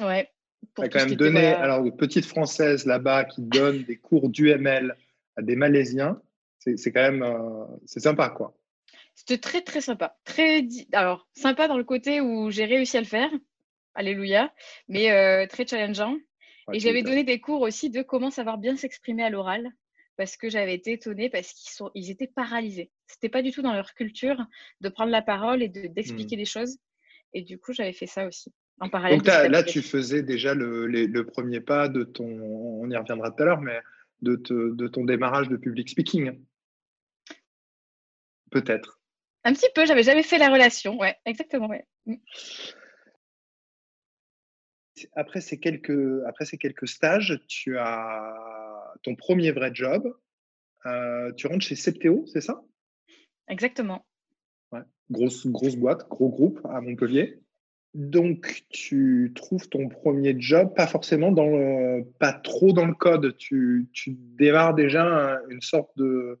Ouais. 0.00 0.28
Tu 0.74 0.82
as 0.82 0.88
quand 0.88 1.06
même 1.06 1.14
donné, 1.14 1.46
alors, 1.46 1.84
une 1.84 1.96
petite 1.96 2.26
française 2.26 2.86
là-bas 2.86 3.24
qui 3.24 3.42
donne 3.42 3.84
des 3.84 3.96
cours 3.96 4.28
d'UML 4.28 4.96
à 5.36 5.42
des 5.42 5.56
Malaisiens. 5.56 6.20
C'est 6.58 6.90
quand 6.92 7.12
même. 7.12 7.24
c'est 7.84 8.00
sympa, 8.00 8.28
quoi. 8.30 8.56
C'était 9.14 9.38
très, 9.38 9.62
très 9.62 9.80
sympa. 9.80 10.16
Très, 10.24 10.66
alors, 10.92 11.28
sympa 11.32 11.68
dans 11.68 11.78
le 11.78 11.84
côté 11.84 12.20
où 12.20 12.50
j'ai 12.50 12.64
réussi 12.64 12.96
à 12.96 13.00
le 13.00 13.06
faire. 13.06 13.30
Alléluia. 13.94 14.52
Mais 14.88 15.46
très 15.46 15.66
challengeant 15.66 16.16
et 16.72 16.80
j'avais 16.80 17.02
donné 17.02 17.24
des 17.24 17.40
cours 17.40 17.60
aussi 17.60 17.90
de 17.90 18.02
comment 18.02 18.30
savoir 18.30 18.58
bien 18.58 18.76
s'exprimer 18.76 19.22
à 19.22 19.30
l'oral 19.30 19.70
parce 20.16 20.36
que 20.36 20.48
j'avais 20.48 20.74
été 20.74 20.92
étonnée 20.92 21.28
parce 21.28 21.52
qu'ils 21.52 21.70
sont, 21.70 21.90
ils 21.94 22.10
étaient 22.10 22.26
paralysés. 22.26 22.90
C'était 23.06 23.28
pas 23.28 23.42
du 23.42 23.52
tout 23.52 23.62
dans 23.62 23.72
leur 23.72 23.94
culture 23.94 24.36
de 24.80 24.88
prendre 24.88 25.10
la 25.10 25.22
parole 25.22 25.62
et 25.62 25.68
d'expliquer 25.68 26.36
mmh. 26.36 26.38
des 26.38 26.44
choses. 26.44 26.78
Et 27.34 27.42
du 27.42 27.58
coup, 27.58 27.72
j'avais 27.72 27.92
fait 27.92 28.06
ça 28.06 28.26
aussi 28.26 28.52
en 28.80 28.88
parallèle. 28.88 29.18
Donc 29.18 29.26
là, 29.26 29.62
tu 29.62 29.82
faisais 29.82 30.22
déjà 30.22 30.54
le, 30.54 30.86
le, 30.86 31.26
premier 31.26 31.60
pas 31.60 31.88
de 31.88 32.02
ton, 32.02 32.24
on 32.24 32.90
y 32.90 32.96
reviendra 32.96 33.30
tout 33.30 33.42
à 33.42 33.46
l'heure, 33.46 33.60
mais 33.60 33.78
de, 34.22 34.36
de 34.36 34.88
ton 34.88 35.04
démarrage 35.04 35.48
de 35.48 35.56
public 35.56 35.88
speaking. 35.88 36.40
Peut-être. 38.50 39.00
Un 39.44 39.52
petit 39.52 39.68
peu, 39.74 39.86
j'avais 39.86 40.02
jamais 40.02 40.22
fait 40.22 40.38
la 40.38 40.48
relation, 40.48 40.98
ouais, 40.98 41.16
exactement, 41.24 41.68
ouais. 41.68 41.84
Après, 45.14 45.40
ces 45.40 45.58
quelques, 45.58 46.24
après 46.26 46.44
ces 46.44 46.58
quelques 46.58 46.88
stages, 46.88 47.40
tu 47.48 47.78
as 47.78 48.34
ton 49.02 49.14
premier 49.14 49.52
vrai 49.52 49.70
job. 49.74 50.14
Euh, 50.86 51.32
tu 51.32 51.46
rentres 51.46 51.64
chez 51.64 51.76
Septéo, 51.76 52.24
c'est 52.26 52.40
ça? 52.40 52.62
Exactement. 53.48 54.06
Ouais. 54.72 54.80
Grosse, 55.10 55.46
grosse 55.46 55.76
boîte, 55.76 56.08
gros 56.08 56.28
groupe 56.28 56.60
à 56.64 56.80
Montpellier. 56.80 57.40
Donc, 57.94 58.64
tu 58.68 59.32
trouves 59.34 59.68
ton 59.68 59.88
premier 59.88 60.38
job, 60.38 60.74
pas 60.74 60.86
forcément 60.86 61.32
dans 61.32 61.46
le, 61.46 62.04
pas 62.18 62.32
trop 62.32 62.72
dans 62.72 62.84
le 62.84 62.92
code. 62.92 63.36
Tu, 63.38 63.88
tu 63.92 64.16
démarres 64.18 64.74
déjà 64.74 65.40
une 65.48 65.62
sorte 65.62 65.90
de 65.96 66.38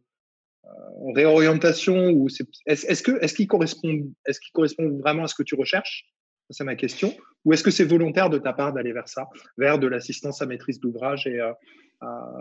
euh, 0.66 1.12
réorientation 1.14 2.10
ou 2.10 2.28
est-ce 2.28 2.42
est 2.86 3.02
que 3.02 3.22
est-ce 3.22 3.34
qu'il 3.34 3.46
correspond 3.46 4.12
est-ce 4.26 4.40
qu'il 4.40 4.52
correspond 4.52 4.98
vraiment 4.98 5.24
à 5.24 5.28
ce 5.28 5.34
que 5.34 5.44
tu 5.44 5.54
recherches? 5.54 6.04
C'est 6.50 6.64
ma 6.64 6.76
question. 6.76 7.14
Ou 7.46 7.52
est-ce 7.52 7.62
que 7.62 7.70
c'est 7.70 7.84
volontaire 7.84 8.28
de 8.28 8.38
ta 8.38 8.52
part 8.52 8.72
d'aller 8.72 8.92
vers 8.92 9.08
ça, 9.08 9.28
vers 9.56 9.78
de 9.78 9.86
l'assistance 9.86 10.42
à 10.42 10.46
maîtrise 10.46 10.80
d'ouvrage 10.80 11.28
et 11.28 11.40
euh, 11.40 11.52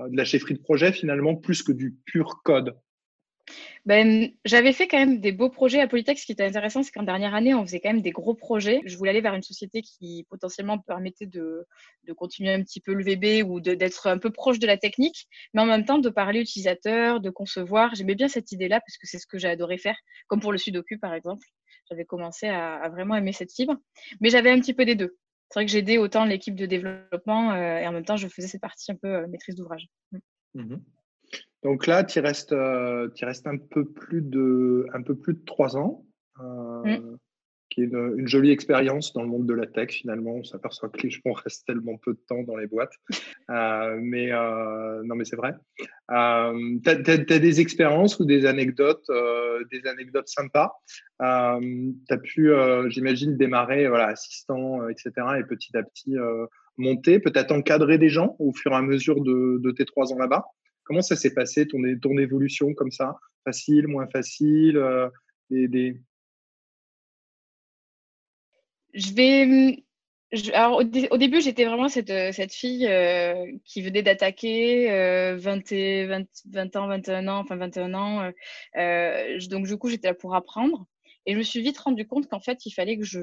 de 0.09 0.17
la 0.17 0.25
chefferie 0.25 0.55
de 0.55 0.59
projet 0.59 0.91
finalement, 0.91 1.35
plus 1.35 1.62
que 1.62 1.71
du 1.71 1.95
pur 2.05 2.41
code? 2.43 2.75
Ben, 3.85 4.31
j'avais 4.45 4.74
fait 4.74 4.88
quand 4.88 4.97
même 4.97 5.19
des 5.19 5.31
beaux 5.31 5.51
projets 5.51 5.79
à 5.79 5.88
Polytech. 5.88 6.17
Ce 6.17 6.25
qui 6.25 6.31
était 6.31 6.43
intéressant, 6.43 6.81
c'est 6.81 6.91
qu'en 6.91 7.03
dernière 7.03 7.35
année, 7.35 7.53
on 7.53 7.63
faisait 7.63 7.79
quand 7.79 7.93
même 7.93 8.01
des 8.01 8.09
gros 8.09 8.33
projets. 8.33 8.81
Je 8.85 8.97
voulais 8.97 9.12
aller 9.12 9.21
vers 9.21 9.35
une 9.35 9.43
société 9.43 9.83
qui 9.83 10.25
potentiellement 10.27 10.79
permettait 10.79 11.27
de, 11.27 11.67
de 12.05 12.13
continuer 12.13 12.51
un 12.51 12.63
petit 12.63 12.79
peu 12.79 12.95
le 12.95 13.03
VB 13.03 13.43
ou 13.43 13.59
d'être 13.59 14.07
un 14.07 14.17
peu 14.17 14.31
proche 14.31 14.57
de 14.57 14.65
la 14.65 14.77
technique, 14.77 15.27
mais 15.53 15.62
en 15.62 15.67
même 15.67 15.85
temps 15.85 16.00
de 16.00 16.09
parler 16.09 16.41
utilisateur, 16.41 17.19
de 17.19 17.29
concevoir. 17.29 17.93
J'aimais 17.93 18.15
bien 18.15 18.27
cette 18.27 18.51
idée-là 18.51 18.79
parce 18.79 18.97
que 18.97 19.05
c'est 19.05 19.19
ce 19.19 19.27
que 19.27 19.38
j'ai 19.38 19.50
adoré 19.50 19.77
faire, 19.77 19.97
comme 20.27 20.39
pour 20.39 20.51
le 20.51 20.57
Sudoku 20.57 20.97
par 20.97 21.13
exemple 21.13 21.45
j'avais 21.89 22.06
commencé 22.06 22.48
à, 22.48 22.88
vraiment 22.89 23.15
aimer 23.15 23.34
cette 23.34 23.51
fibre. 23.51 23.75
Mais 24.22 24.30
j'avais 24.30 24.51
un 24.51 24.60
petit 24.60 24.74
peu 24.74 24.86
des 24.86 24.96
deux. 24.96 25.18
C'est 25.50 25.60
vrai 25.60 25.65
que 25.65 25.72
j'aidais 25.72 25.98
autant 25.98 26.25
l'équipe 26.25 26.56
de 26.56 26.65
développement 26.65 27.51
euh, 27.51 27.77
et 27.77 27.88
en 27.88 27.92
même 27.92 28.06
temps, 28.06 28.18
je 28.18 28.27
faisais 28.27 28.48
cette 28.48 28.62
partie 28.62 28.92
un 28.92 28.96
peu 28.96 29.08
euh, 29.08 29.27
maîtrise 29.27 29.56
d'ouvrage. 29.56 29.88
Mm. 30.12 30.20
Mmh 30.56 30.82
Donc 31.63 31.86
là, 31.88 32.04
tu 32.04 32.20
restes, 32.20 32.54
euh, 32.54 33.10
restes 33.22 33.48
un, 33.48 33.58
peu 33.58 33.86
plus 33.86 34.22
de, 34.22 34.88
un 34.94 35.01
peu 35.01 35.15
plus 35.15 35.34
de 35.34 35.44
trois 35.46 35.77
ans. 35.77 36.06
Mmh 36.38 37.18
qui 37.69 37.81
est 37.81 37.86
une, 37.86 38.27
jolie 38.27 38.51
expérience 38.51 39.13
dans 39.13 39.22
le 39.22 39.27
monde 39.27 39.48
de 39.48 39.53
la 39.53 39.65
tech 39.65 39.91
finalement. 39.91 40.36
On 40.36 40.43
s'aperçoit 40.43 40.89
que 40.89 41.01
les 41.01 41.10
gens 41.10 41.22
restent 41.43 41.65
tellement 41.65 41.98
peu 41.98 42.13
de 42.13 42.19
temps 42.27 42.43
dans 42.43 42.57
les 42.57 42.67
boîtes. 42.67 42.93
Euh, 43.51 44.00
mais 44.01 44.31
euh, 44.31 45.03
non, 45.03 45.13
mais 45.13 45.24
c'est 45.24 45.36
vrai. 45.36 45.53
Euh, 46.10 46.79
tu 46.84 46.89
as, 46.89 47.39
des 47.39 47.62
expériences 47.62 48.19
ou 48.19 48.25
des 48.25 48.48
anecdotes, 48.48 49.05
des 49.72 49.86
anecdotes 49.88 50.27
sympas? 50.27 50.74
tu 51.19 51.25
as 52.10 52.17
pu, 52.24 52.51
j'imagine, 52.88 53.38
démarrer 53.38 53.88
voilà, 53.88 54.07
assistant, 54.07 54.89
etc. 54.89 55.12
et 55.38 55.43
petit 55.43 55.77
à 55.77 55.84
petit 55.84 56.15
monter, 56.77 57.19
peut-être 57.19 57.51
encadrer 57.51 58.00
des 58.00 58.10
gens 58.10 58.36
au 58.39 58.51
fur 58.51 58.72
et 58.72 58.75
à 58.75 58.81
mesure 58.81 59.22
de, 59.22 59.60
de 59.62 59.72
tes 59.72 59.86
trois 59.86 60.12
ans 60.12 60.17
là-bas? 60.17 60.45
Comment 60.86 61.03
ça 61.03 61.15
s'est 61.15 61.36
passé, 61.36 61.67
ton, 61.67 61.77
ton 62.01 62.17
évolution 62.17 62.74
comme 62.74 62.91
ça? 62.91 63.15
Facile, 63.43 63.88
moins 63.88 64.07
facile 64.07 64.84
des, 65.51 65.67
des, 65.67 66.01
je 68.96 69.14
vais. 69.14 69.84
alors, 70.54 70.80
au, 70.80 71.18
début, 71.18 71.42
j'étais 71.42 71.66
vraiment 71.66 71.90
cette, 71.90 72.34
cette 72.34 72.54
fille 72.54 72.88
euh, 72.88 73.46
qui 73.66 73.82
venait 73.82 74.02
d'attaquer, 74.02 74.88
20, 75.38 75.72
20, 76.08 76.25
20, 76.46 76.75
ans, 76.75 76.88
21 76.88 77.28
ans, 77.28 77.40
enfin 77.40 77.58
21 77.58 77.94
ans. 77.94 78.22
Euh, 78.22 78.32
euh, 78.78 79.40
donc, 79.50 79.68
du 79.68 79.78
coup, 79.78 79.90
j'étais 79.90 80.08
là 80.08 80.14
pour 80.14 80.36
apprendre. 80.36 80.88
Et 81.25 81.34
je 81.34 81.38
me 81.38 81.44
suis 81.44 81.62
vite 81.62 81.78
rendu 81.80 82.08
compte 82.08 82.28
qu'en 82.28 82.40
fait, 82.40 82.66
il 82.66 82.72
fallait 82.72 82.98
que 82.98 83.04
je, 83.04 83.20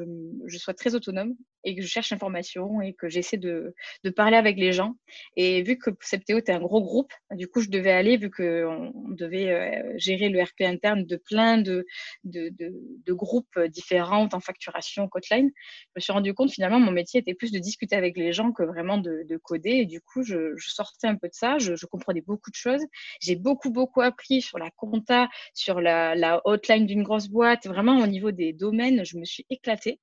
je, 0.46 0.58
sois 0.58 0.74
très 0.74 0.94
autonome 0.94 1.34
et 1.64 1.74
que 1.74 1.82
je 1.82 1.86
cherche 1.86 2.10
l'information 2.10 2.80
et 2.80 2.94
que 2.94 3.08
j'essaie 3.08 3.36
de, 3.36 3.74
de, 4.04 4.10
parler 4.10 4.36
avec 4.36 4.56
les 4.56 4.72
gens. 4.72 4.96
Et 5.36 5.62
vu 5.62 5.78
que 5.78 5.90
Septéo 6.00 6.38
était 6.38 6.52
un 6.52 6.60
gros 6.60 6.82
groupe, 6.82 7.12
du 7.32 7.48
coup, 7.48 7.60
je 7.60 7.68
devais 7.68 7.92
aller, 7.92 8.16
vu 8.16 8.30
qu'on 8.30 8.92
devait 9.08 9.50
euh, 9.50 9.92
gérer 9.96 10.28
le 10.28 10.42
RP 10.42 10.62
interne 10.62 11.04
de 11.04 11.16
plein 11.16 11.58
de, 11.58 11.86
de, 12.24 12.50
de, 12.58 13.12
groupes 13.12 13.58
différents 13.68 14.28
en 14.32 14.40
facturation, 14.40 15.08
Kotlin, 15.08 15.48
je 15.48 15.92
me 15.96 16.00
suis 16.00 16.12
rendu 16.12 16.34
compte 16.34 16.50
finalement, 16.50 16.80
mon 16.80 16.92
métier 16.92 17.20
était 17.20 17.34
plus 17.34 17.52
de 17.52 17.58
discuter 17.58 17.94
avec 17.94 18.16
les 18.16 18.32
gens 18.32 18.52
que 18.52 18.62
vraiment 18.62 18.98
de, 18.98 19.24
de 19.28 19.36
coder. 19.36 19.70
Et 19.70 19.86
du 19.86 20.00
coup, 20.00 20.22
je, 20.22 20.54
sortais 20.58 21.06
un 21.06 21.16
peu 21.16 21.28
de 21.28 21.34
ça, 21.34 21.58
je, 21.58 21.76
je 21.76 21.86
comprenais 21.86 22.22
beaucoup 22.22 22.50
de 22.50 22.56
choses. 22.56 22.82
J'ai 23.20 23.36
beaucoup, 23.36 23.70
beaucoup 23.70 24.00
appris 24.00 24.40
sur 24.40 24.58
la 24.58 24.70
compta, 24.70 25.28
sur 25.54 25.80
la, 25.80 26.14
la 26.14 26.40
hotline 26.44 26.86
d'une 26.86 27.02
grosse 27.02 27.28
boîte, 27.28 27.66
vraiment 27.66 27.98
au 27.98 28.06
niveau 28.06 28.30
des 28.30 28.52
domaines, 28.52 29.04
je 29.04 29.18
me 29.18 29.24
suis 29.24 29.46
éclatée. 29.50 30.00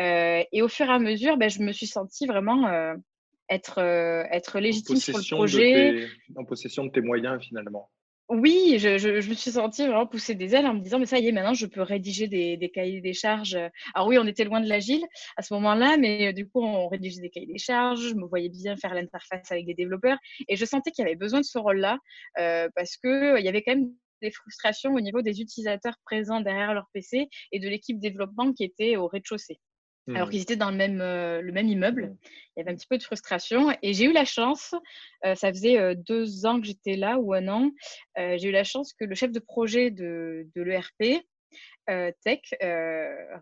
Euh, 0.00 0.42
et 0.52 0.62
au 0.62 0.68
fur 0.68 0.86
et 0.86 0.92
à 0.92 0.98
mesure, 0.98 1.36
ben, 1.36 1.48
je 1.48 1.62
me 1.62 1.72
suis 1.72 1.86
sentie 1.86 2.26
vraiment 2.26 2.68
euh, 2.68 2.94
être, 3.48 3.78
euh, 3.78 4.24
être 4.30 4.60
légitime 4.60 4.96
sur 4.96 5.18
le 5.18 5.36
projet. 5.36 6.08
en 6.36 6.44
possession 6.44 6.84
de 6.84 6.90
tes 6.90 7.00
moyens, 7.00 7.42
finalement. 7.42 7.90
Oui, 8.28 8.78
je, 8.80 8.98
je, 8.98 9.28
me 9.28 9.34
suis 9.34 9.52
sentie 9.52 9.86
vraiment 9.86 10.04
pousser 10.04 10.34
des 10.34 10.56
ailes 10.56 10.66
en 10.66 10.74
me 10.74 10.80
disant, 10.80 10.98
mais 10.98 11.06
ça 11.06 11.20
y 11.20 11.28
est, 11.28 11.32
maintenant, 11.32 11.54
je 11.54 11.66
peux 11.66 11.82
rédiger 11.82 12.26
des, 12.26 12.56
des 12.56 12.70
cahiers 12.70 13.00
des 13.00 13.12
charges. 13.12 13.56
Alors 13.94 14.08
oui, 14.08 14.18
on 14.18 14.26
était 14.26 14.42
loin 14.42 14.60
de 14.60 14.68
l'agile 14.68 15.04
à 15.36 15.42
ce 15.42 15.54
moment-là, 15.54 15.96
mais 15.96 16.32
du 16.32 16.48
coup, 16.48 16.60
on 16.60 16.88
rédigeait 16.88 17.20
des 17.20 17.30
cahiers 17.30 17.46
des 17.46 17.58
charges. 17.58 18.08
Je 18.08 18.14
me 18.16 18.26
voyais 18.26 18.48
bien 18.48 18.76
faire 18.76 18.94
l'interface 18.94 19.52
avec 19.52 19.64
des 19.64 19.74
développeurs. 19.74 20.18
Et 20.48 20.56
je 20.56 20.64
sentais 20.64 20.90
qu'il 20.90 21.04
y 21.04 21.06
avait 21.06 21.16
besoin 21.16 21.38
de 21.38 21.44
ce 21.44 21.56
rôle-là 21.56 21.98
parce 22.34 22.96
qu'il 22.96 23.36
il 23.38 23.44
y 23.44 23.48
avait 23.48 23.62
quand 23.62 23.76
même 23.76 23.92
des 24.22 24.30
frustrations 24.30 24.94
au 24.94 25.00
niveau 25.00 25.22
des 25.22 25.40
utilisateurs 25.40 25.96
présents 26.04 26.40
derrière 26.40 26.74
leur 26.74 26.88
PC 26.92 27.28
et 27.52 27.60
de 27.60 27.68
l'équipe 27.68 27.98
développement 27.98 28.52
qui 28.52 28.64
était 28.64 28.96
au 28.96 29.06
rez-de-chaussée. 29.06 29.60
Alors 30.08 30.28
mmh. 30.28 30.30
qu'ils 30.30 30.42
étaient 30.42 30.56
dans 30.56 30.70
le 30.70 30.76
même, 30.76 31.00
euh, 31.00 31.40
le 31.40 31.52
même 31.52 31.68
immeuble. 31.68 32.06
Mmh. 32.06 32.16
Il 32.56 32.58
y 32.58 32.62
avait 32.62 32.70
un 32.70 32.76
petit 32.76 32.86
peu 32.86 32.98
de 32.98 33.02
frustration. 33.02 33.76
Et 33.82 33.92
j'ai 33.92 34.04
eu 34.04 34.12
la 34.12 34.24
chance, 34.24 34.74
euh, 35.24 35.34
ça 35.34 35.50
faisait 35.52 35.78
euh, 35.78 35.94
deux 35.96 36.46
ans 36.46 36.60
que 36.60 36.66
j'étais 36.66 36.96
là 36.96 37.18
ou 37.18 37.32
un 37.32 37.48
an, 37.48 37.70
j'ai 38.16 38.48
eu 38.48 38.52
la 38.52 38.64
chance 38.64 38.92
que 38.92 39.04
le 39.04 39.14
chef 39.14 39.32
de 39.32 39.40
projet 39.40 39.90
de, 39.90 40.46
de 40.54 40.62
l'ERP, 40.62 41.24
tech, 42.22 42.40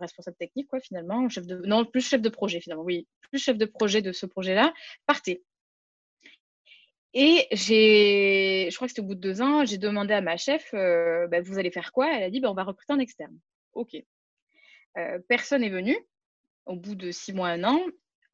responsable 0.00 0.37
technique, 0.37 0.68
quoi, 0.68 0.81
finalement, 0.81 1.29
chef 1.29 1.46
de, 1.46 1.57
non, 1.66 1.85
plus 1.85 2.07
chef 2.07 2.20
de 2.20 2.29
projet, 2.29 2.61
finalement, 2.61 2.85
oui, 2.85 3.07
plus 3.31 3.38
chef 3.38 3.57
de 3.57 3.66
projet 3.66 4.03
de 4.03 4.12
ce 4.12 4.27
projet-là, 4.27 4.72
partait. 5.07 5.42
Et 7.14 7.46
j'ai, 7.53 8.68
je 8.70 8.74
crois 8.74 8.88
que 8.88 8.90
c'était 8.90 9.00
au 9.00 9.07
bout 9.07 9.14
de 9.14 9.20
deux 9.20 9.40
ans, 9.40 9.64
j'ai 9.64 9.79
demandé 9.79 10.12
à 10.14 10.20
ma 10.20 10.37
chef, 10.37 10.74
euh, 10.74 11.29
bah, 11.29 11.40
vous 11.40 11.59
allez 11.59 11.70
faire 11.70 11.92
quoi? 11.92 12.12
Elle 12.12 12.24
a 12.24 12.31
dit, 12.31 12.40
bah, 12.40 12.50
on 12.50 12.55
va 12.55 12.64
recruter 12.64 12.92
un 12.92 12.98
externe. 12.98 13.38
OK. 13.74 13.94
Euh, 14.98 15.18
personne 15.29 15.61
n'est 15.61 15.70
venu. 15.70 15.96
Au 16.66 16.77
bout 16.77 16.94
de 16.94 17.11
six 17.11 17.33
mois, 17.33 17.48
un 17.48 17.64
an, 17.64 17.81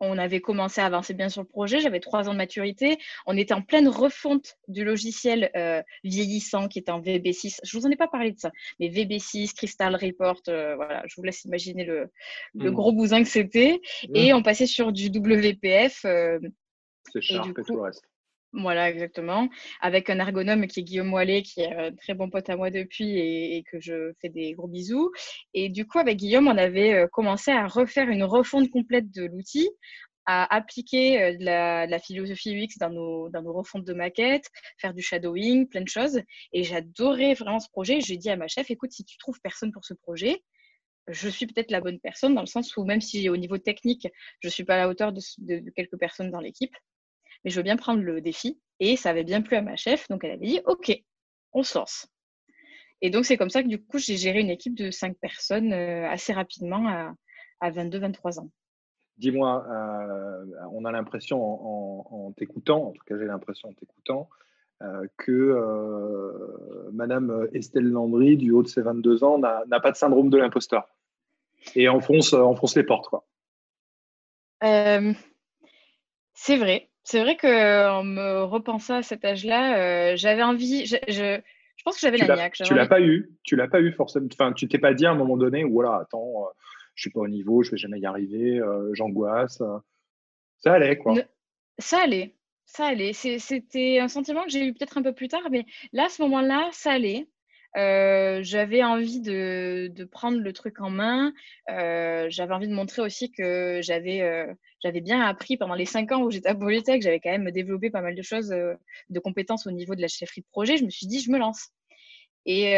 on 0.01 0.16
avait 0.16 0.40
commencé 0.40 0.81
à 0.81 0.87
avancer 0.87 1.12
bien 1.12 1.29
sur 1.29 1.43
le 1.43 1.47
projet. 1.47 1.81
J'avais 1.81 2.01
trois 2.01 2.29
ans 2.29 2.33
de 2.33 2.38
maturité. 2.38 2.99
On 3.27 3.37
était 3.37 3.53
en 3.53 3.61
pleine 3.61 3.88
refonte 3.88 4.57
du 4.66 4.83
logiciel 4.85 5.51
euh, 5.57 5.83
vieillissant 6.05 6.69
qui 6.69 6.79
était 6.79 6.90
en 6.90 7.01
VB6. 7.01 7.59
Je 7.62 7.79
vous 7.79 7.87
en 7.87 7.90
ai 7.90 7.97
pas 7.97 8.09
parlé 8.09 8.33
de 8.33 8.38
ça, 8.38 8.51
mais 8.79 8.88
VB6, 8.88 9.55
Crystal 9.55 9.95
Report, 9.95 10.40
voilà, 10.47 11.03
je 11.07 11.14
vous 11.16 11.23
laisse 11.23 11.45
imaginer 11.45 11.85
le, 11.85 12.11
le 12.55 12.71
mmh. 12.71 12.75
gros 12.75 12.93
bousin 12.93 13.23
que 13.23 13.29
c'était. 13.29 13.81
Mmh. 14.09 14.16
Et 14.16 14.33
on 14.33 14.43
passait 14.43 14.66
sur 14.66 14.90
du 14.93 15.09
WPF. 15.09 16.07
C'est 17.12 17.21
cher 17.21 17.45
et 17.47 17.62
tout 17.62 17.75
le 17.75 17.83
reste. 17.83 18.05
Voilà, 18.53 18.91
exactement. 18.91 19.49
Avec 19.81 20.11
un 20.11 20.19
ergonome 20.19 20.67
qui 20.67 20.81
est 20.81 20.83
Guillaume 20.83 21.13
Wallet, 21.13 21.43
qui 21.43 21.61
est 21.61 21.73
un 21.73 21.93
très 21.95 22.15
bon 22.15 22.29
pote 22.31 22.51
à 22.51 22.57
moi 22.57 22.71
depuis 22.71 23.17
et, 23.17 23.63
que 23.71 23.79
je 23.81 24.13
fais 24.21 24.29
des 24.29 24.55
gros 24.55 24.67
bisous. 24.67 25.13
Et 25.55 25.69
du 25.69 25.87
coup, 25.87 26.01
avec 26.01 26.17
Guillaume, 26.17 26.49
on 26.49 26.57
avait 26.59 26.95
euh, 26.95 27.07
commencé 27.07 27.53
à 27.53 27.69
refaire 27.69 28.09
une 28.09 28.25
refonte 28.25 28.69
complète 28.71 29.11
de 29.13 29.27
l'outil, 29.27 29.71
à 30.27 30.53
appliquer 30.53 31.23
euh, 31.23 31.37
de 31.37 31.45
la, 31.45 31.99
philosophie 32.01 32.57
UX 32.57 32.79
dans 32.81 32.91
nos, 32.91 33.29
dans 33.29 33.43
nos 33.43 33.53
refontes 33.53 33.85
de 33.85 33.95
maquettes, 33.95 34.47
faire 34.79 34.95
du 34.95 35.03
shadowing, 35.03 35.69
plein 35.69 35.83
de 35.83 35.89
choses. 35.89 36.21
Et 36.53 36.65
j'adorais 36.65 37.35
vraiment 37.35 37.61
ce 37.61 37.69
projet. 37.71 38.01
J'ai 38.01 38.17
dit 38.17 38.31
à 38.31 38.37
ma 38.37 38.49
chef, 38.49 38.69
écoute, 38.71 38.91
si 38.91 39.05
tu 39.05 39.17
trouves 39.17 39.41
personne 39.43 39.71
pour 39.71 39.85
ce 39.85 39.95
projet, 39.95 40.43
je 41.07 41.29
suis 41.29 41.47
peut-être 41.47 41.71
la 41.71 41.81
bonne 41.81 42.01
personne 42.01 42.35
dans 42.35 42.43
le 42.43 42.47
sens 42.47 42.77
où 42.77 42.85
même 42.85 43.01
si 43.01 43.29
au 43.29 43.37
niveau 43.37 43.59
technique, 43.59 44.09
je 44.41 44.49
ne 44.49 44.51
suis 44.51 44.65
pas 44.65 44.75
à 44.75 44.79
la 44.79 44.89
hauteur 44.89 45.13
de 45.13 45.71
quelques 45.71 45.99
personnes 45.99 46.31
dans 46.31 46.41
l'équipe, 46.41 46.75
mais 47.44 47.50
je 47.50 47.57
veux 47.57 47.62
bien 47.62 47.76
prendre 47.76 48.03
le 48.03 48.20
défi. 48.20 48.61
Et 48.81 48.96
ça 48.96 49.11
avait 49.11 49.24
bien 49.24 49.42
plu 49.42 49.57
à 49.57 49.62
ma 49.62 49.76
chef, 49.76 50.09
donc 50.09 50.24
elle 50.24 50.33
avait 50.33 50.46
dit, 50.46 50.61
OK, 50.64 50.90
on 51.53 51.62
se 51.62 51.79
lance. 51.79 52.09
Et 53.03 53.11
donc, 53.11 53.24
c'est 53.24 53.37
comme 53.37 53.50
ça 53.50 53.62
que 53.62 53.68
du 53.68 53.83
coup, 53.83 53.98
j'ai 53.98 54.16
géré 54.16 54.40
une 54.40 54.50
équipe 54.50 54.74
de 54.74 54.90
cinq 54.90 55.16
personnes 55.18 55.72
euh, 55.72 56.09
assez 56.09 56.33
rapidement 56.33 56.87
à, 56.88 57.70
22-23 57.70 58.40
ans. 58.40 58.50
Dis-moi, 59.18 59.66
euh, 59.68 60.44
on 60.72 60.87
a 60.87 60.92
l'impression 60.92 61.42
en, 61.42 62.33
t'écoutant, 62.33 62.87
en 62.87 62.92
tout 62.92 63.03
cas 63.07 63.18
j'ai 63.18 63.26
l'impression 63.26 63.68
en 63.68 63.74
t'écoutant, 63.74 64.31
euh, 64.81 65.07
que 65.18 66.90
Madame 66.90 67.46
Estelle 67.53 67.90
Landry, 67.90 68.38
du 68.38 68.50
haut 68.50 68.62
de 68.62 68.68
ses 68.68 68.81
22 68.81 69.22
ans, 69.24 69.37
n'a 69.37 69.81
pas 69.81 69.90
de 69.90 69.96
syndrome 69.96 70.31
de 70.31 70.38
l'imposteur 70.38 70.88
et 71.74 71.90
enfonce, 71.90 72.33
enfonce 72.33 72.74
les 72.76 72.83
portes. 72.83 73.09
Quoi. 73.09 73.26
c'est 76.33 76.57
vrai. 76.57 76.89
C'est 77.05 77.21
vrai 77.21 77.37
qu'en 77.37 78.05
me 78.05 78.43
repensant 78.43 78.97
à 78.97 79.03
cet 79.03 79.25
âge-là, 79.25 79.79
euh, 79.79 80.17
j'avais 80.17 80.43
envie. 80.43 80.87
Je, 80.87 80.97
je, 81.09 81.41
pense 81.85 81.95
que 81.95 82.01
j'avais 82.01 82.19
la 82.19 82.37
niaque. 82.37 82.55
Tu 82.65 82.75
l'as 82.75 82.87
pas 82.87 83.01
eu. 83.01 83.31
Tu 83.43 83.57
l'as 83.57 83.69
pas 83.69 83.81
eu 83.81 83.93
forcément. 83.93 84.29
Enfin, 84.33 84.53
tu 84.53 84.69
t'es 84.69 84.79
pas 84.79 84.95
dit 84.95 85.07
à 85.07 85.11
un 85.11 85.15
moment 85.15 85.37
donné, 85.37 85.65
voilà, 85.65 86.01
attends, 86.03 86.45
euh, 86.45 86.51
je 86.95 87.03
suis 87.03 87.11
pas 87.11 87.21
au 87.21 87.29
niveau, 87.29 87.63
je 87.63 87.71
vais 87.71 87.79
jamais 87.79 88.01
y 88.01 88.07
arriver, 88.07 88.61
euh, 88.61 88.91
j'angoisse. 88.93 89.63
Ça 90.59 90.75
allait, 90.75 90.99
quoi. 90.99 91.15
Ça 91.79 92.03
allait. 92.03 92.35
Ça 92.67 92.87
allait. 92.87 93.13
C'était 93.13 93.99
un 93.99 94.09
sentiment 94.09 94.45
que 94.45 94.51
j'ai 94.51 94.67
eu 94.67 94.73
peut-être 94.75 94.99
un 94.99 95.03
peu 95.03 95.13
plus 95.13 95.29
tard, 95.29 95.49
mais 95.51 95.67
là, 95.93 96.05
à 96.05 96.09
ce 96.09 96.23
moment-là, 96.23 96.69
ça 96.73 96.93
allait. 96.93 97.27
Euh, 97.76 98.40
j'avais 98.42 98.83
envie 98.83 99.20
de, 99.20 100.04
prendre 100.11 100.38
le 100.38 100.52
truc 100.52 100.80
en 100.80 100.90
main. 100.90 101.33
Euh, 101.70 102.26
j'avais 102.28 102.52
envie 102.54 102.68
de 102.68 102.74
montrer 102.74 103.02
aussi 103.02 103.30
que 103.30 103.80
j'avais 103.83 104.22
euh, 104.22 104.52
j'avais 104.83 105.00
bien 105.00 105.20
appris 105.20 105.56
pendant 105.56 105.74
les 105.74 105.85
cinq 105.85 106.11
ans 106.12 106.22
où 106.22 106.30
j'étais 106.30 106.48
à 106.48 106.54
Polytech. 106.54 107.02
J'avais 107.02 107.20
quand 107.20 107.30
même 107.30 107.50
développé 107.50 107.90
pas 107.90 108.00
mal 108.00 108.14
de 108.14 108.22
choses, 108.22 108.48
de 108.48 109.20
compétences 109.20 109.66
au 109.66 109.70
niveau 109.70 109.94
de 109.94 110.00
la 110.00 110.09
chefferie 110.09 110.40
de 110.40 110.46
projet. 110.50 110.76
Je 110.76 110.85
me 110.85 110.90
suis 110.90 111.06
dit, 111.06 111.20
je 111.20 111.30
me 111.30 111.38
lance. 111.38 111.68
Et, 112.46 112.74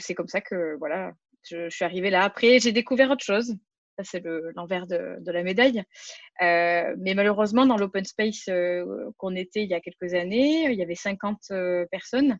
c'est 0.00 0.14
comme 0.14 0.28
ça 0.28 0.40
que 0.40 0.76
voilà, 0.78 1.12
je, 1.48 1.70
suis 1.70 1.84
arrivée 1.84 2.10
là. 2.10 2.24
Après, 2.24 2.58
j'ai 2.58 2.72
découvert 2.72 3.10
autre 3.10 3.24
chose. 3.24 3.54
Ça, 3.96 4.04
c'est 4.04 4.24
l'envers 4.54 4.86
de, 4.86 5.30
la 5.30 5.42
médaille. 5.42 5.82
mais 6.40 7.14
malheureusement, 7.14 7.64
dans 7.64 7.76
l'open 7.76 8.04
space 8.04 8.50
qu'on 9.16 9.36
était 9.36 9.62
il 9.62 9.70
y 9.70 9.74
a 9.74 9.80
quelques 9.80 10.14
années, 10.14 10.64
il 10.64 10.78
y 10.78 10.82
avait 10.82 10.96
50 10.96 11.52
personnes 11.90 12.38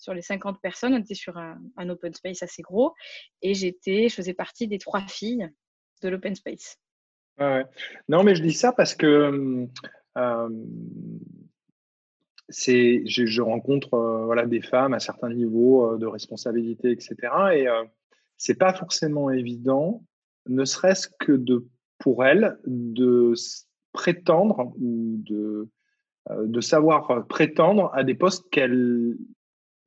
sur 0.00 0.14
les 0.14 0.22
50 0.22 0.60
personnes, 0.60 0.94
on 0.94 0.98
était 0.98 1.14
sur 1.14 1.36
un, 1.36 1.88
open 1.88 2.14
space 2.14 2.42
assez 2.42 2.62
gros 2.62 2.94
et 3.42 3.54
j'étais, 3.54 4.08
je 4.08 4.14
faisais 4.14 4.34
partie 4.34 4.66
des 4.66 4.78
trois 4.78 5.02
filles 5.02 5.48
de 6.02 6.08
l'open 6.08 6.34
space. 6.34 6.78
Non, 8.08 8.22
mais 8.22 8.34
je 8.34 8.42
dis 8.42 8.52
ça 8.52 8.72
parce 8.72 8.94
que 8.94 9.66
euh, 10.16 10.48
je, 12.48 13.40
rencontre 13.40 13.94
euh, 13.94 14.24
voilà, 14.24 14.46
des 14.46 14.60
femmes 14.60 14.94
à 14.94 15.00
certains 15.00 15.30
niveaux 15.30 15.92
euh, 15.92 15.98
de 15.98 16.06
responsabilité, 16.06 16.90
etc. 16.90 17.16
Et 17.54 17.66
c'est 18.36 18.58
pas 18.58 18.74
forcément 18.74 19.30
évident, 19.30 20.02
ne 20.48 20.64
serait-ce 20.64 21.08
que 21.08 21.32
de, 21.32 21.66
pour 21.98 22.24
elles, 22.24 22.58
de 22.66 23.34
prétendre 23.92 24.72
ou 24.80 25.16
de, 25.18 25.68
de 26.30 26.60
savoir 26.60 27.26
prétendre 27.26 27.90
à 27.92 28.02
des 28.02 28.14
postes 28.14 28.48
qu'elles 28.50 29.16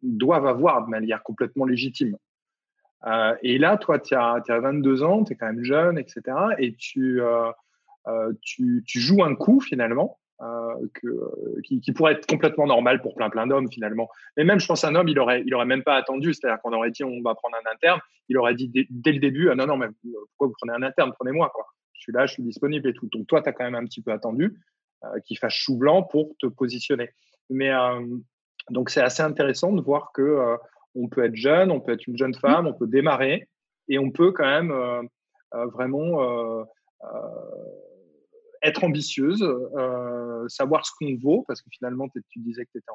doivent 0.04 0.48
avoir 0.48 0.86
de 0.86 0.90
manière 0.90 1.24
complètement 1.24 1.66
légitime. 1.66 2.18
Euh, 3.06 3.36
et 3.42 3.58
là, 3.58 3.78
toi, 3.78 4.00
tu 4.00 4.16
as, 4.16 4.42
as, 4.48 4.60
22 4.60 5.04
ans, 5.04 5.24
tu 5.24 5.34
es 5.34 5.36
quand 5.36 5.48
même 5.48 5.64
jeune, 5.64 5.98
etc. 5.98 6.22
Et 6.58 6.76
tu, 6.76 7.22
euh, 7.22 7.52
euh, 8.08 8.34
tu, 8.42 8.84
tu, 8.86 9.00
joues 9.00 9.24
un 9.24 9.36
coup, 9.36 9.60
finalement, 9.60 10.20
qui, 11.64 11.92
pourrait 11.94 12.14
être 12.14 12.26
complètement 12.26 12.68
normal 12.68 13.02
pour 13.02 13.16
plein, 13.16 13.30
plein 13.30 13.48
d'hommes, 13.48 13.72
finalement. 13.72 14.10
Mais 14.36 14.44
même, 14.44 14.60
je 14.60 14.68
pense, 14.68 14.84
un 14.84 14.96
homme, 14.96 15.08
il 15.08 15.20
aurait, 15.20 15.44
il 15.46 15.54
aurait 15.54 15.66
même 15.66 15.84
pas 15.84 15.96
attendu. 15.96 16.34
C'est-à-dire 16.34 16.62
qu'on 16.62 16.74
aurait 16.74 16.92
dit, 16.92 17.04
on 17.04 17.22
va 17.22 17.36
prendre 17.36 17.56
un 17.56 17.72
interne. 17.72 18.00
Il 18.30 18.38
aurait 18.38 18.56
dit 18.56 18.70
dès, 18.90 19.12
le 19.12 19.20
début, 19.20 19.50
ah, 19.50 19.56
non, 19.56 19.68
non, 19.68 19.78
mais 19.78 19.88
pourquoi 20.12 20.48
vous 20.48 20.54
prenez 20.60 20.74
un 20.74 20.84
interne? 20.84 21.14
Prenez-moi, 21.18 21.50
quoi. 21.54 21.66
Je 21.94 22.02
suis 22.02 22.12
là, 22.12 22.26
je 22.26 22.34
suis 22.34 22.44
disponible 22.44 22.90
et 22.90 22.94
tout. 22.94 23.08
Donc, 23.14 23.28
toi, 23.28 23.42
tu 23.42 23.50
as 23.50 23.54
quand 23.54 23.64
même 23.64 23.76
un 23.76 23.86
petit 23.86 24.02
peu 24.02 24.12
attendu 24.12 24.58
qu'il 25.26 25.38
fasse 25.38 25.54
chou 25.54 25.78
blanc 25.78 26.04
pour 26.04 26.34
te 26.40 26.48
positionner. 26.48 27.10
Mais 27.50 27.72
donc 28.70 28.90
c'est 28.90 29.02
assez 29.02 29.24
intéressant 29.24 29.74
de 29.74 29.82
voir 29.82 30.12
que 30.14 30.22
euh, 30.22 30.58
on 30.96 31.08
peut 31.08 31.24
être 31.26 31.36
jeune, 31.36 31.72
on 31.72 31.82
peut 31.82 31.94
être 31.94 32.08
une 32.08 32.18
jeune 32.18 32.34
femme, 32.34 32.68
on 32.68 32.74
peut 32.74 32.88
démarrer 32.88 33.48
et 33.90 34.00
on 34.00 34.12
peut 34.12 34.32
quand 34.32 34.46
même 34.46 34.72
euh, 34.72 35.02
euh, 35.56 35.66
vraiment 35.68 36.66
être 38.62 38.84
ambitieuse, 38.86 39.46
savoir 40.48 40.86
ce 40.86 40.92
qu'on 40.98 41.18
vaut, 41.18 41.44
parce 41.48 41.62
que 41.62 41.68
finalement, 41.70 42.08
tu 42.30 42.40
disais 42.40 42.64
que 42.64 42.72
tu 42.72 42.78
étais 42.78 42.92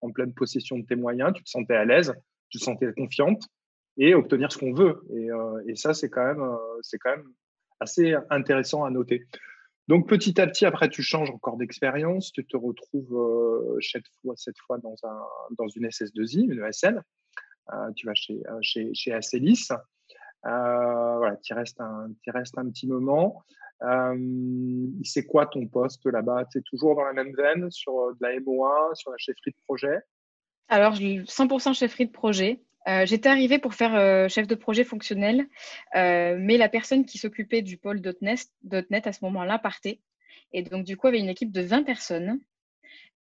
en, 0.00 0.10
pleine 0.10 0.34
possession 0.34 0.78
de 0.78 0.84
tes 0.84 0.96
moyens, 0.96 1.32
tu 1.32 1.44
te 1.44 1.48
sentais 1.48 1.76
à 1.76 1.84
l'aise, 1.84 2.12
tu 2.48 2.58
te 2.58 2.64
sentais 2.64 2.92
confiante, 2.92 3.44
et 3.98 4.16
obtenir 4.16 4.50
ce 4.50 4.58
qu'on 4.58 4.74
veut. 4.74 5.00
Et, 5.14 5.28
et 5.68 5.76
ça, 5.76 5.94
c'est 5.94 6.10
quand, 6.10 6.26
même, 6.26 6.44
c'est 6.80 6.98
quand 6.98 7.10
même 7.10 7.28
assez 7.78 8.16
intéressant 8.30 8.82
à 8.82 8.90
noter. 8.90 9.28
Donc 9.92 10.08
petit 10.08 10.40
à 10.40 10.46
petit, 10.46 10.64
après, 10.64 10.88
tu 10.88 11.02
changes 11.02 11.28
encore 11.28 11.58
d'expérience, 11.58 12.32
tu 12.32 12.46
te 12.46 12.56
retrouves 12.56 13.14
euh, 13.14 13.78
cette, 13.82 14.06
fois, 14.22 14.32
cette 14.38 14.58
fois 14.66 14.78
dans, 14.78 14.94
un, 15.02 15.20
dans 15.58 15.68
une 15.68 15.86
SS2I, 15.86 16.50
une 16.50 16.64
ESN. 16.64 17.02
Euh, 17.74 17.92
tu 17.94 18.06
vas 18.06 18.14
chez, 18.14 18.40
euh, 18.48 18.58
chez, 18.62 18.94
chez 18.94 19.12
Acelis. 19.12 19.68
voilà, 20.42 21.36
tu 21.42 21.52
restes, 21.52 21.78
un, 21.82 22.08
restes 22.28 22.56
un 22.56 22.70
petit 22.70 22.86
moment. 22.86 23.44
c'est 25.04 25.26
quoi 25.26 25.44
ton 25.44 25.66
poste 25.66 26.06
là-bas? 26.06 26.46
Tu 26.50 26.60
es 26.60 26.62
toujours 26.62 26.96
dans 26.96 27.04
la 27.04 27.12
même 27.12 27.34
veine 27.36 27.70
sur 27.70 27.92
de 28.14 28.18
la 28.22 28.30
MO1, 28.40 28.94
sur 28.94 29.10
la 29.10 29.18
chefferie 29.18 29.50
de 29.50 29.62
projet? 29.66 29.98
Alors, 30.68 30.94
100% 30.94 31.74
chefferie 31.74 32.06
de 32.06 32.12
projet. 32.12 32.62
Euh, 32.88 33.06
j'étais 33.06 33.28
arrivée 33.28 33.58
pour 33.58 33.74
faire 33.74 33.94
euh, 33.94 34.28
chef 34.28 34.46
de 34.46 34.54
projet 34.54 34.84
fonctionnel, 34.84 35.46
euh, 35.94 36.36
mais 36.38 36.56
la 36.56 36.68
personne 36.68 37.04
qui 37.04 37.18
s'occupait 37.18 37.62
du 37.62 37.76
pôle 37.78 38.00
.NET, 38.20 39.06
à 39.06 39.12
ce 39.12 39.24
moment-là 39.24 39.58
partait. 39.58 40.00
Et 40.52 40.62
donc, 40.62 40.84
du 40.84 40.96
coup, 40.96 41.08
il 41.08 41.10
y 41.10 41.14
avait 41.14 41.24
une 41.24 41.30
équipe 41.30 41.52
de 41.52 41.62
20 41.62 41.84
personnes. 41.84 42.40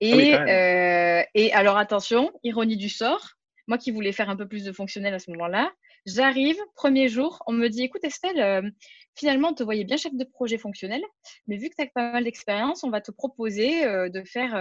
Et, 0.00 0.34
ah 0.34 1.24
et 1.34 1.52
alors, 1.52 1.78
attention, 1.78 2.32
ironie 2.42 2.76
du 2.76 2.88
sort, 2.88 3.34
moi 3.68 3.78
qui 3.78 3.92
voulais 3.92 4.12
faire 4.12 4.28
un 4.28 4.36
peu 4.36 4.46
plus 4.46 4.64
de 4.64 4.72
fonctionnel 4.72 5.14
à 5.14 5.18
ce 5.18 5.30
moment-là, 5.30 5.72
j'arrive, 6.04 6.58
premier 6.74 7.08
jour, 7.08 7.42
on 7.46 7.52
me 7.52 7.68
dit, 7.68 7.84
écoute 7.84 8.04
Estelle, 8.04 8.72
finalement, 9.14 9.50
on 9.50 9.54
te 9.54 9.62
voyait 9.62 9.84
bien 9.84 9.96
chef 9.96 10.14
de 10.14 10.24
projet 10.24 10.58
fonctionnel, 10.58 11.02
mais 11.46 11.56
vu 11.56 11.70
que 11.70 11.76
tu 11.76 11.82
as 11.82 11.86
pas 11.86 12.12
mal 12.12 12.24
d'expérience, 12.24 12.84
on 12.84 12.90
va 12.90 13.00
te 13.00 13.12
proposer 13.12 13.86
de, 13.86 14.24
faire, 14.24 14.52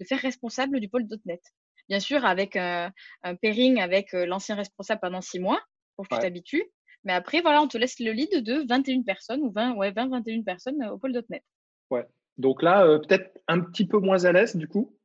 de 0.00 0.04
faire 0.04 0.18
responsable 0.18 0.80
du 0.80 0.88
pôle 0.88 1.06
.NET 1.26 1.42
bien 1.88 2.00
sûr 2.00 2.24
avec 2.24 2.56
un, 2.56 2.92
pairing 3.40 3.80
avec 3.80 4.14
euh, 4.14 4.26
l'ancien 4.26 4.54
responsable 4.54 5.00
pendant 5.00 5.20
six 5.20 5.38
mois 5.38 5.60
pour 5.96 6.08
que 6.08 6.14
tu 6.14 6.20
t'habitues. 6.20 6.64
Mais 7.04 7.12
après, 7.12 7.40
voilà, 7.40 7.62
on 7.62 7.68
te 7.68 7.78
laisse 7.78 8.00
le 8.00 8.12
lead 8.12 8.42
de 8.42 8.64
21 8.68 9.02
personnes 9.02 9.42
ou 9.42 9.50
20, 9.50 9.74
ouais, 9.74 9.92
20 9.92 10.08
21 10.08 10.42
personnes 10.42 10.82
euh, 10.82 10.90
au 10.90 10.98
pôle.net. 10.98 11.42
Ouais. 11.90 12.06
Donc 12.38 12.62
là, 12.62 12.84
euh, 12.84 12.98
peut-être 12.98 13.38
un 13.48 13.60
petit 13.60 13.86
peu 13.86 13.98
moins 13.98 14.24
à 14.24 14.32
l'aise 14.32 14.56
du 14.56 14.68
coup? 14.68 14.96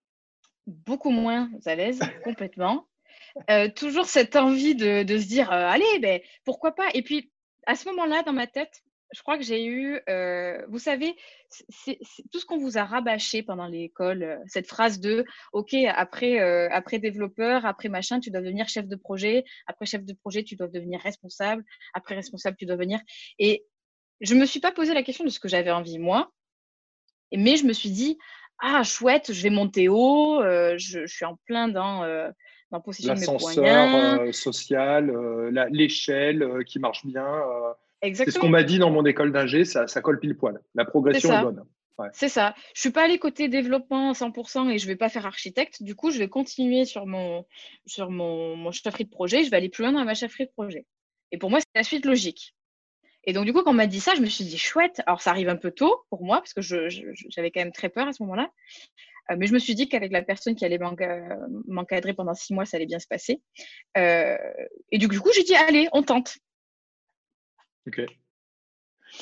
Beaucoup 0.67 1.11
moins 1.11 1.49
à 1.65 1.75
l'aise, 1.75 1.99
complètement. 2.23 2.87
toujours 3.75 4.05
cette 4.05 4.35
envie 4.35 4.75
de, 4.75 5.03
de 5.03 5.17
se 5.17 5.27
dire, 5.27 5.51
allez, 5.51 5.99
ben, 5.99 6.19
pourquoi 6.45 6.73
pas? 6.73 6.87
Et 6.93 7.01
puis, 7.01 7.31
à 7.65 7.75
ce 7.75 7.87
moment-là, 7.89 8.23
dans 8.23 8.33
ma 8.33 8.47
tête, 8.47 8.83
je 9.11 9.21
crois 9.21 9.37
que 9.37 9.43
j'ai 9.43 9.65
eu, 9.65 9.99
euh, 10.09 10.65
vous 10.69 10.79
savez, 10.79 11.15
c'est 11.49 11.99
tout 12.31 12.39
ce 12.39 12.45
qu'on 12.45 12.57
vous 12.57 12.77
a 12.77 12.85
rabâché 12.85 13.43
pendant 13.43 13.67
l'école, 13.67 14.23
euh, 14.23 14.37
cette 14.47 14.67
phrase 14.67 14.99
de, 14.99 15.25
OK, 15.51 15.73
après, 15.73 16.39
euh, 16.39 16.69
après 16.71 16.99
développeur, 16.99 17.65
après 17.65 17.89
machin, 17.89 18.19
tu 18.19 18.31
dois 18.31 18.41
devenir 18.41 18.69
chef 18.69 18.87
de 18.87 18.95
projet, 18.95 19.43
après 19.67 19.85
chef 19.85 20.05
de 20.05 20.13
projet, 20.13 20.43
tu 20.43 20.55
dois 20.55 20.67
devenir 20.67 21.01
responsable, 21.01 21.63
après 21.93 22.15
responsable, 22.15 22.55
tu 22.57 22.65
dois 22.65 22.77
venir. 22.77 22.99
Et 23.37 23.65
je 24.21 24.33
ne 24.33 24.39
me 24.39 24.45
suis 24.45 24.61
pas 24.61 24.71
posé 24.71 24.93
la 24.93 25.03
question 25.03 25.25
de 25.25 25.29
ce 25.29 25.39
que 25.39 25.49
j'avais 25.49 25.71
envie, 25.71 25.99
moi, 25.99 26.31
mais 27.35 27.57
je 27.57 27.65
me 27.65 27.73
suis 27.73 27.91
dit, 27.91 28.17
ah, 28.59 28.83
chouette, 28.83 29.33
je 29.33 29.43
vais 29.43 29.49
monter 29.49 29.89
haut, 29.89 30.41
je, 30.77 31.05
suis 31.07 31.25
en 31.25 31.37
plein 31.47 31.67
dans, 31.67 32.05
dans 32.69 32.81
possession 32.81 33.13
de 33.13 33.19
mes. 33.19 33.25
L'ascenseur 33.25 34.35
social, 34.35 35.11
l'échelle 35.71 36.63
qui 36.65 36.79
marche 36.79 37.05
bien 37.05 37.25
c'est 38.01 38.31
ce 38.31 38.39
qu'on 38.39 38.49
m'a 38.49 38.63
dit 38.63 38.79
dans 38.79 38.91
mon 38.91 39.05
école 39.05 39.31
d'ingé, 39.31 39.65
ça, 39.65 39.87
ça 39.87 40.01
colle 40.01 40.19
pile 40.19 40.35
poil. 40.35 40.59
La 40.75 40.85
progression 40.85 41.31
est, 41.31 41.43
bonne. 41.43 41.63
C'est 42.13 42.29
ça. 42.29 42.55
Je 42.73 42.81
suis 42.81 42.89
pas 42.89 43.03
allée 43.03 43.19
côté 43.19 43.47
développement 43.47 44.09
à 44.09 44.13
100% 44.13 44.69
et 44.71 44.77
je 44.77 44.87
vais 44.87 44.95
pas 44.95 45.09
faire 45.09 45.25
architecte. 45.25 45.83
Du 45.83 45.95
coup, 45.95 46.11
je 46.11 46.17
vais 46.17 46.29
continuer 46.29 46.85
sur 46.85 47.05
mon, 47.05 47.45
sur 47.85 48.09
mon, 48.09 48.55
mon 48.55 48.71
chefferie 48.71 49.05
de 49.05 49.09
projet. 49.09 49.43
Je 49.43 49.51
vais 49.51 49.57
aller 49.57 49.69
plus 49.69 49.83
loin 49.83 49.91
dans 49.91 50.03
ma 50.03 50.15
chefferie 50.15 50.45
de 50.45 50.51
projet. 50.51 50.85
Et 51.31 51.37
pour 51.37 51.49
moi, 51.49 51.59
c'est 51.59 51.67
la 51.75 51.83
suite 51.83 52.05
logique. 52.05 52.55
Et 53.23 53.33
donc, 53.33 53.45
du 53.45 53.53
coup, 53.53 53.61
quand 53.61 53.71
on 53.71 53.75
m'a 53.75 53.87
dit 53.87 53.99
ça, 53.99 54.15
je 54.15 54.21
me 54.21 54.25
suis 54.25 54.45
dit 54.45 54.57
chouette. 54.57 55.01
Alors, 55.05 55.21
ça 55.21 55.29
arrive 55.29 55.49
un 55.49 55.55
peu 55.55 55.71
tôt 55.71 56.03
pour 56.09 56.23
moi 56.23 56.37
parce 56.37 56.53
que 56.53 56.61
j'avais 56.61 57.51
quand 57.51 57.61
même 57.61 57.71
très 57.71 57.89
peur 57.89 58.07
à 58.07 58.13
ce 58.13 58.23
moment-là. 58.23 58.49
Euh, 59.29 59.35
mais 59.37 59.45
je 59.45 59.53
me 59.53 59.59
suis 59.59 59.75
dit 59.75 59.87
qu'avec 59.87 60.11
la 60.11 60.23
personne 60.23 60.55
qui 60.55 60.65
allait 60.65 60.79
m'encadrer 61.67 62.13
pendant 62.13 62.33
six 62.33 62.53
mois, 62.53 62.65
ça 62.65 62.77
allait 62.77 62.87
bien 62.87 62.99
se 62.99 63.07
passer. 63.07 63.41
Euh, 63.97 64.37
et 64.91 64.97
du 64.97 65.07
coup, 65.07 65.29
j'ai 65.35 65.43
dit 65.43 65.55
allez, 65.55 65.87
on 65.93 66.01
tente. 66.01 66.37
Ok. 67.87 68.05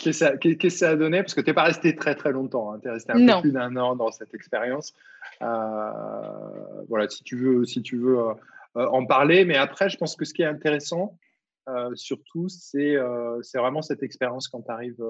Qu'est-ce 0.03 0.55
que 0.55 0.69
ça 0.69 0.91
a 0.91 0.95
donné? 0.95 1.21
Parce 1.21 1.33
que 1.33 1.41
tu 1.41 1.49
n'es 1.49 1.53
pas 1.53 1.63
resté 1.63 1.95
très 1.95 2.13
très 2.15 2.31
longtemps, 2.31 2.71
hein. 2.71 2.79
tu 2.79 2.87
es 2.87 2.91
resté 2.91 3.11
un 3.11 3.25
peu 3.35 3.41
plus 3.41 3.51
d'un 3.51 3.75
an 3.75 3.95
dans 3.95 4.11
cette 4.11 4.33
expérience. 4.33 4.93
Euh, 5.41 6.83
voilà, 6.87 7.09
si 7.09 7.23
tu 7.23 7.35
veux, 7.35 7.65
si 7.65 7.81
tu 7.81 7.97
veux 7.97 8.19
euh, 8.19 8.33
euh, 8.77 8.87
en 8.87 9.05
parler. 9.05 9.45
Mais 9.45 9.57
après, 9.57 9.89
je 9.89 9.97
pense 9.97 10.15
que 10.15 10.25
ce 10.25 10.33
qui 10.33 10.41
est 10.43 10.47
intéressant, 10.47 11.17
surtout, 11.93 12.49
c'est 12.49 12.95
vraiment 13.53 13.83
cette 13.83 14.01
expérience 14.01 14.47
quand 14.47 14.61
tu 14.61 14.71
arrives 14.71 15.05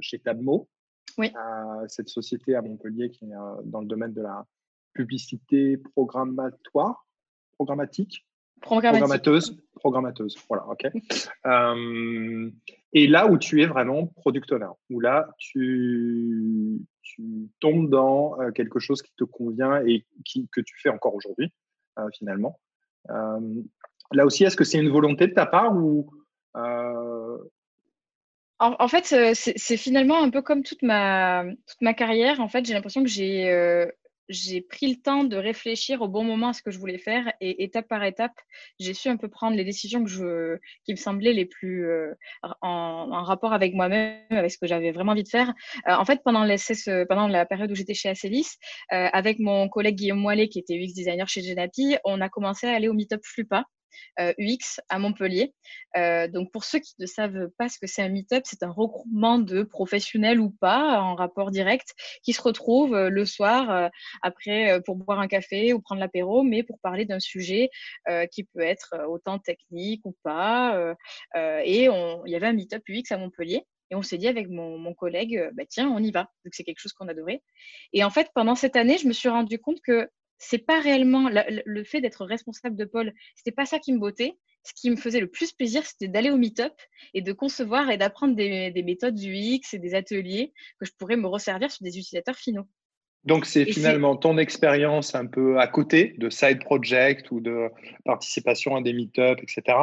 chez 0.00 0.18
Tabmo, 0.18 0.68
oui. 1.16 1.32
cette 1.86 2.08
société 2.08 2.56
à 2.56 2.62
Montpellier 2.62 3.08
qui 3.10 3.26
est 3.26 3.34
dans 3.64 3.80
le 3.80 3.86
domaine 3.86 4.12
de 4.12 4.22
la 4.22 4.44
publicité 4.94 5.76
programmatoire, 5.76 7.06
programmatique. 7.54 8.26
Programmateuse, 8.62 9.58
programmateuse, 9.74 10.36
voilà, 10.48 10.66
ok. 10.68 10.86
euh, 11.46 12.50
et 12.92 13.06
là 13.06 13.26
où 13.26 13.38
tu 13.38 13.62
es 13.62 13.66
vraiment 13.66 14.06
product 14.06 14.52
owner, 14.52 14.70
où 14.90 15.00
là 15.00 15.28
tu, 15.38 16.80
tu 17.02 17.48
tombes 17.60 17.90
dans 17.90 18.40
euh, 18.40 18.50
quelque 18.50 18.78
chose 18.78 19.02
qui 19.02 19.12
te 19.16 19.24
convient 19.24 19.84
et 19.86 20.06
qui, 20.24 20.48
que 20.52 20.60
tu 20.60 20.74
fais 20.80 20.88
encore 20.88 21.14
aujourd'hui, 21.14 21.52
euh, 21.98 22.08
finalement. 22.16 22.60
Euh, 23.10 23.62
là 24.12 24.24
aussi, 24.24 24.44
est-ce 24.44 24.56
que 24.56 24.64
c'est 24.64 24.78
une 24.78 24.90
volonté 24.90 25.26
de 25.26 25.34
ta 25.34 25.46
part 25.46 25.76
ou 25.76 26.10
en, 28.64 28.86
fait, 28.86 29.34
c'est 29.34 29.76
finalement 29.76 30.22
un 30.22 30.30
peu 30.30 30.40
comme 30.40 30.62
toute 30.62 30.82
ma, 30.82 31.44
toute 31.66 31.80
ma 31.80 31.94
carrière. 31.94 32.38
En 32.38 32.48
fait, 32.48 32.64
j'ai 32.64 32.74
l'impression 32.74 33.02
que 33.02 33.08
j'ai 33.08 33.50
j'ai 34.32 34.60
pris 34.60 34.88
le 34.88 35.00
temps 35.00 35.24
de 35.24 35.36
réfléchir 35.36 36.02
au 36.02 36.08
bon 36.08 36.24
moment 36.24 36.48
à 36.48 36.52
ce 36.52 36.62
que 36.62 36.70
je 36.70 36.78
voulais 36.78 36.98
faire 36.98 37.32
et 37.40 37.62
étape 37.64 37.88
par 37.88 38.02
étape, 38.04 38.32
j'ai 38.80 38.94
su 38.94 39.08
un 39.08 39.16
peu 39.16 39.28
prendre 39.28 39.56
les 39.56 39.64
décisions 39.64 40.02
que 40.02 40.10
je, 40.10 40.58
qui 40.84 40.92
me 40.92 40.96
semblaient 40.96 41.32
les 41.32 41.46
plus 41.46 41.86
euh, 41.86 42.12
en, 42.60 43.22
rapport 43.22 43.52
avec 43.52 43.74
moi-même, 43.74 44.18
avec 44.30 44.50
ce 44.50 44.58
que 44.58 44.66
j'avais 44.66 44.92
vraiment 44.92 45.12
envie 45.12 45.22
de 45.22 45.28
faire. 45.28 45.52
Euh, 45.88 45.94
en 45.94 46.04
fait, 46.04 46.20
pendant, 46.24 46.46
pendant 47.08 47.28
la 47.28 47.46
période 47.46 47.70
où 47.70 47.74
j'étais 47.74 47.94
chez 47.94 48.08
Acélis, 48.08 48.56
euh, 48.92 49.08
avec 49.12 49.38
mon 49.38 49.68
collègue 49.68 49.96
Guillaume 49.96 50.20
Moilet, 50.20 50.48
qui 50.48 50.58
était 50.58 50.74
UX 50.74 50.92
designer 50.94 51.28
chez 51.28 51.42
Genapi, 51.42 51.96
on 52.04 52.20
a 52.20 52.28
commencé 52.28 52.66
à 52.66 52.74
aller 52.74 52.88
au 52.88 52.94
Meetup 52.94 53.20
Flupa. 53.24 53.64
UX 54.18 54.78
euh, 54.78 54.82
à 54.88 54.98
Montpellier. 54.98 55.54
Euh, 55.96 56.28
donc 56.28 56.50
pour 56.52 56.64
ceux 56.64 56.78
qui 56.78 56.94
ne 56.98 57.06
savent 57.06 57.48
pas 57.58 57.68
ce 57.68 57.78
que 57.78 57.86
c'est 57.86 58.02
un 58.02 58.08
meet-up, 58.08 58.42
c'est 58.46 58.62
un 58.62 58.70
regroupement 58.70 59.38
de 59.38 59.62
professionnels 59.62 60.40
ou 60.40 60.50
pas 60.50 61.00
en 61.00 61.14
rapport 61.14 61.50
direct 61.50 61.94
qui 62.22 62.32
se 62.32 62.42
retrouvent 62.42 62.94
euh, 62.94 63.10
le 63.10 63.24
soir 63.24 63.90
après 64.22 64.80
pour 64.84 64.96
boire 64.96 65.20
un 65.20 65.28
café 65.28 65.72
ou 65.72 65.80
prendre 65.80 66.00
l'apéro, 66.00 66.42
mais 66.42 66.62
pour 66.62 66.78
parler 66.80 67.04
d'un 67.04 67.20
sujet 67.20 67.70
qui 68.30 68.44
peut 68.44 68.60
être 68.60 68.94
autant 69.08 69.38
technique 69.38 70.04
ou 70.04 70.16
pas. 70.22 70.94
et 71.36 71.84
il 71.84 72.30
y 72.30 72.34
avait 72.34 72.46
un 72.46 72.52
meet-up 72.52 72.82
UX 72.88 73.04
à 73.10 73.18
Montpellier. 73.18 73.64
Et 73.90 73.94
on 73.94 74.02
s'est 74.02 74.16
dit 74.16 74.28
avec 74.28 74.48
mon, 74.48 74.94
collègue, 74.94 75.50
bah, 75.52 75.64
tiens, 75.68 75.90
on 75.90 76.02
y 76.02 76.10
va, 76.10 76.24
que 76.44 76.50
c'est 76.52 76.64
quelque 76.64 76.80
chose 76.80 76.94
qu'on 76.94 77.08
adorait. 77.08 77.42
Et 77.92 78.04
en 78.04 78.10
fait, 78.10 78.30
pendant 78.34 78.54
cette 78.54 78.76
année, 78.76 78.96
je 78.98 79.06
me 79.06 79.12
suis 79.12 79.28
rendu 79.28 79.58
compte 79.58 79.80
que 79.82 80.08
c'est 80.42 80.58
pas 80.58 80.80
réellement 80.80 81.30
le 81.30 81.84
fait 81.84 82.00
d'être 82.00 82.24
responsable 82.24 82.76
de 82.76 82.84
pôle, 82.84 83.12
c'était 83.36 83.52
pas 83.52 83.64
ça 83.64 83.78
qui 83.78 83.92
me 83.92 83.98
bottait. 83.98 84.36
Ce 84.64 84.72
qui 84.74 84.90
me 84.90 84.96
faisait 84.96 85.18
le 85.18 85.26
plus 85.26 85.52
plaisir, 85.52 85.84
c'était 85.84 86.06
d'aller 86.06 86.30
au 86.30 86.36
meet-up 86.36 86.72
et 87.14 87.20
de 87.20 87.32
concevoir 87.32 87.90
et 87.90 87.96
d'apprendre 87.96 88.36
des, 88.36 88.82
méthodes 88.84 89.18
UX 89.18 89.60
et 89.72 89.78
des 89.78 89.94
ateliers 89.94 90.52
que 90.78 90.86
je 90.86 90.92
pourrais 90.96 91.16
me 91.16 91.26
resservir 91.26 91.70
sur 91.70 91.82
des 91.82 91.98
utilisateurs 91.98 92.36
finaux. 92.36 92.68
Donc, 93.24 93.46
c'est 93.46 93.64
finalement 93.64 94.16
ton 94.16 94.38
expérience 94.38 95.14
un 95.14 95.26
peu 95.26 95.58
à 95.58 95.66
côté 95.66 96.14
de 96.18 96.30
side 96.30 96.60
project 96.60 97.30
ou 97.30 97.40
de 97.40 97.68
participation 98.04 98.76
à 98.76 98.82
des 98.82 98.92
meet-up, 98.92 99.38
etc., 99.42 99.78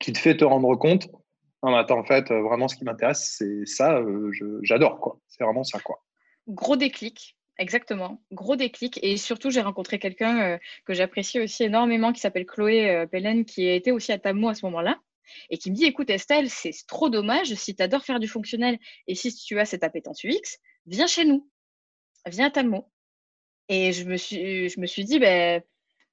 qui 0.00 0.12
te 0.12 0.18
fait 0.18 0.36
te 0.36 0.44
rendre 0.44 0.74
compte 0.76 1.08
non, 1.62 1.72
mais 1.72 1.76
attends, 1.76 1.98
en 1.98 2.04
fait, 2.04 2.32
vraiment, 2.32 2.68
ce 2.68 2.76
qui 2.76 2.84
m'intéresse, 2.84 3.34
c'est 3.36 3.66
ça, 3.66 3.98
euh, 3.98 4.30
j'adore, 4.62 4.98
quoi. 4.98 5.20
C'est 5.28 5.44
vraiment 5.44 5.62
ça, 5.62 5.78
quoi. 5.78 6.02
Gros 6.48 6.76
déclic. 6.76 7.36
Exactement, 7.58 8.22
gros 8.32 8.56
déclic. 8.56 8.98
Et 9.02 9.16
surtout, 9.16 9.50
j'ai 9.50 9.60
rencontré 9.60 9.98
quelqu'un 9.98 10.40
euh, 10.40 10.58
que 10.86 10.94
j'apprécie 10.94 11.40
aussi 11.40 11.64
énormément 11.64 12.12
qui 12.12 12.20
s'appelle 12.20 12.46
Chloé 12.46 12.90
euh, 12.90 13.06
Pellen, 13.06 13.44
qui 13.44 13.68
était 13.68 13.90
aussi 13.90 14.12
à 14.12 14.18
Tamo 14.18 14.48
à 14.48 14.54
ce 14.54 14.64
moment-là, 14.66 14.98
et 15.50 15.58
qui 15.58 15.70
me 15.70 15.76
dit 15.76 15.84
Écoute, 15.84 16.08
Estelle, 16.10 16.48
c'est 16.48 16.72
trop 16.86 17.10
dommage 17.10 17.54
si 17.54 17.76
tu 17.76 17.82
adores 17.82 18.04
faire 18.04 18.18
du 18.18 18.28
fonctionnel 18.28 18.78
et 19.06 19.14
si 19.14 19.34
tu 19.34 19.58
as 19.58 19.66
cette 19.66 19.84
appétence 19.84 20.24
UX, 20.24 20.58
viens 20.86 21.06
chez 21.06 21.24
nous, 21.26 21.50
viens 22.26 22.46
à 22.46 22.50
Tamo. 22.50 22.90
Et 23.68 23.92
je 23.92 24.04
me 24.04 24.16
suis, 24.16 24.68
je 24.68 24.80
me 24.80 24.86
suis 24.86 25.04
dit 25.04 25.18
ben, 25.18 25.62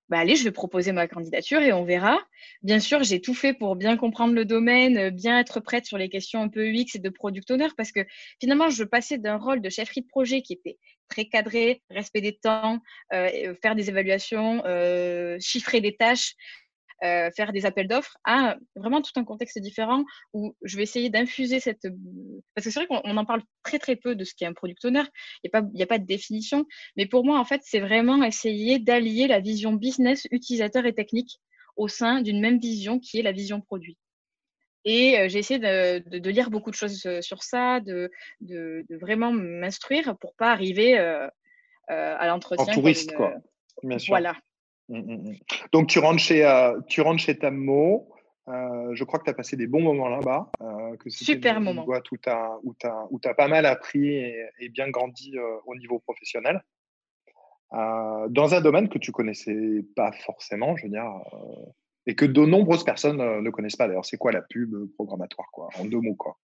bah 0.10 0.20
allez, 0.20 0.36
je 0.36 0.44
vais 0.44 0.52
proposer 0.52 0.92
ma 0.94 1.08
candidature 1.08 1.62
et 1.62 1.74
on 1.74 1.84
verra. 1.84 2.20
Bien 2.64 2.80
sûr, 2.80 3.04
j'ai 3.04 3.20
tout 3.22 3.34
fait 3.34 3.54
pour 3.54 3.76
bien 3.76 3.98
comprendre 3.98 4.34
le 4.34 4.46
domaine, 4.46 5.10
bien 5.10 5.40
être 5.40 5.60
prête 5.60 5.86
sur 5.86 5.98
les 5.98 6.10
questions 6.10 6.42
un 6.42 6.50
peu 6.50 6.66
UX 6.66 6.96
et 6.96 7.00
de 7.00 7.10
product 7.10 7.52
owner 7.52 7.68
parce 7.76 7.92
que 7.92 8.02
finalement, 8.40 8.70
je 8.70 8.84
passais 8.84 9.18
d'un 9.18 9.38
rôle 9.38 9.62
de 9.62 9.70
chefferie 9.70 10.02
de 10.02 10.08
projet 10.08 10.42
qui 10.42 10.54
était 10.54 10.78
très 11.10 11.26
cadré, 11.26 11.82
respect 11.90 12.22
des 12.22 12.38
temps, 12.38 12.80
euh, 13.14 13.56
faire 13.62 13.76
des 13.76 13.90
évaluations, 13.90 14.64
euh, 14.66 15.38
chiffrer 15.40 15.82
des 15.82 15.96
tâches, 15.96 16.36
euh, 17.04 17.30
faire 17.36 17.54
des 17.54 17.66
appels 17.66 17.88
d'offres. 17.88 18.18
À 18.24 18.58
vraiment 18.76 19.02
tout 19.02 19.12
un 19.18 19.24
contexte 19.24 19.60
différent 19.60 20.04
où 20.34 20.56
je 20.64 20.78
vais 20.78 20.84
essayer 20.84 21.10
d'infuser 21.10 21.60
cette... 21.60 21.88
Parce 22.56 22.66
que 22.66 22.72
c'est 22.72 22.84
vrai 22.84 22.88
qu'on 22.88 23.18
en 23.18 23.26
parle 23.26 23.44
très 23.64 23.80
très 23.80 23.96
peu 23.96 24.16
de 24.16 24.24
ce 24.24 24.34
qu'est 24.36 24.46
un 24.46 24.54
product 24.54 24.84
owner, 24.86 25.04
il 25.44 25.52
n'y 25.74 25.82
a, 25.82 25.84
a 25.84 25.88
pas 25.88 26.00
de 26.00 26.06
définition, 26.06 26.66
mais 26.96 27.06
pour 27.06 27.24
moi 27.24 27.40
en 27.40 27.46
fait 27.46 27.62
c'est 27.64 27.80
vraiment 27.80 28.24
essayer 28.24 28.80
d'allier 28.80 29.28
la 29.28 29.40
vision 29.40 29.74
business, 29.74 30.28
utilisateur 30.32 30.86
et 30.86 30.94
technique 30.94 31.40
au 31.76 31.88
sein 31.88 32.22
d'une 32.22 32.42
même 32.42 32.60
vision 32.60 33.00
qui 33.00 33.20
est 33.20 33.24
la 33.24 33.32
vision 33.32 33.62
produit. 33.62 33.98
Et 34.90 35.20
euh, 35.20 35.28
j'ai 35.28 35.40
essayé 35.40 35.60
de, 35.60 36.18
de, 36.18 36.30
lire 36.30 36.50
beaucoup 36.50 36.72
de 36.72 36.76
choses 36.76 37.06
euh, 37.06 37.22
sur 37.22 37.44
ça, 37.44 37.82
de, 37.82 38.10
de 38.40 38.86
vraiment 38.90 39.34
m'instruire 39.34 40.18
pour 40.18 40.34
pas 40.34 40.50
arriver 40.50 40.98
à 41.90 42.28
l'entretien. 42.28 42.66
En 42.66 42.74
touriste, 42.74 43.14
quoi. 43.14 43.34
Bien 43.84 44.00
sûr. 44.00 44.12
Voilà. 44.12 44.36
Mmh, 44.90 45.00
mmh, 45.00 45.30
mmh. 45.30 45.36
Donc, 45.74 45.88
tu 45.88 46.00
rentres 46.00 46.20
chez, 46.20 46.46
euh, 46.46 46.80
tu 46.88 47.02
rentres 47.02 47.22
chez 47.22 47.38
Tammo. 47.38 48.10
Euh, 48.48 48.96
je 48.96 49.04
crois 49.04 49.20
que 49.20 49.26
tu 49.26 49.30
as 49.30 49.34
passé 49.34 49.58
des 49.58 49.68
bons 49.68 49.82
moments 49.82 50.08
là-bas. 50.08 50.50
Euh, 50.62 50.96
Super 51.08 51.60
moment. 51.60 51.86
Où 51.86 52.00
tu 52.14 52.30
as, 52.30 53.34
pas 53.34 53.48
mal 53.50 53.66
appris 53.66 54.08
et, 54.08 54.70
bien 54.70 54.90
grandi 54.90 55.36
au 55.66 55.76
niveau 55.76 56.00
professionnel. 56.00 56.64
dans 57.72 58.56
un 58.56 58.62
domaine 58.62 58.88
que 58.88 59.00
tu 59.00 59.12
connaissais 59.12 59.84
pas 59.98 60.14
forcément, 60.14 60.78
je 60.78 60.84
veux 60.84 60.92
dire, 60.92 61.12
et 62.08 62.16
que 62.16 62.26
de 62.26 62.46
nombreuses 62.46 62.84
personnes 62.84 63.18
ne 63.18 63.50
connaissent 63.52 63.76
pas. 63.76 63.88
D'ailleurs, 63.88 64.06
c'est 64.06 64.18
quoi 64.18 64.32
la 64.32 64.42
pub 64.42 64.76
programmatoire, 64.96 65.50
quoi, 65.52 65.70
en 65.78 65.86
deux 65.86 66.00
mots, 66.00 66.16
quoi. 66.16 66.38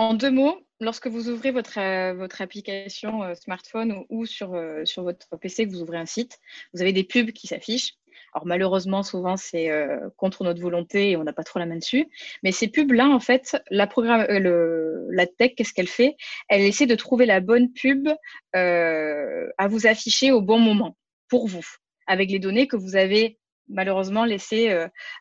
En 0.00 0.14
deux 0.14 0.30
mots, 0.30 0.58
lorsque 0.80 1.08
vous 1.08 1.28
ouvrez 1.28 1.50
votre, 1.50 1.78
euh, 1.78 2.26
application 2.38 3.22
euh, 3.22 3.34
smartphone 3.34 4.06
ou, 4.08 4.24
sur, 4.24 4.54
euh, 4.54 4.82
votre 4.96 5.36
PC, 5.36 5.66
que 5.66 5.72
vous 5.72 5.82
ouvrez 5.82 5.98
un 5.98 6.06
site, 6.06 6.38
vous 6.72 6.80
avez 6.80 6.94
des 6.94 7.04
pubs 7.04 7.32
qui 7.32 7.48
s'affichent. 7.48 7.96
Alors 8.32 8.46
malheureusement, 8.46 9.02
souvent, 9.02 9.36
c'est 9.36 9.70
contre 10.16 10.44
notre 10.44 10.60
volonté 10.60 11.10
et 11.10 11.16
on 11.16 11.24
n'a 11.24 11.32
pas 11.32 11.42
trop 11.42 11.58
la 11.58 11.66
main 11.66 11.76
dessus. 11.76 12.06
Mais 12.42 12.52
ces 12.52 12.68
pubs-là, 12.68 13.08
en 13.08 13.18
fait, 13.18 13.60
la 13.70 13.86
tech, 13.88 15.54
qu'est-ce 15.56 15.74
qu'elle 15.74 15.88
fait? 15.88 16.16
Elle 16.48 16.62
essaie 16.62 16.86
de 16.86 16.94
trouver 16.94 17.26
la 17.26 17.40
bonne 17.40 17.72
pub 17.72 18.08
à 18.52 19.68
vous 19.68 19.86
afficher 19.86 20.30
au 20.30 20.40
bon 20.40 20.60
moment 20.60 20.96
pour 21.28 21.48
vous, 21.48 21.66
avec 22.06 22.30
les 22.30 22.38
données 22.38 22.68
que 22.68 22.76
vous 22.76 22.94
avez 22.94 23.38
malheureusement 23.68 24.24
laissées 24.24 24.70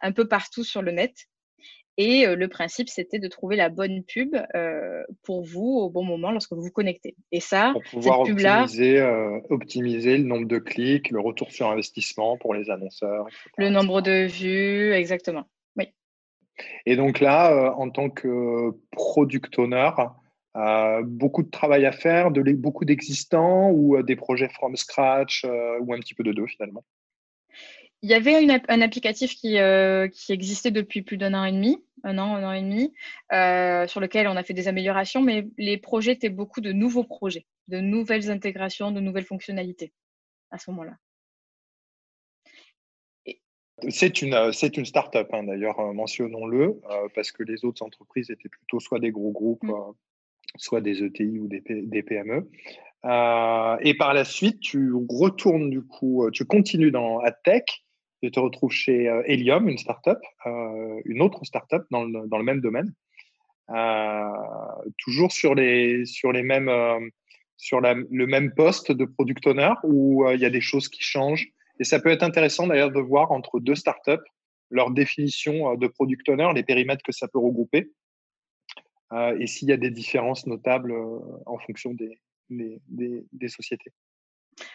un 0.02 0.12
peu 0.12 0.28
partout 0.28 0.63
sur 0.63 0.82
le 0.82 0.91
net. 0.91 1.13
Et 2.02 2.25
le 2.25 2.47
principe, 2.47 2.88
c'était 2.88 3.19
de 3.19 3.28
trouver 3.28 3.58
la 3.58 3.67
bonne 3.67 4.06
pub 4.06 4.34
pour 5.23 5.43
vous 5.43 5.67
au 5.67 5.89
bon 5.89 6.04
moment 6.06 6.32
lorsque 6.32 6.54
vous 6.54 6.62
vous 6.62 6.71
connectez. 6.71 7.13
Et 7.34 7.41
ça, 7.41 7.71
pour 7.73 7.84
pouvoir 7.84 8.21
optimiser, 8.21 9.02
optimiser, 9.49 10.17
le 10.17 10.23
nombre 10.23 10.47
de 10.47 10.60
clics, 10.60 11.10
le 11.12 11.19
retour 11.19 11.52
sur 11.52 11.69
investissement 11.69 12.38
pour 12.38 12.54
les 12.54 12.69
annonceurs. 12.69 13.25
le 13.58 13.69
nombre 13.69 14.02
de 14.02 14.28
vues, 14.28 14.93
exactement. 14.93 15.43
Oui. 15.75 15.89
Et 16.86 16.95
donc 16.95 17.19
là, 17.19 17.73
en 17.75 17.89
tant 17.89 18.10
que 18.10 18.71
product 18.91 19.60
owner, 19.60 19.91
beaucoup 21.04 21.43
de 21.43 21.49
travail 21.49 21.86
à 21.86 21.91
faire, 21.91 22.32
de 22.32 22.41
beaucoup 22.54 22.86
d'existants 22.86 23.71
ou 23.71 24.02
des 24.04 24.15
projets 24.15 24.47
from 24.47 24.78
scratch 24.78 25.45
ou 25.82 25.93
un 25.93 25.99
petit 25.99 26.13
peu 26.13 26.23
de 26.23 26.32
deux 26.32 26.47
finalement 26.47 26.86
il 28.02 28.10
y 28.10 28.14
avait 28.14 28.36
un 28.70 28.82
applicatif 28.82 29.36
qui, 29.36 29.58
qui 30.14 30.32
existait 30.32 30.72
depuis 30.72 31.02
plus 31.02 31.18
d'un 31.18 31.34
an 31.34 31.44
et 31.44 31.52
demi, 31.52 31.84
un 32.04 32.18
an, 32.18 32.36
un 32.36 32.44
an 32.44 32.54
et 32.54 32.62
demi, 32.62 32.94
euh, 33.34 33.88
sur 33.88 34.00
lequel 34.00 34.28
on 34.28 34.36
a 34.36 34.44
fait 34.44 34.54
des 34.54 34.68
améliorations, 34.68 35.22
mais 35.22 35.48
les 35.58 35.78
projets 35.78 36.14
étaient 36.14 36.30
beaucoup 36.30 36.62
de 36.62 36.72
nouveaux 36.72 37.04
projets, 37.04 37.46
de 37.68 37.80
nouvelles 37.80 38.30
intégrations, 38.32 38.92
de 38.92 39.00
nouvelles 39.00 39.26
fonctionnalités 39.26 39.94
à 40.52 40.58
ce 40.58 40.72
moment-là. 40.72 40.98
C'est 43.88 44.22
une, 44.22 44.52
c'est 44.52 44.76
une 44.76 44.86
start-up, 44.86 45.30
hein, 45.32 45.44
d'ailleurs, 45.44 45.80
euh, 45.80 45.94
mentionnons-le, 45.94 46.82
euh, 46.90 47.08
parce 47.16 47.32
que 47.32 47.44
les 47.44 47.64
autres 47.64 47.82
entreprises 47.82 48.30
étaient 48.30 48.50
plutôt 48.50 48.82
soit 48.82 49.00
des 49.00 49.12
gros 49.12 49.32
groupes, 49.32 49.64
mmh. 49.64 49.94
soit 50.58 50.82
des 50.82 51.02
ETI 51.02 51.40
ou 51.40 51.48
des, 51.48 51.64
des 51.66 52.04
PME. 52.04 52.50
et 53.06 53.94
par 53.94 54.14
la 54.14 54.26
suite, 54.26 54.60
tu 54.60 54.92
retournes 55.10 55.70
du 55.70 55.82
coup, 55.82 56.30
tu 56.32 56.44
continues 56.44 56.92
dans 56.92 57.20
AdTech 57.20 57.86
je 58.21 58.29
te 58.29 58.39
retrouve 58.39 58.71
chez 58.71 59.08
euh, 59.08 59.23
Helium, 59.25 59.69
une 59.69 59.77
startup, 59.77 60.19
euh, 60.45 61.01
une 61.05 61.21
autre 61.21 61.43
startup 61.45 61.84
dans 61.91 62.03
le, 62.03 62.43
même 62.43 62.62
domaine, 62.62 62.93
euh, 63.69 64.29
toujours 64.97 65.32
sur 65.32 65.55
les 65.55 66.03
mêmes 66.43 67.12
sur 67.62 67.82
le 67.82 68.25
même 68.25 68.53
poste 68.53 68.93
de 68.93 69.03
product 69.03 69.45
owner 69.47 69.73
où 69.84 70.25
il 70.29 70.39
y 70.39 70.45
a 70.45 70.49
des 70.49 70.62
choses 70.62 70.88
qui 70.88 71.03
changent. 71.03 71.49
Et 71.79 71.84
ça 71.84 71.99
peut 71.99 72.10
être 72.10 72.23
intéressant 72.23 72.67
d'ailleurs 72.67 72.91
de 72.91 73.01
voir 73.01 73.32
entre 73.32 73.60
deux 73.60 73.75
startups 73.75 74.23
leur 74.69 74.91
définition 74.91 75.75
de 75.75 75.88
product 75.88 76.29
owner, 76.29 76.49
les 76.55 76.63
périmètres 76.63 77.03
que 77.03 77.12
ça 77.12 77.27
peut 77.27 77.39
regrouper, 77.39 77.91
et 79.39 79.47
s'il 79.47 79.67
y 79.67 79.73
a 79.73 79.77
des 79.77 79.89
différences 79.89 80.45
notables 80.45 80.93
en 81.45 81.58
fonction 81.58 81.93
des 82.49 83.49
sociétés. 83.49 83.91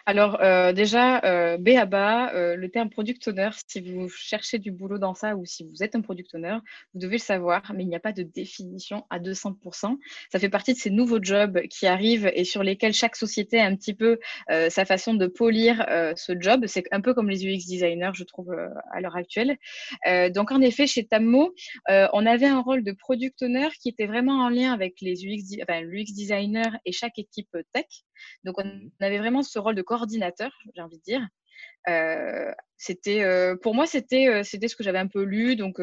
Alors 0.07 0.41
euh, 0.43 0.73
déjà, 0.73 1.21
euh, 1.25 1.57
B 1.59 1.71
à 1.71 1.87
bas, 1.87 2.33
euh, 2.35 2.57
le 2.57 2.69
terme 2.71 2.91
product 2.91 3.27
owner, 3.29 3.51
si 3.67 3.81
vous 3.81 4.09
cherchez 4.09 4.59
du 4.59 4.71
boulot 4.71 4.99
dans 4.99 5.15
ça 5.15 5.37
ou 5.37 5.45
si 5.45 5.65
vous 5.65 5.83
êtes 5.83 5.95
un 5.95 6.01
product 6.01 6.35
owner, 6.35 6.59
vous 6.93 7.01
devez 7.01 7.17
le 7.17 7.23
savoir, 7.23 7.73
mais 7.75 7.85
il 7.85 7.89
n'y 7.89 7.97
a 7.97 8.01
pas 8.01 8.13
de 8.13 8.23
définition 8.23 9.05
à 9.11 9.19
200%. 9.19 9.99
Ça 10.31 10.39
fait 10.39 10.49
partie 10.49 10.75
de 10.75 10.79
ces 10.79 10.91
nouveaux 10.91 11.23
jobs 11.23 11.61
qui 11.69 11.87
arrivent 11.87 12.31
et 12.35 12.45
sur 12.45 12.63
lesquels 12.63 12.93
chaque 12.93 13.17
société 13.17 13.59
a 13.61 13.67
un 13.67 13.77
petit 13.77 13.95
peu 13.95 14.19
sa 14.49 14.85
façon 14.85 15.15
de 15.15 15.27
polir 15.27 15.85
ce 16.17 16.33
job. 16.39 16.65
C'est 16.67 16.85
un 16.93 17.01
peu 17.01 17.15
comme 17.15 17.29
les 17.29 17.45
UX 17.45 17.67
designers, 17.67 18.13
je 18.15 18.25
trouve, 18.25 18.55
à 18.93 19.01
l'heure 19.01 19.17
actuelle. 19.17 19.57
donc 20.31 20.53
en 20.53 20.61
effet, 20.61 20.87
chez 20.87 21.05
Tammo, 21.05 21.55
on 21.89 22.27
avait 22.27 22.47
un 22.47 22.61
rôle 22.61 22.85
de 22.85 22.93
product 22.93 23.43
owner 23.43 23.69
qui 23.81 23.89
était 23.89 24.07
vraiment 24.07 24.45
en 24.45 24.49
lien 24.49 24.73
avec 24.73 24.95
les 25.01 25.25
UX, 25.25 25.63
enfin, 25.63 25.81
l'UX 25.81 26.13
designer 26.15 26.77
et 26.85 26.93
chaque 26.93 27.19
équipe 27.19 27.57
tech. 27.73 27.87
Donc 28.45 28.59
on 28.59 28.65
mmh. 28.65 28.91
avait 29.01 29.19
vraiment 29.19 29.43
ce 29.43 29.59
rôle 29.59 29.75
de 29.75 29.83
coordinateur, 29.83 30.53
j'ai 30.75 30.83
envie 30.83 30.99
de 30.99 31.03
dire. 31.03 31.27
Euh, 31.89 32.53
c'était 32.79 33.23
euh, 33.23 33.57
pour 33.57 33.75
moi 33.75 33.87
c'était 33.87 34.27
euh, 34.27 34.43
c'était 34.43 34.69
ce 34.69 34.77
que 34.77 34.83
j'avais 34.83 34.99
un 34.99 35.07
peu 35.07 35.23
lu 35.23 35.55
donc 35.55 35.81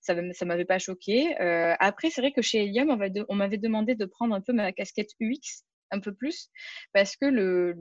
ça 0.00 0.14
ça 0.32 0.44
m'avait 0.44 0.64
pas 0.64 0.78
choqué. 0.78 1.36
Après 1.80 2.10
c'est 2.10 2.20
vrai 2.20 2.32
que 2.32 2.42
chez 2.42 2.64
Helium 2.64 2.90
on, 3.28 3.34
m'avait 3.34 3.58
demandé 3.58 3.94
de 3.94 4.04
prendre 4.04 4.34
un 4.34 4.40
peu 4.40 4.52
ma 4.52 4.72
casquette 4.72 5.10
UX 5.20 5.64
un 5.92 6.00
peu 6.00 6.14
plus 6.14 6.50
parce 6.92 7.16
que 7.16 7.26
le, 7.26 7.76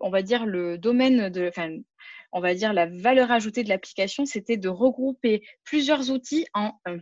on 0.00 0.10
va 0.10 0.22
dire 0.22 0.46
le 0.46 0.78
domaine 0.78 1.28
de 1.30 1.48
enfin 1.48 1.70
on 2.32 2.40
va 2.40 2.54
dire 2.54 2.72
la 2.72 2.86
valeur 2.86 3.30
ajoutée 3.30 3.62
de 3.62 3.68
l'application 3.68 4.24
c'était 4.24 4.56
de 4.56 4.68
regrouper 4.68 5.42
plusieurs 5.64 6.10
outils 6.10 6.46
en 6.54 6.72
un 6.84 6.98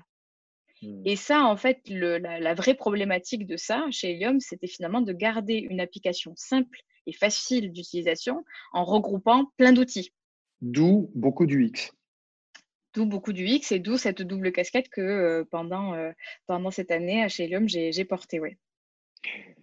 mmh. 0.83 1.03
et 1.05 1.17
ça, 1.17 1.45
en 1.45 1.57
fait, 1.57 1.81
la, 1.89 2.19
la, 2.19 2.55
vraie 2.55 2.75
problématique 2.75 3.47
de 3.47 3.57
ça 3.57 3.85
chez 3.91 4.13
Helium, 4.13 4.41
c'était 4.41 4.67
finalement 4.67 5.01
de 5.01 5.13
garder 5.13 5.55
une 5.55 5.81
application 5.81 6.33
simple 6.37 6.79
et 7.07 7.13
facile 7.13 7.73
d'utilisation 7.73 8.45
en 8.73 8.85
regroupant 8.85 9.53
plein 9.57 9.73
d'outils. 9.73 10.13
D'où 10.61 11.11
beaucoup 11.15 11.47
d'UX. 11.47 11.93
D'où 12.95 13.07
beaucoup 13.07 13.33
d'UX 13.33 13.73
et 13.73 13.79
d'où 13.79 13.97
cette 13.97 14.23
double 14.23 14.53
casquette 14.53 14.89
que 14.89 15.01
euh, 15.01 15.45
pendant, 15.51 15.95
euh, 15.95 16.13
pendant 16.47 16.71
cette 16.71 16.91
année 16.91 17.29
chez 17.29 17.45
Helium, 17.45 17.69
j'ai 17.69 18.05
porté. 18.05 18.41
Ouais. 18.41 18.59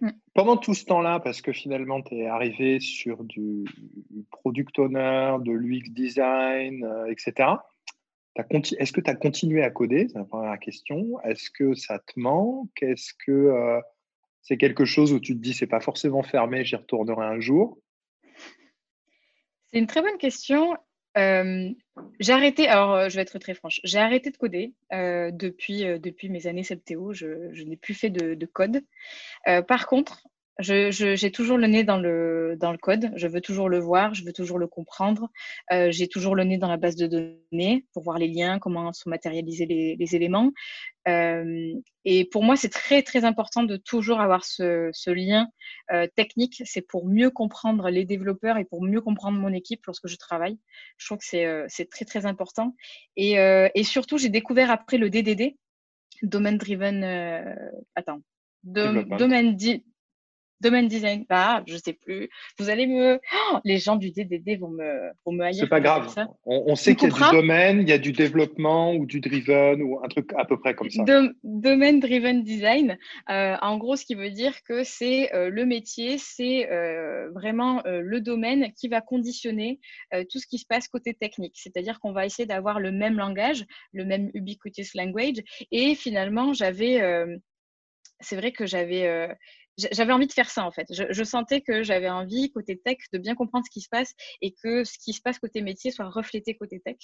Mm. 0.00 0.10
Pendant 0.34 0.56
tout 0.56 0.74
ce 0.74 0.84
temps-là, 0.84 1.20
parce 1.20 1.42
que 1.42 1.52
finalement, 1.52 2.02
tu 2.02 2.16
es 2.16 2.26
arrivé 2.26 2.80
sur 2.80 3.24
du 3.24 3.64
product 4.30 4.78
owner, 4.78 5.36
de 5.40 5.52
l'UX 5.52 5.90
design, 5.90 6.84
euh, 6.84 7.06
etc. 7.06 7.50
Est-ce 8.78 8.92
que 8.92 9.00
tu 9.00 9.10
as 9.10 9.14
continué 9.14 9.62
à 9.62 9.70
coder? 9.70 10.08
C'est 10.08 10.18
la 10.18 10.24
première 10.24 10.58
question. 10.58 11.20
Est-ce 11.22 11.50
que 11.50 11.74
ça 11.74 11.98
te 11.98 12.18
manque? 12.18 12.82
Est-ce 12.82 13.12
que 13.26 13.80
c'est 14.42 14.56
quelque 14.56 14.84
chose 14.84 15.12
où 15.12 15.20
tu 15.20 15.34
te 15.34 15.40
dis 15.40 15.52
c'est 15.52 15.66
pas 15.66 15.80
forcément 15.80 16.22
fermé, 16.22 16.64
j'y 16.64 16.76
retournerai 16.76 17.26
un 17.26 17.40
jour? 17.40 17.78
C'est 19.66 19.78
une 19.78 19.86
très 19.86 20.00
bonne 20.00 20.16
question. 20.18 20.74
Euh, 21.16 21.70
j'ai 22.20 22.32
arrêté, 22.32 22.68
alors 22.68 22.94
euh, 22.94 23.08
je 23.08 23.16
vais 23.16 23.22
être 23.22 23.38
très 23.38 23.54
franche, 23.54 23.80
j'ai 23.82 23.98
arrêté 23.98 24.30
de 24.30 24.36
coder 24.36 24.72
euh, 24.92 25.30
depuis, 25.32 26.28
mes 26.28 26.46
années 26.46 26.62
septéo, 26.62 27.12
je, 27.12 27.26
n'ai 27.64 27.76
plus 27.76 27.94
fait 27.94 28.10
de 28.10 28.46
code. 28.46 28.82
par 29.66 29.86
contre, 29.86 30.26
j'ai 30.58 31.30
toujours 31.30 31.56
le 31.56 31.66
nez 31.66 31.84
dans 31.84 31.98
le, 31.98 32.56
dans 32.58 32.72
le 32.72 32.78
code, 32.78 33.12
je 33.14 33.28
veux 33.28 33.40
toujours 33.40 33.68
le 33.68 33.78
voir, 33.78 34.14
je 34.14 34.24
veux 34.24 34.32
toujours 34.32 34.58
le 34.58 34.66
comprendre. 34.66 35.28
Euh, 35.72 35.90
j'ai 35.92 36.08
toujours 36.08 36.34
le 36.34 36.44
nez 36.44 36.58
dans 36.58 36.68
la 36.68 36.76
base 36.76 36.96
de 36.96 37.06
données 37.06 37.86
pour 37.92 38.02
voir 38.02 38.18
les 38.18 38.28
liens, 38.28 38.58
comment 38.58 38.92
sont 38.92 39.10
matérialisés 39.10 39.66
les, 39.66 39.96
les 39.96 40.16
éléments. 40.16 40.52
Euh, 41.06 41.72
et 42.04 42.24
pour 42.24 42.42
moi, 42.42 42.56
c'est 42.56 42.68
très, 42.68 43.02
très 43.02 43.24
important 43.24 43.62
de 43.62 43.76
toujours 43.76 44.20
avoir 44.20 44.44
ce, 44.44 44.90
ce 44.92 45.10
lien 45.10 45.48
euh, 45.92 46.06
technique. 46.16 46.62
C'est 46.64 46.82
pour 46.82 47.06
mieux 47.06 47.30
comprendre 47.30 47.88
les 47.90 48.04
développeurs 48.04 48.58
et 48.58 48.64
pour 48.64 48.82
mieux 48.82 49.00
comprendre 49.00 49.38
mon 49.38 49.52
équipe 49.52 49.86
lorsque 49.86 50.08
je 50.08 50.16
travaille. 50.16 50.58
Je 50.96 51.06
trouve 51.06 51.18
que 51.18 51.24
c'est 51.24 51.46
euh, 51.46 51.66
très, 51.90 52.04
très 52.04 52.26
important. 52.26 52.74
Et, 53.16 53.38
euh, 53.38 53.68
et 53.74 53.84
surtout, 53.84 54.18
j'ai 54.18 54.28
découvert 54.28 54.70
après 54.70 54.98
le 54.98 55.08
DDD, 55.10 55.56
Domain 56.22 56.52
Driven, 56.52 57.04
euh, 57.04 57.54
attends, 57.94 58.22
domaine, 58.64 59.56
domaine 60.60 60.88
design, 60.88 61.24
bah, 61.28 61.62
je 61.66 61.76
sais 61.76 61.92
plus. 61.92 62.28
Vous 62.58 62.68
allez 62.68 62.86
me, 62.86 63.20
oh, 63.52 63.58
les 63.64 63.78
gens 63.78 63.96
du 63.96 64.10
DDD 64.10 64.58
vont 64.58 64.70
me, 64.70 65.10
vont 65.24 65.32
me 65.32 65.44
haïr. 65.44 65.60
C'est 65.60 65.68
pas 65.68 65.80
grave. 65.80 66.12
On, 66.44 66.74
sait 66.76 66.94
qu'il 66.94 67.08
y 67.08 67.12
a 67.12 67.14
du 67.14 67.36
domaine, 67.36 67.80
il 67.80 67.88
y 67.88 67.92
a 67.92 67.98
du 67.98 68.12
développement 68.12 68.94
ou 68.94 69.06
du 69.06 69.20
driven 69.20 69.82
ou 69.82 70.00
un 70.02 70.08
truc 70.08 70.30
à 70.36 70.44
peu 70.44 70.58
près 70.58 70.74
comme 70.74 70.90
ça. 70.90 71.04
domaine 71.44 72.00
driven 72.00 72.42
design. 72.42 72.98
Euh, 73.30 73.56
en 73.60 73.78
gros, 73.78 73.96
ce 73.96 74.04
qui 74.04 74.14
veut 74.14 74.30
dire 74.30 74.62
que 74.62 74.84
c'est 74.84 75.34
euh, 75.34 75.50
le 75.50 75.64
métier, 75.64 76.18
c'est 76.18 76.70
euh, 76.70 77.30
vraiment 77.30 77.82
le 77.86 78.20
domaine 78.20 78.72
qui 78.72 78.88
va 78.88 79.00
conditionner 79.00 79.80
tout 80.30 80.38
ce 80.38 80.46
qui 80.46 80.58
se 80.58 80.66
passe 80.66 80.88
côté 80.88 81.14
technique. 81.14 81.56
C'est-à-dire 81.56 82.00
qu'on 82.00 82.12
va 82.12 82.26
essayer 82.26 82.46
d'avoir 82.46 82.80
le 82.80 82.92
même 82.92 83.16
langage, 83.16 83.64
le 83.92 84.04
même 84.04 84.30
ubiquitous 84.34 84.94
language. 84.94 85.36
Et 85.70 85.94
finalement, 85.94 86.52
j'avais 86.52 87.00
c'est 88.20 88.36
vrai 88.36 88.52
que 88.52 88.66
j'avais 88.66 89.28
j'avais 89.78 90.12
envie 90.12 90.26
de 90.26 90.32
faire 90.32 90.50
ça 90.50 90.64
en 90.64 90.70
fait. 90.70 90.86
Je, 90.90 91.24
sentais 91.24 91.60
que 91.60 91.82
j'avais 91.82 92.10
envie 92.10 92.50
côté 92.50 92.78
tech 92.78 92.98
de 93.12 93.18
bien 93.18 93.34
comprendre 93.34 93.64
ce 93.64 93.70
qui 93.70 93.80
se 93.80 93.88
passe 93.88 94.14
et 94.42 94.52
que 94.52 94.84
ce 94.84 94.98
qui 94.98 95.12
se 95.12 95.20
passe 95.20 95.38
côté 95.38 95.62
métier 95.62 95.90
soit 95.90 96.08
reflété 96.08 96.56
côté 96.56 96.80
tech. 96.80 96.96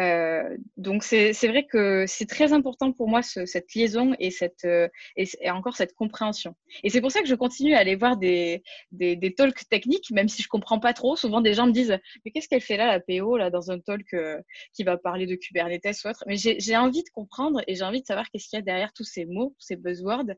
Euh, 0.00 0.56
donc 0.76 1.02
c'est 1.04 1.32
vrai 1.48 1.66
que 1.66 2.04
c'est 2.06 2.26
très 2.26 2.52
important 2.52 2.92
pour 2.92 3.08
moi 3.08 3.22
cette 3.22 3.74
liaison 3.74 4.14
et, 4.18 4.30
cette, 4.30 4.64
euh, 4.66 4.88
et, 5.16 5.50
encore 5.50 5.76
cette 5.76 5.94
compréhension. 5.94 6.54
Et 6.82 6.90
c'est 6.90 7.00
pour 7.00 7.10
ça 7.10 7.22
que 7.22 7.28
je 7.28 7.34
continue 7.34 7.74
à 7.74 7.78
aller 7.78 7.96
voir 7.96 8.16
des, 8.16 8.62
des, 8.92 9.34
talks 9.34 9.68
techniques, 9.68 10.10
même 10.10 10.28
si 10.28 10.42
je 10.42 10.48
comprends 10.48 10.78
pas 10.80 10.92
trop. 10.92 11.16
Souvent 11.16 11.40
des 11.40 11.54
gens 11.54 11.66
me 11.66 11.72
disent 11.72 11.98
mais 12.24 12.30
qu'est-ce 12.30 12.48
qu'elle 12.48 12.60
fait 12.60 12.76
là 12.76 12.86
la 12.86 13.00
PO 13.00 13.36
là 13.36 13.50
dans 13.50 13.70
un 13.70 13.78
talk 13.78 14.12
euh, 14.14 14.38
qui 14.74 14.84
va 14.84 14.96
parler 14.98 15.26
de 15.26 15.34
Kubernetes 15.34 16.04
ou 16.04 16.08
autre? 16.08 16.24
Mais 16.26 16.36
j'ai 16.36 16.76
envie 16.76 17.02
de 17.02 17.10
comprendre 17.10 17.62
et 17.66 17.74
j'ai 17.74 17.84
envie 17.84 18.02
de 18.02 18.06
savoir 18.06 18.30
qu'est-ce 18.30 18.48
qu'il 18.48 18.58
y 18.58 18.60
a 18.60 18.62
derrière 18.62 18.92
tous 18.92 19.04
ces 19.04 19.24
mots, 19.24 19.54
ces 19.58 19.76
buzzwords. 19.76 20.30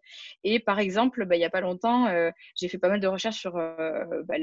Et 0.45 0.61
par 0.61 0.79
exemple, 0.79 1.25
bah, 1.27 1.37
il 1.37 1.41
y 1.41 1.45
a 1.45 1.51
pas 1.51 1.61
longtemps, 1.61 2.09
j'ai 2.55 2.69
fait 2.69 2.79
pas 2.79 2.89
mal 2.89 3.01
de 3.01 3.07
recherches 3.07 3.41
sur 3.41 3.53
bah, 3.53 4.35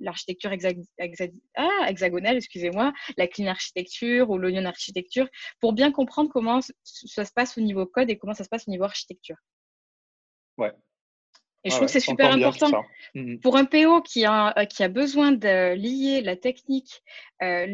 l'architecture 0.00 0.50
ah, 1.56 1.86
hexagonale, 1.88 2.36
excusez-moi, 2.36 2.92
la 3.16 3.26
clean 3.26 3.46
architecture 3.46 4.09
ou 4.28 4.38
le 4.38 4.50
architecture 4.66 5.28
pour 5.60 5.72
bien 5.72 5.92
comprendre 5.92 6.30
comment 6.30 6.60
ça 6.84 7.24
se 7.24 7.32
passe 7.32 7.56
au 7.56 7.60
niveau 7.60 7.86
code 7.86 8.10
et 8.10 8.18
comment 8.18 8.34
ça 8.34 8.44
se 8.44 8.48
passe 8.48 8.68
au 8.68 8.70
niveau 8.70 8.84
architecture. 8.84 9.36
Ouais. 10.58 10.72
Et 11.62 11.70
je 11.70 11.74
trouve 11.74 11.86
que 11.86 11.92
c'est 11.92 12.00
super 12.00 12.32
important 12.32 12.84
mmh 13.14 13.38
pour 13.42 13.56
un 13.56 13.64
PO 13.64 14.02
qui 14.02 14.24
a, 14.24 14.66
qui 14.66 14.82
a 14.82 14.88
besoin 14.88 15.32
de 15.32 15.74
lier 15.74 16.22
la 16.22 16.36
technique, 16.36 17.02
euh, 17.42 17.66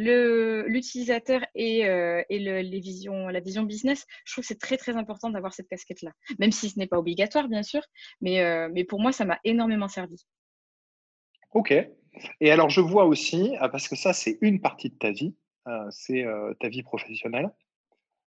l'utilisateur 0.67 1.45
et, 1.55 1.87
euh, 1.87 2.23
et 2.29 2.39
le, 2.39 2.61
les 2.63 2.81
visions, 2.81 3.29
la 3.29 3.41
vision 3.41 3.63
business. 3.63 4.07
Je 4.25 4.33
trouve 4.33 4.43
que 4.43 4.49
c'est 4.49 4.59
très 4.59 4.77
très 4.77 4.97
important 4.97 5.31
d'avoir 5.31 5.53
cette 5.53 5.69
casquette-là, 5.69 6.13
même 6.39 6.53
si 6.53 6.71
ce 6.71 6.79
n'est 6.79 6.87
pas 6.87 6.99
obligatoire 6.99 7.49
bien 7.49 7.63
sûr, 7.63 7.83
mais, 8.21 8.41
euh, 8.41 8.69
mais 8.73 8.85
pour 8.85 9.01
moi 9.01 9.13
ça 9.13 9.25
m'a 9.25 9.39
énormément 9.45 9.89
servi. 9.89 10.25
Ok. 11.53 11.73
Et 12.41 12.51
alors 12.51 12.71
je 12.71 12.81
vois 12.81 13.05
aussi, 13.05 13.55
ah, 13.61 13.69
parce 13.69 13.89
que 13.89 13.97
ça 13.97 14.13
c'est 14.13 14.39
une 14.41 14.61
partie 14.61 14.91
de 14.91 14.97
ta 14.97 15.11
vie, 15.11 15.37
c'est 15.91 16.25
euh, 16.25 16.55
ta 16.61 16.69
vie 16.69 16.83
professionnelle. 16.83 17.51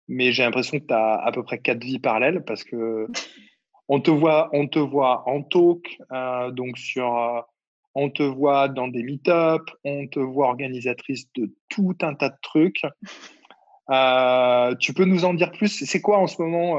Mais 0.09 0.33
j'ai 0.33 0.43
l'impression 0.43 0.79
que 0.79 0.87
tu 0.87 0.95
as 0.95 1.17
à 1.17 1.33
peu 1.33 1.43
près 1.43 1.59
quatre 1.59 1.83
vies 1.83 1.99
parallèles 1.99 2.45
parce 2.45 2.65
que 2.65 3.07
on 3.89 4.01
te 4.01 4.11
voit, 4.11 4.51
on 4.53 4.67
te 4.67 4.79
voit 4.79 5.29
en 5.29 5.43
talk, 5.43 5.99
euh, 6.13 6.51
donc 6.51 6.79
sur, 6.79 7.47
on 7.95 8.11
te 8.11 8.23
voit 8.23 8.69
dans 8.69 8.89
des 8.89 9.03
meet-up, 9.03 9.63
on 9.85 10.07
te 10.07 10.21
voit 10.21 10.49
organisatrice 10.49 11.31
de 11.35 11.55
tout 11.69 11.97
un 12.03 12.15
tas 12.15 12.31
de 12.31 12.39
trucs. 12.43 12.83
tu 14.81 14.95
peux 14.95 15.05
nous 15.05 15.25
en 15.25 15.35
dire 15.35 15.53
plus? 15.53 15.85
C'est 15.85 16.01
quoi 16.01 16.19
en 16.19 16.27
ce 16.27 16.41
moment 16.41 16.79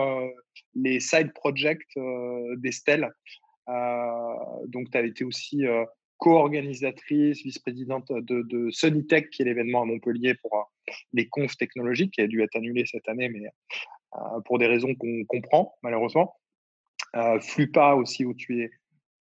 les 0.75 0.99
side 0.99 1.33
projects 1.33 1.97
d'Estelle? 2.57 3.11
Donc, 4.67 4.91
tu 4.91 4.97
as 4.97 5.01
été 5.01 5.23
aussi 5.23 5.65
co-organisatrice, 6.19 7.41
vice-présidente 7.43 8.11
de, 8.11 8.43
de 8.43 8.69
Sunnytech, 8.69 9.29
qui 9.29 9.41
est 9.41 9.45
l'événement 9.45 9.81
à 9.81 9.85
Montpellier 9.85 10.35
pour 10.35 10.53
euh, 10.55 10.91
les 11.13 11.27
confs 11.27 11.57
technologiques, 11.57 12.13
qui 12.13 12.21
a 12.21 12.27
dû 12.27 12.43
être 12.43 12.55
annulé 12.55 12.85
cette 12.85 13.07
année, 13.07 13.29
mais 13.29 13.47
euh, 13.47 14.41
pour 14.45 14.59
des 14.59 14.67
raisons 14.67 14.93
qu'on 14.95 15.23
comprend 15.25 15.75
malheureusement. 15.81 16.35
Euh, 17.15 17.39
Flupa 17.39 17.93
aussi, 17.93 18.25
où 18.25 18.35
tu 18.35 18.61
es 18.61 18.71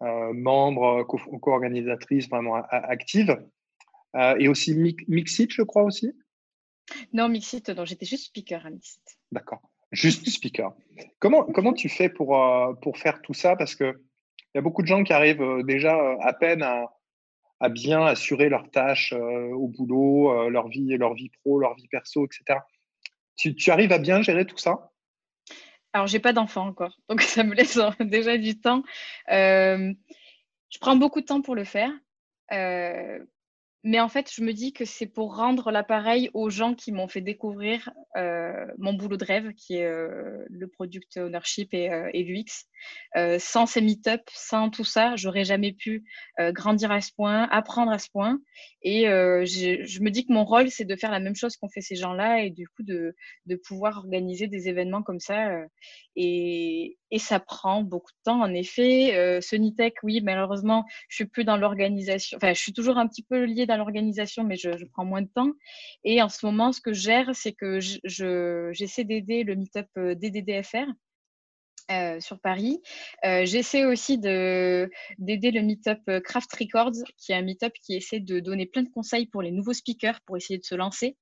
membre, 0.00 1.02
co-organisatrice 1.02 2.28
vraiment 2.28 2.54
active. 2.70 3.36
et 4.38 4.46
aussi 4.46 4.72
Mixit, 5.08 5.52
je 5.52 5.62
crois 5.62 5.82
aussi. 5.82 6.12
Non, 7.12 7.28
Mixit, 7.28 7.68
non, 7.70 7.84
j'étais 7.84 8.06
juste 8.06 8.26
speaker 8.26 8.64
à 8.64 8.70
Mixit. 8.70 9.18
D'accord, 9.32 9.60
juste 9.90 10.28
speaker. 10.28 10.72
Comment, 11.18 11.42
comment 11.42 11.72
tu 11.72 11.88
fais 11.88 12.08
pour, 12.08 12.38
pour 12.80 12.96
faire 12.96 13.20
tout 13.22 13.34
ça? 13.34 13.56
Parce 13.56 13.74
que 13.74 14.00
il 14.54 14.58
y 14.58 14.60
a 14.60 14.62
beaucoup 14.62 14.82
de 14.82 14.86
gens 14.86 15.04
qui 15.04 15.12
arrivent 15.12 15.42
euh, 15.42 15.62
déjà 15.62 15.96
euh, 15.96 16.16
à 16.20 16.32
peine 16.32 16.62
à, 16.62 17.68
bien 17.70 18.04
assurer 18.04 18.48
leurs 18.48 18.70
tâches 18.70 19.12
euh, 19.12 19.52
au 19.52 19.66
boulot, 19.66 20.48
leur 20.48 20.68
vie, 20.68 20.96
leur 20.96 21.14
vie 21.14 21.28
pro, 21.28 21.58
leur 21.58 21.74
vie 21.74 21.88
perso, 21.88 22.24
etc. 22.24 22.60
Tu, 23.36 23.70
arrives 23.70 23.90
à 23.90 23.98
bien 23.98 24.22
gérer 24.22 24.46
tout 24.46 24.58
ça? 24.58 24.92
Alors, 25.92 26.06
j'ai 26.06 26.20
pas 26.20 26.32
d'enfant 26.32 26.66
encore, 26.66 26.96
donc 27.08 27.20
ça 27.20 27.42
me 27.42 27.54
laisse 27.54 27.78
déjà 27.98 28.38
du 28.38 28.60
temps. 28.60 28.84
je 29.28 29.94
prends 30.80 30.94
beaucoup 30.94 31.20
de 31.20 31.26
temps 31.26 31.42
pour 31.42 31.56
le 31.56 31.64
faire. 31.64 31.90
mais 32.48 34.00
en 34.00 34.08
fait, 34.08 34.32
je 34.32 34.42
me 34.42 34.52
dis 34.52 34.72
que 34.72 34.84
c'est 34.84 35.06
pour 35.06 35.34
rendre 35.34 35.72
l'appareil 35.72 36.30
aux 36.34 36.50
gens 36.50 36.74
qui 36.74 36.92
m'ont 36.92 37.08
fait 37.08 37.22
découvrir 37.22 37.90
mon 38.14 38.92
boulot 38.92 39.16
de 39.16 39.24
rêve, 39.24 39.52
qui 39.54 39.78
est 39.78 39.90
le 39.90 40.68
product 40.68 41.16
ownership 41.16 41.74
et 41.74 42.22
l'UX. 42.22 42.68
Sans 43.38 43.66
ces 43.66 43.80
meet-up, 43.80 44.22
sans 44.32 44.70
tout 44.70 44.84
ça, 44.84 45.16
j'aurais 45.16 45.44
jamais 45.44 45.72
pu 45.72 46.04
grandir 46.38 46.92
à 46.92 47.00
ce 47.00 47.12
point, 47.12 47.48
apprendre 47.50 47.90
à 47.90 47.98
ce 47.98 48.08
point. 48.10 48.38
Et 48.82 49.04
je, 49.04 49.84
je, 49.84 50.00
me 50.00 50.10
dis 50.10 50.26
que 50.26 50.32
mon 50.32 50.44
rôle, 50.44 50.70
c'est 50.70 50.84
de 50.84 50.96
faire 50.96 51.10
la 51.10 51.20
même 51.20 51.34
chose 51.34 51.56
qu'ont 51.56 51.68
fait 51.68 51.80
ces 51.80 51.96
gens-là 51.96 52.42
et 52.42 52.50
du 52.50 52.68
coup 52.68 52.82
de, 52.82 53.14
pouvoir 53.66 53.98
organiser 53.98 54.46
des 54.46 54.68
événements 54.68 55.02
comme 55.02 55.20
ça. 55.20 55.50
et, 56.16 56.96
ça 57.18 57.40
prend 57.40 57.82
beaucoup 57.82 58.12
de 58.12 58.22
temps, 58.24 58.40
en 58.40 58.52
effet. 58.54 59.16
Euh, 59.16 59.40
Sonitech, 59.40 59.94
oui, 60.02 60.20
malheureusement, 60.20 60.84
je 61.08 61.16
suis 61.16 61.26
plus 61.26 61.44
dans 61.44 61.56
l'organisation. 61.56 62.36
Enfin, 62.36 62.52
je 62.52 62.60
suis 62.60 62.72
toujours 62.72 62.98
un 62.98 63.06
petit 63.08 63.22
peu 63.22 63.44
liée 63.44 63.66
dans 63.66 63.76
l'organisation, 63.76 64.44
mais 64.44 64.56
je, 64.56 64.70
prends 64.92 65.04
moins 65.04 65.22
de 65.22 65.28
temps. 65.28 65.52
Et 66.04 66.22
en 66.22 66.28
ce 66.28 66.44
moment, 66.46 66.72
ce 66.72 66.80
que 66.80 66.92
je 66.92 67.00
gère, 67.00 67.34
c'est 67.34 67.52
que 67.52 67.80
j'essaie 67.80 69.04
d'aider 69.04 69.44
le 69.44 69.56
meetup 69.56 69.86
euh, 69.96 70.14
DDDFR. 70.14 70.86
Euh, 71.90 72.20
sur 72.20 72.38
Paris. 72.38 72.82
Euh, 73.24 73.46
J'essaie 73.46 73.86
aussi 73.86 74.18
d'aider 74.18 75.50
le 75.50 75.62
meetup 75.62 76.00
euh, 76.10 76.20
Craft 76.20 76.52
Records, 76.52 77.02
qui 77.16 77.32
est 77.32 77.34
un 77.34 77.40
meetup 77.40 77.72
qui 77.82 77.96
essaie 77.96 78.20
de 78.20 78.40
donner 78.40 78.66
plein 78.66 78.82
de 78.82 78.90
conseils 78.90 79.24
pour 79.24 79.40
les 79.40 79.50
nouveaux 79.50 79.72
speakers 79.72 80.20
pour 80.26 80.36
essayer 80.36 80.58
de 80.58 80.66
se 80.66 80.74
lancer. 80.74 81.16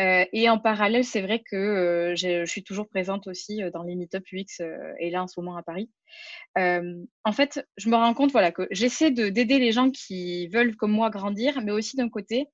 Et 0.00 0.48
en 0.48 0.60
parallèle, 0.60 1.04
c'est 1.04 1.22
vrai 1.22 1.42
que 1.44 2.14
je 2.16 2.44
suis 2.46 2.62
toujours 2.62 2.88
présente 2.88 3.26
aussi 3.26 3.60
dans 3.72 3.82
les 3.82 3.96
meet-up 3.96 4.22
UX 4.32 4.62
et 5.00 5.10
là 5.10 5.24
en 5.24 5.26
ce 5.26 5.40
moment 5.40 5.56
à 5.56 5.64
Paris. 5.64 5.90
en 6.56 7.32
fait, 7.32 7.66
je 7.76 7.88
me 7.88 7.96
rends 7.96 8.14
compte 8.14 8.30
voilà, 8.30 8.52
que 8.52 8.68
j'essaie 8.70 9.10
d'aider 9.10 9.58
les 9.58 9.72
gens 9.72 9.90
qui 9.90 10.46
veulent 10.48 10.76
comme 10.76 10.92
moi 10.92 11.10
grandir, 11.10 11.60
mais 11.64 11.72
aussi 11.72 11.96
d'un 11.96 12.08
côté, 12.08 12.46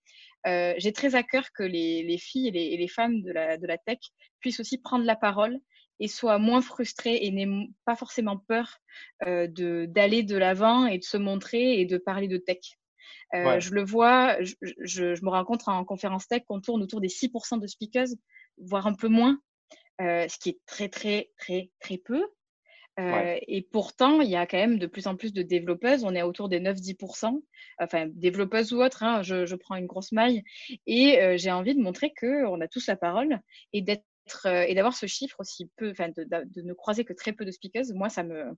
j'ai 0.47 0.93
très 0.95 1.17
à 1.17 1.23
cœur 1.23 1.45
que 1.53 1.63
les, 1.63 2.03
les 2.03 2.17
filles 2.17 2.49
et 2.49 2.79
les, 2.79 2.89
femmes 2.89 3.21
de 3.21 3.33
la 3.67 3.77
tech 3.77 3.99
puissent 4.41 4.61
aussi 4.61 4.79
prendre 4.79 5.05
la 5.05 5.17
parole 5.17 5.61
et 6.01 6.09
soient 6.09 6.39
moins 6.39 6.61
frustrées 6.61 7.19
et 7.23 7.31
n'aient 7.31 7.69
pas 7.85 7.97
forcément 7.97 8.37
peur 8.37 8.79
d'aller 9.25 10.23
de 10.23 10.37
l'avant 10.37 10.87
et 10.87 10.99
de 10.99 11.05
se 11.05 11.17
montrer 11.17 11.81
et 11.81 11.87
de 11.87 11.99
parler 11.99 12.29
de 12.29 12.37
tech. 12.37 12.77
Euh, 13.35 13.59
je 13.59 13.75
le 13.75 13.85
vois, 13.85 14.37
je, 14.41 15.25
me 15.25 15.29
rends 15.29 15.45
compte 15.45 15.67
en 15.67 15.85
conférence 15.85 16.29
tech 16.29 16.43
qu'on 16.47 16.61
tourne 16.61 16.83
autour 16.83 17.01
des 17.01 17.09
6% 17.09 17.61
de 17.61 17.67
speakers, 17.67 18.09
voire 18.59 18.87
un 18.87 18.95
peu 18.95 19.09
moins, 19.09 19.41
euh, 20.01 20.29
ce 20.29 20.39
qui 20.39 20.51
est 20.51 20.59
très, 20.67 20.89
très, 20.89 21.31
très, 21.37 21.71
très 21.81 21.99
peu. 21.99 22.23
Euh, 23.01 23.37
et 23.49 23.63
pourtant, 23.63 24.21
il 24.21 24.31
y 24.31 24.37
a 24.37 24.47
quand 24.47 24.57
même 24.57 24.79
de 24.79 24.87
plus 24.87 25.09
en 25.09 25.17
plus 25.17 25.33
de 25.33 25.43
développeuses. 25.43 26.05
On 26.05 26.15
est 26.15 26.23
autour 26.23 26.49
des 26.49 26.61
9-10%, 26.61 27.43
enfin 27.81 28.07
développeuses 28.13 28.73
ou 28.73 28.81
autres. 28.81 29.03
Hein, 29.03 29.23
je, 29.23 29.55
prends 29.57 29.75
une 29.75 29.87
grosse 29.87 30.13
maille 30.13 30.45
et 30.87 31.37
j'ai 31.37 31.51
envie 31.51 31.75
de 31.75 31.81
montrer 31.81 32.13
qu'on 32.15 32.61
a 32.61 32.69
tous 32.69 32.87
la 32.87 32.95
parole 32.95 33.41
et 33.73 33.83
d'être 33.83 34.05
et 34.47 34.75
d'avoir 34.75 34.95
ce 34.95 35.07
chiffre 35.07 35.39
aussi 35.41 35.71
peu, 35.77 35.91
enfin 35.91 36.09
de, 36.17 36.25
de, 36.25 36.63
ne 36.63 36.73
croiser 36.73 37.05
que 37.05 37.13
très 37.13 37.33
peu 37.33 37.45
de 37.45 37.51
speakers. 37.51 37.85
Moi, 37.95 38.09
ça 38.09 38.23
me 38.23 38.57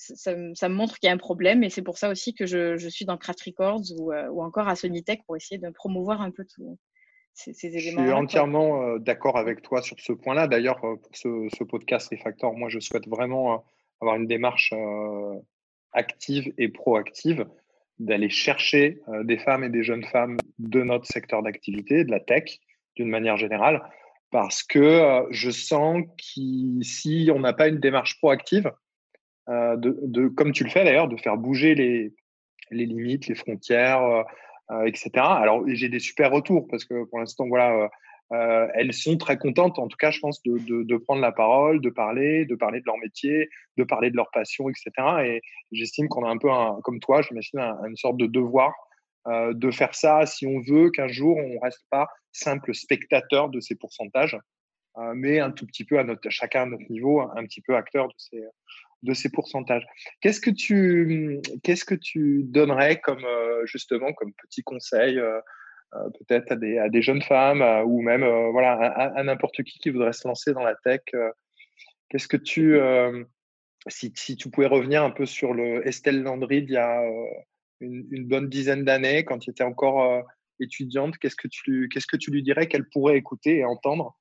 ça, 0.00 0.34
me 0.34 0.74
montre 0.74 0.98
qu'il 0.98 1.08
y 1.08 1.10
a 1.10 1.14
un 1.14 1.18
problème 1.18 1.62
et 1.62 1.70
c'est 1.70 1.82
pour 1.82 1.98
ça 1.98 2.08
aussi 2.08 2.34
que 2.34 2.46
je, 2.46 2.76
je 2.76 2.88
suis 2.88 3.04
dans 3.04 3.16
Craft 3.18 3.42
Records 3.42 3.82
ou, 3.98 4.12
euh, 4.12 4.28
ou, 4.28 4.42
encore 4.42 4.68
à 4.68 4.76
Sony 4.76 5.02
Tech 5.02 5.18
pour 5.26 5.36
essayer 5.36 5.58
de 5.58 5.70
promouvoir 5.70 6.22
un 6.22 6.30
peu 6.30 6.44
tous 6.44 6.78
ces, 7.34 7.52
ces, 7.52 7.76
éléments. 7.76 8.02
Je 8.02 8.06
suis 8.06 8.12
entièrement 8.12 8.82
euh, 8.82 8.98
d'accord 8.98 9.36
avec 9.36 9.62
toi 9.62 9.82
sur 9.82 9.98
ce 10.00 10.12
point-là. 10.12 10.48
D'ailleurs, 10.48 10.82
euh, 10.84 10.96
pour 10.96 11.14
ce, 11.14 11.48
ce, 11.56 11.64
podcast 11.64 12.08
Refactor, 12.10 12.54
moi, 12.54 12.68
je 12.68 12.80
souhaite 12.80 13.06
vraiment 13.08 13.64
avoir 14.00 14.16
une 14.16 14.26
démarche 14.26 14.72
active 15.92 16.52
et 16.56 16.68
proactive 16.68 17.46
d'aller 17.98 18.30
chercher 18.30 18.98
des 19.24 19.36
femmes 19.36 19.62
et 19.62 19.68
des 19.68 19.82
jeunes 19.82 20.04
femmes 20.04 20.38
de 20.58 20.82
notre 20.82 21.04
secteur 21.04 21.42
d'activité, 21.42 22.04
de 22.04 22.10
la 22.10 22.20
tech, 22.20 22.60
d'une 22.96 23.10
manière 23.10 23.36
générale, 23.36 23.82
parce 24.30 24.62
que 24.62 25.24
je 25.30 25.50
sens 25.50 26.02
que 26.04 26.82
si 26.82 27.30
on 27.34 27.40
n'a 27.40 27.52
pas 27.52 27.68
une 27.68 27.80
démarche 27.80 28.18
proactive, 28.18 28.72
de, 29.48 30.28
comme 30.28 30.52
tu 30.52 30.62
le 30.62 30.70
fais 30.70 30.84
d'ailleurs, 30.84 31.08
de 31.08 31.16
faire 31.16 31.36
bouger 31.36 31.74
les, 31.74 32.12
limites, 32.70 33.26
les 33.26 33.34
frontières, 33.34 34.24
etc. 34.84 35.10
Alors, 35.16 35.64
j'ai 35.66 35.88
des 35.88 35.98
super 35.98 36.30
retours 36.30 36.68
parce 36.68 36.84
que 36.84 37.04
pour 37.04 37.18
l'instant, 37.18 37.48
voilà, 37.48 37.90
elles 38.74 38.92
sont 38.92 39.16
très 39.16 39.36
contentes, 39.36 39.80
en 39.80 39.88
tout 39.88 39.96
cas, 39.96 40.12
je 40.12 40.20
pense, 40.20 40.40
de, 40.44 40.96
prendre 40.98 41.20
la 41.20 41.32
parole, 41.32 41.80
de 41.80 41.90
parler, 41.90 42.44
de 42.46 42.54
parler 42.54 42.80
de 42.80 42.86
leur 42.86 42.98
métier, 42.98 43.48
de 43.76 43.82
parler 43.84 44.10
de 44.10 44.16
leur 44.16 44.30
passion, 44.30 44.68
etc. 44.68 44.90
Et 45.24 45.40
j'estime 45.72 46.08
qu'on 46.08 46.24
a 46.24 46.30
un 46.30 46.38
peu, 46.38 46.48
comme 46.84 47.00
toi, 47.00 47.22
j'imagine, 47.22 47.58
une 47.88 47.96
sorte 47.96 48.18
de 48.18 48.26
devoir 48.26 48.72
de 49.26 49.70
faire 49.70 49.94
ça 49.94 50.26
si 50.26 50.46
on 50.46 50.60
veut 50.60 50.90
qu'un 50.90 51.08
jour, 51.08 51.36
on 51.36 51.54
ne 51.54 51.60
reste 51.60 51.84
pas 51.90 52.08
simple 52.32 52.74
spectateur 52.74 53.48
de 53.48 53.60
ces 53.60 53.74
pourcentages, 53.74 54.38
mais 55.14 55.40
un 55.40 55.50
tout 55.50 55.66
petit 55.66 55.84
peu 55.84 55.98
à, 55.98 56.04
notre, 56.04 56.30
chacun 56.30 56.62
à 56.62 56.66
notre 56.66 56.90
niveau, 56.90 57.20
un 57.20 57.44
petit 57.44 57.60
peu 57.60 57.76
acteur 57.76 58.08
de 58.08 58.14
ces, 58.16 58.42
de 59.02 59.14
ces 59.14 59.30
pourcentages. 59.30 59.86
Qu'est-ce 60.20 60.40
que 60.40 60.50
tu, 60.50 61.40
qu'est-ce 61.62 61.84
que 61.84 61.94
tu 61.94 62.42
donnerais 62.44 63.00
comme 63.00 63.24
euh, 63.24 63.64
justement 63.66 64.12
comme 64.12 64.32
petit 64.34 64.62
conseil 64.62 65.18
euh, 65.18 65.40
euh, 65.94 66.08
peut-être 66.18 66.52
à 66.52 66.56
des, 66.56 66.78
à 66.78 66.88
des, 66.88 67.02
jeunes 67.02 67.22
femmes 67.22 67.62
ou 67.86 68.00
même 68.00 68.24
voilà 68.52 68.74
à, 68.74 69.22
n'importe 69.24 69.62
qui 69.64 69.78
qui 69.78 69.90
voudrait 69.90 70.12
se 70.12 70.26
lancer 70.28 70.52
dans 70.52 70.62
la 70.62 70.76
tech 70.76 71.00
Qu'est-ce 72.08 72.28
que 72.28 72.36
tu 72.36 72.78
si, 73.86 74.12
si, 74.14 74.36
tu 74.36 74.50
pouvais 74.50 74.66
revenir 74.66 75.02
un 75.02 75.10
peu 75.10 75.26
sur 75.26 75.54
le 75.54 75.86
Estelle 75.86 76.22
Landry 76.22 76.62
d'il 76.62 76.74
y 76.74 76.76
a 76.76 77.02
une, 77.80 78.26
bonne 78.26 78.48
dizaine 78.48 78.84
d'années 78.84 79.24
quand 79.24 79.38
tu 79.38 79.50
étais 79.50 79.64
encore 79.64 80.24
étudiante, 80.60 81.16
qu'est-ce 81.18 81.36
que 81.36 81.48
tu 81.48 81.88
que 81.88 82.16
tu 82.16 82.30
lui 82.30 82.42
dirais 82.42 82.68
qu'elle 82.68 82.88
pourrait 82.88 83.16
écouter 83.16 83.58
et 83.58 83.64
entendre 83.64 84.16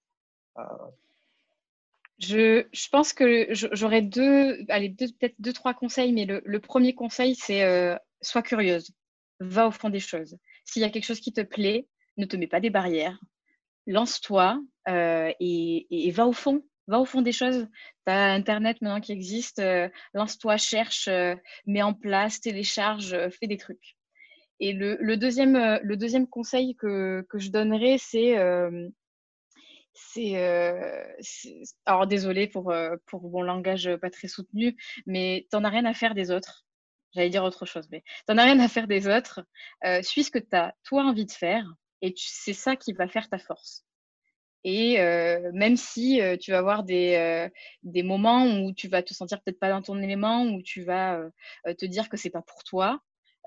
je, 2.20 2.66
je, 2.74 2.90
pense 2.90 3.14
que 3.14 3.48
j'aurais 3.52 4.02
deux, 4.02 4.66
allez, 4.68 4.90
peut-être 4.90 5.36
deux, 5.40 5.54
trois 5.54 5.74
conseils, 5.74 6.12
mais 6.12 6.26
le, 6.26 6.60
premier 6.60 6.94
conseil, 6.94 7.36
c'est 7.36 7.64
euh, 7.64 7.96
sois 8.22 8.42
curieuse, 8.42 8.92
va 9.40 9.68
au 9.68 9.72
fond 9.72 9.90
des 9.90 10.02
choses. 10.02 10.38
S'il 10.66 10.82
y 10.82 10.86
a 10.86 10.90
quelque 10.90 11.06
chose 11.06 11.22
qui 11.22 11.32
te 11.32 11.42
plaît, 11.42 11.88
ne 12.18 12.26
te 12.26 12.36
mets 12.36 12.48
pas 12.48 12.60
des 12.60 12.70
barrières, 12.70 13.20
lance-toi 13.88 14.62
euh, 14.90 15.32
et, 15.40 16.08
et, 16.08 16.12
va 16.12 16.28
au 16.28 16.34
fond, 16.34 16.64
va 16.90 17.00
au 17.00 17.06
fond 17.06 17.22
des 17.22 17.32
choses. 17.32 17.68
Tu 18.06 18.12
as 18.12 18.34
Internet 18.34 18.82
maintenant 18.82 19.00
qui 19.00 19.12
existe, 19.12 19.60
euh, 19.60 19.90
lance-toi, 20.14 20.58
cherche, 20.58 21.08
euh, 21.08 21.36
mets 21.66 21.82
en 21.82 21.94
place, 21.94 22.42
télécharge, 22.42 23.14
euh, 23.14 23.30
fais 23.30 23.48
des 23.48 23.58
trucs. 23.58 23.96
Et 24.60 24.74
le, 24.74 25.16
deuxième, 25.16 25.80
le 25.82 25.96
deuxième 25.96 26.28
conseil 26.28 26.76
que, 26.76 27.26
que 27.30 27.40
je 27.40 27.50
donnerais, 27.50 27.96
c'est 27.98 28.36
alors 31.86 32.08
désolé 32.08 32.48
pour 32.48 32.74
pour 33.06 33.30
mon 33.30 33.42
langage 33.42 33.90
pas 34.02 34.10
très 34.10 34.28
soutenu, 34.28 34.76
mais 35.06 35.48
t'en 35.50 35.64
as 35.64 35.70
rien 35.70 35.86
à 35.86 35.94
faire 35.94 36.14
des 36.14 36.30
autres. 36.30 36.66
J'allais 37.14 37.30
dire 37.30 37.46
autre 37.46 37.66
chose, 37.66 37.88
mais 37.90 38.04
t'en 38.28 38.38
as 38.38 38.44
rien 38.44 38.60
à 38.60 38.68
faire 38.68 38.88
des 38.88 39.08
autres. 39.08 39.46
Suis 40.02 40.26
ce 40.26 40.32
que 40.32 40.40
tu 40.40 40.58
as 40.58 40.76
toi 40.84 41.04
envie 41.04 41.26
de 41.26 41.32
faire, 41.32 41.66
et 42.02 42.14
c'est 42.18 42.54
ça 42.54 42.76
qui 42.76 42.92
va 42.92 43.08
faire 43.08 43.30
ta 43.30 43.40
force. 43.40 43.86
Et 44.64 45.00
euh, 45.00 45.52
même 45.54 45.78
si 45.78 46.22
euh, 46.22 46.36
tu 46.36 46.52
vas 46.52 46.58
avoir 46.58 46.84
des, 46.84 47.16
euh, 47.16 47.50
des 47.84 48.04
moments 48.04 48.46
où 48.46 48.74
tu 48.74 48.88
vas 48.88 49.02
te 49.02 49.14
sentir 49.14 49.42
peut-être 49.42 49.60
pas 49.60 49.70
dans 49.70 49.82
ton 49.82 50.02
élément, 50.02 50.46
où 50.46 50.62
tu 50.62 50.84
vas 50.84 51.22
te 51.66 51.86
dire 51.86 52.10
que 52.10 52.18
c'est 52.18 52.30
pas 52.30 52.42
pour 52.42 52.64
toi, 52.64 53.02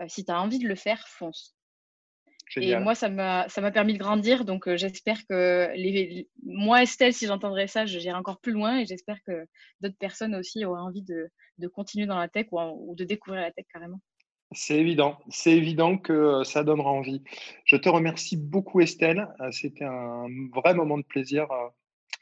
si 0.09 0.25
tu 0.25 0.33
as 0.33 0.41
envie 0.41 0.59
de 0.59 0.69
le 0.69 0.75
faire, 0.75 1.07
fonce. 1.09 1.55
Et 2.57 2.77
moi, 2.77 2.95
ça 2.95 3.09
m'a, 3.09 3.47
permis 3.73 3.95
de 3.95 3.99
grandir. 3.99 4.45
Donc, 4.45 4.75
j'espère 4.75 5.27
que 5.27 5.71
les, 5.75 6.29
moi, 6.43 6.83
Estelle, 6.83 7.15
si 7.15 7.27
j'entendrai 7.27 7.67
ça, 7.67 7.87
j'irai 7.87 8.13
encore 8.15 8.41
plus 8.41 8.53
loin. 8.53 8.79
Et 8.79 8.87
j'espère 8.87 9.23
que 9.27 9.47
d'autres 9.81 9.97
personnes 9.97 10.35
aussi 10.35 10.65
auront 10.65 10.81
envie 10.81 11.03
de, 11.03 11.31
de 11.59 11.69
continuer 11.69 12.07
dans 12.07 12.19
la 12.19 12.29
tech 12.29 12.49
ou, 12.53 12.61
ou, 12.61 12.95
de 12.95 13.05
découvrir 13.05 13.41
la 13.41 13.53
tech 13.53 13.65
carrément. 13.73 14.01
C'est 14.55 14.79
évident. 14.79 15.19
C'est 15.29 15.53
évident 15.53 15.97
que 15.99 16.13
euh, 16.13 16.45
ça 16.45 16.65
donnera 16.65 16.91
envie. 16.91 17.23
Je 17.65 17.77
te 17.77 17.89
remercie 17.89 18.37
beaucoup, 18.37 18.81
Estelle. 18.81 19.29
Euh, 19.41 19.51
c'était 19.51 19.85
un 19.85 20.27
vrai 20.55 20.75
moment 20.75 20.99
de 20.99 21.05
plaisir 21.05 21.49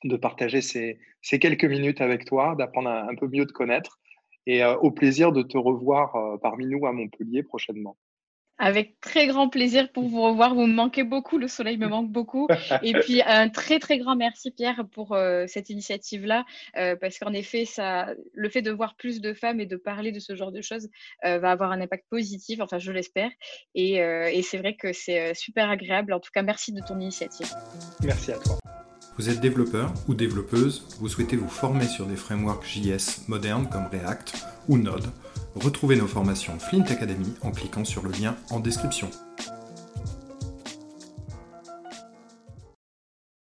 de 0.04 0.16
partager 0.16 0.62
ces, 0.62 0.98
quelques 1.38 1.64
minutes 1.64 2.00
avec 2.00 2.24
toi, 2.24 2.54
d'apprendre 2.56 2.88
un, 2.88 3.14
peu 3.14 3.28
mieux 3.28 3.44
de 3.44 3.52
connaître. 3.52 3.98
Et 4.46 4.64
au 4.64 4.90
plaisir 4.90 5.32
de 5.32 5.42
te 5.42 5.58
revoir 5.58 6.16
parmi 6.40 6.66
nous 6.66 6.86
à 6.86 6.92
Montpellier 6.92 7.42
prochainement. 7.42 7.96
Avec 8.62 9.00
très 9.00 9.26
grand 9.26 9.48
plaisir 9.48 9.90
pour 9.90 10.06
vous 10.06 10.22
revoir. 10.22 10.54
Vous 10.54 10.66
me 10.66 10.74
manquez 10.74 11.02
beaucoup, 11.02 11.38
le 11.38 11.48
soleil 11.48 11.78
me 11.78 11.88
manque 11.88 12.10
beaucoup. 12.10 12.46
Et 12.82 12.92
puis 12.92 13.22
un 13.22 13.48
très 13.48 13.78
très 13.78 13.98
grand 13.98 14.16
merci 14.16 14.50
Pierre 14.50 14.84
pour 14.92 15.12
euh, 15.12 15.46
cette 15.46 15.70
initiative-là, 15.70 16.44
euh, 16.76 16.94
parce 16.94 17.18
qu'en 17.18 17.32
effet, 17.32 17.64
ça, 17.64 18.08
le 18.34 18.48
fait 18.50 18.62
de 18.62 18.70
voir 18.70 18.96
plus 18.96 19.20
de 19.22 19.32
femmes 19.32 19.60
et 19.60 19.66
de 19.66 19.76
parler 19.76 20.12
de 20.12 20.20
ce 20.20 20.34
genre 20.34 20.52
de 20.52 20.60
choses 20.60 20.88
euh, 21.24 21.38
va 21.38 21.50
avoir 21.50 21.72
un 21.72 21.80
impact 21.80 22.04
positif. 22.10 22.60
Enfin, 22.60 22.78
je 22.78 22.92
l'espère. 22.92 23.30
Et, 23.74 23.94
et 23.94 24.42
c'est 24.42 24.58
vrai 24.58 24.76
que 24.76 24.92
c'est 24.92 25.34
super 25.34 25.70
agréable. 25.70 26.12
En 26.12 26.20
tout 26.20 26.30
cas, 26.32 26.42
merci 26.42 26.72
de 26.72 26.80
ton 26.80 27.00
initiative. 27.00 27.46
Merci 28.02 28.32
à 28.32 28.38
toi. 28.38 28.58
Vous 29.16 29.28
êtes 29.28 29.40
développeur 29.40 29.92
ou 30.08 30.14
développeuse, 30.14 30.86
vous 30.98 31.08
souhaitez 31.08 31.36
vous 31.36 31.48
former 31.48 31.84
sur 31.84 32.06
des 32.06 32.16
frameworks 32.16 32.64
JS 32.64 33.28
modernes 33.28 33.68
comme 33.70 33.86
React 33.86 34.34
ou 34.68 34.78
Node 34.78 35.10
Retrouvez 35.56 35.96
nos 35.96 36.06
formations 36.06 36.58
Flint 36.58 36.84
Academy 36.84 37.34
en 37.42 37.50
cliquant 37.50 37.84
sur 37.84 38.02
le 38.02 38.10
lien 38.10 38.36
en 38.50 38.60
description. 38.60 39.10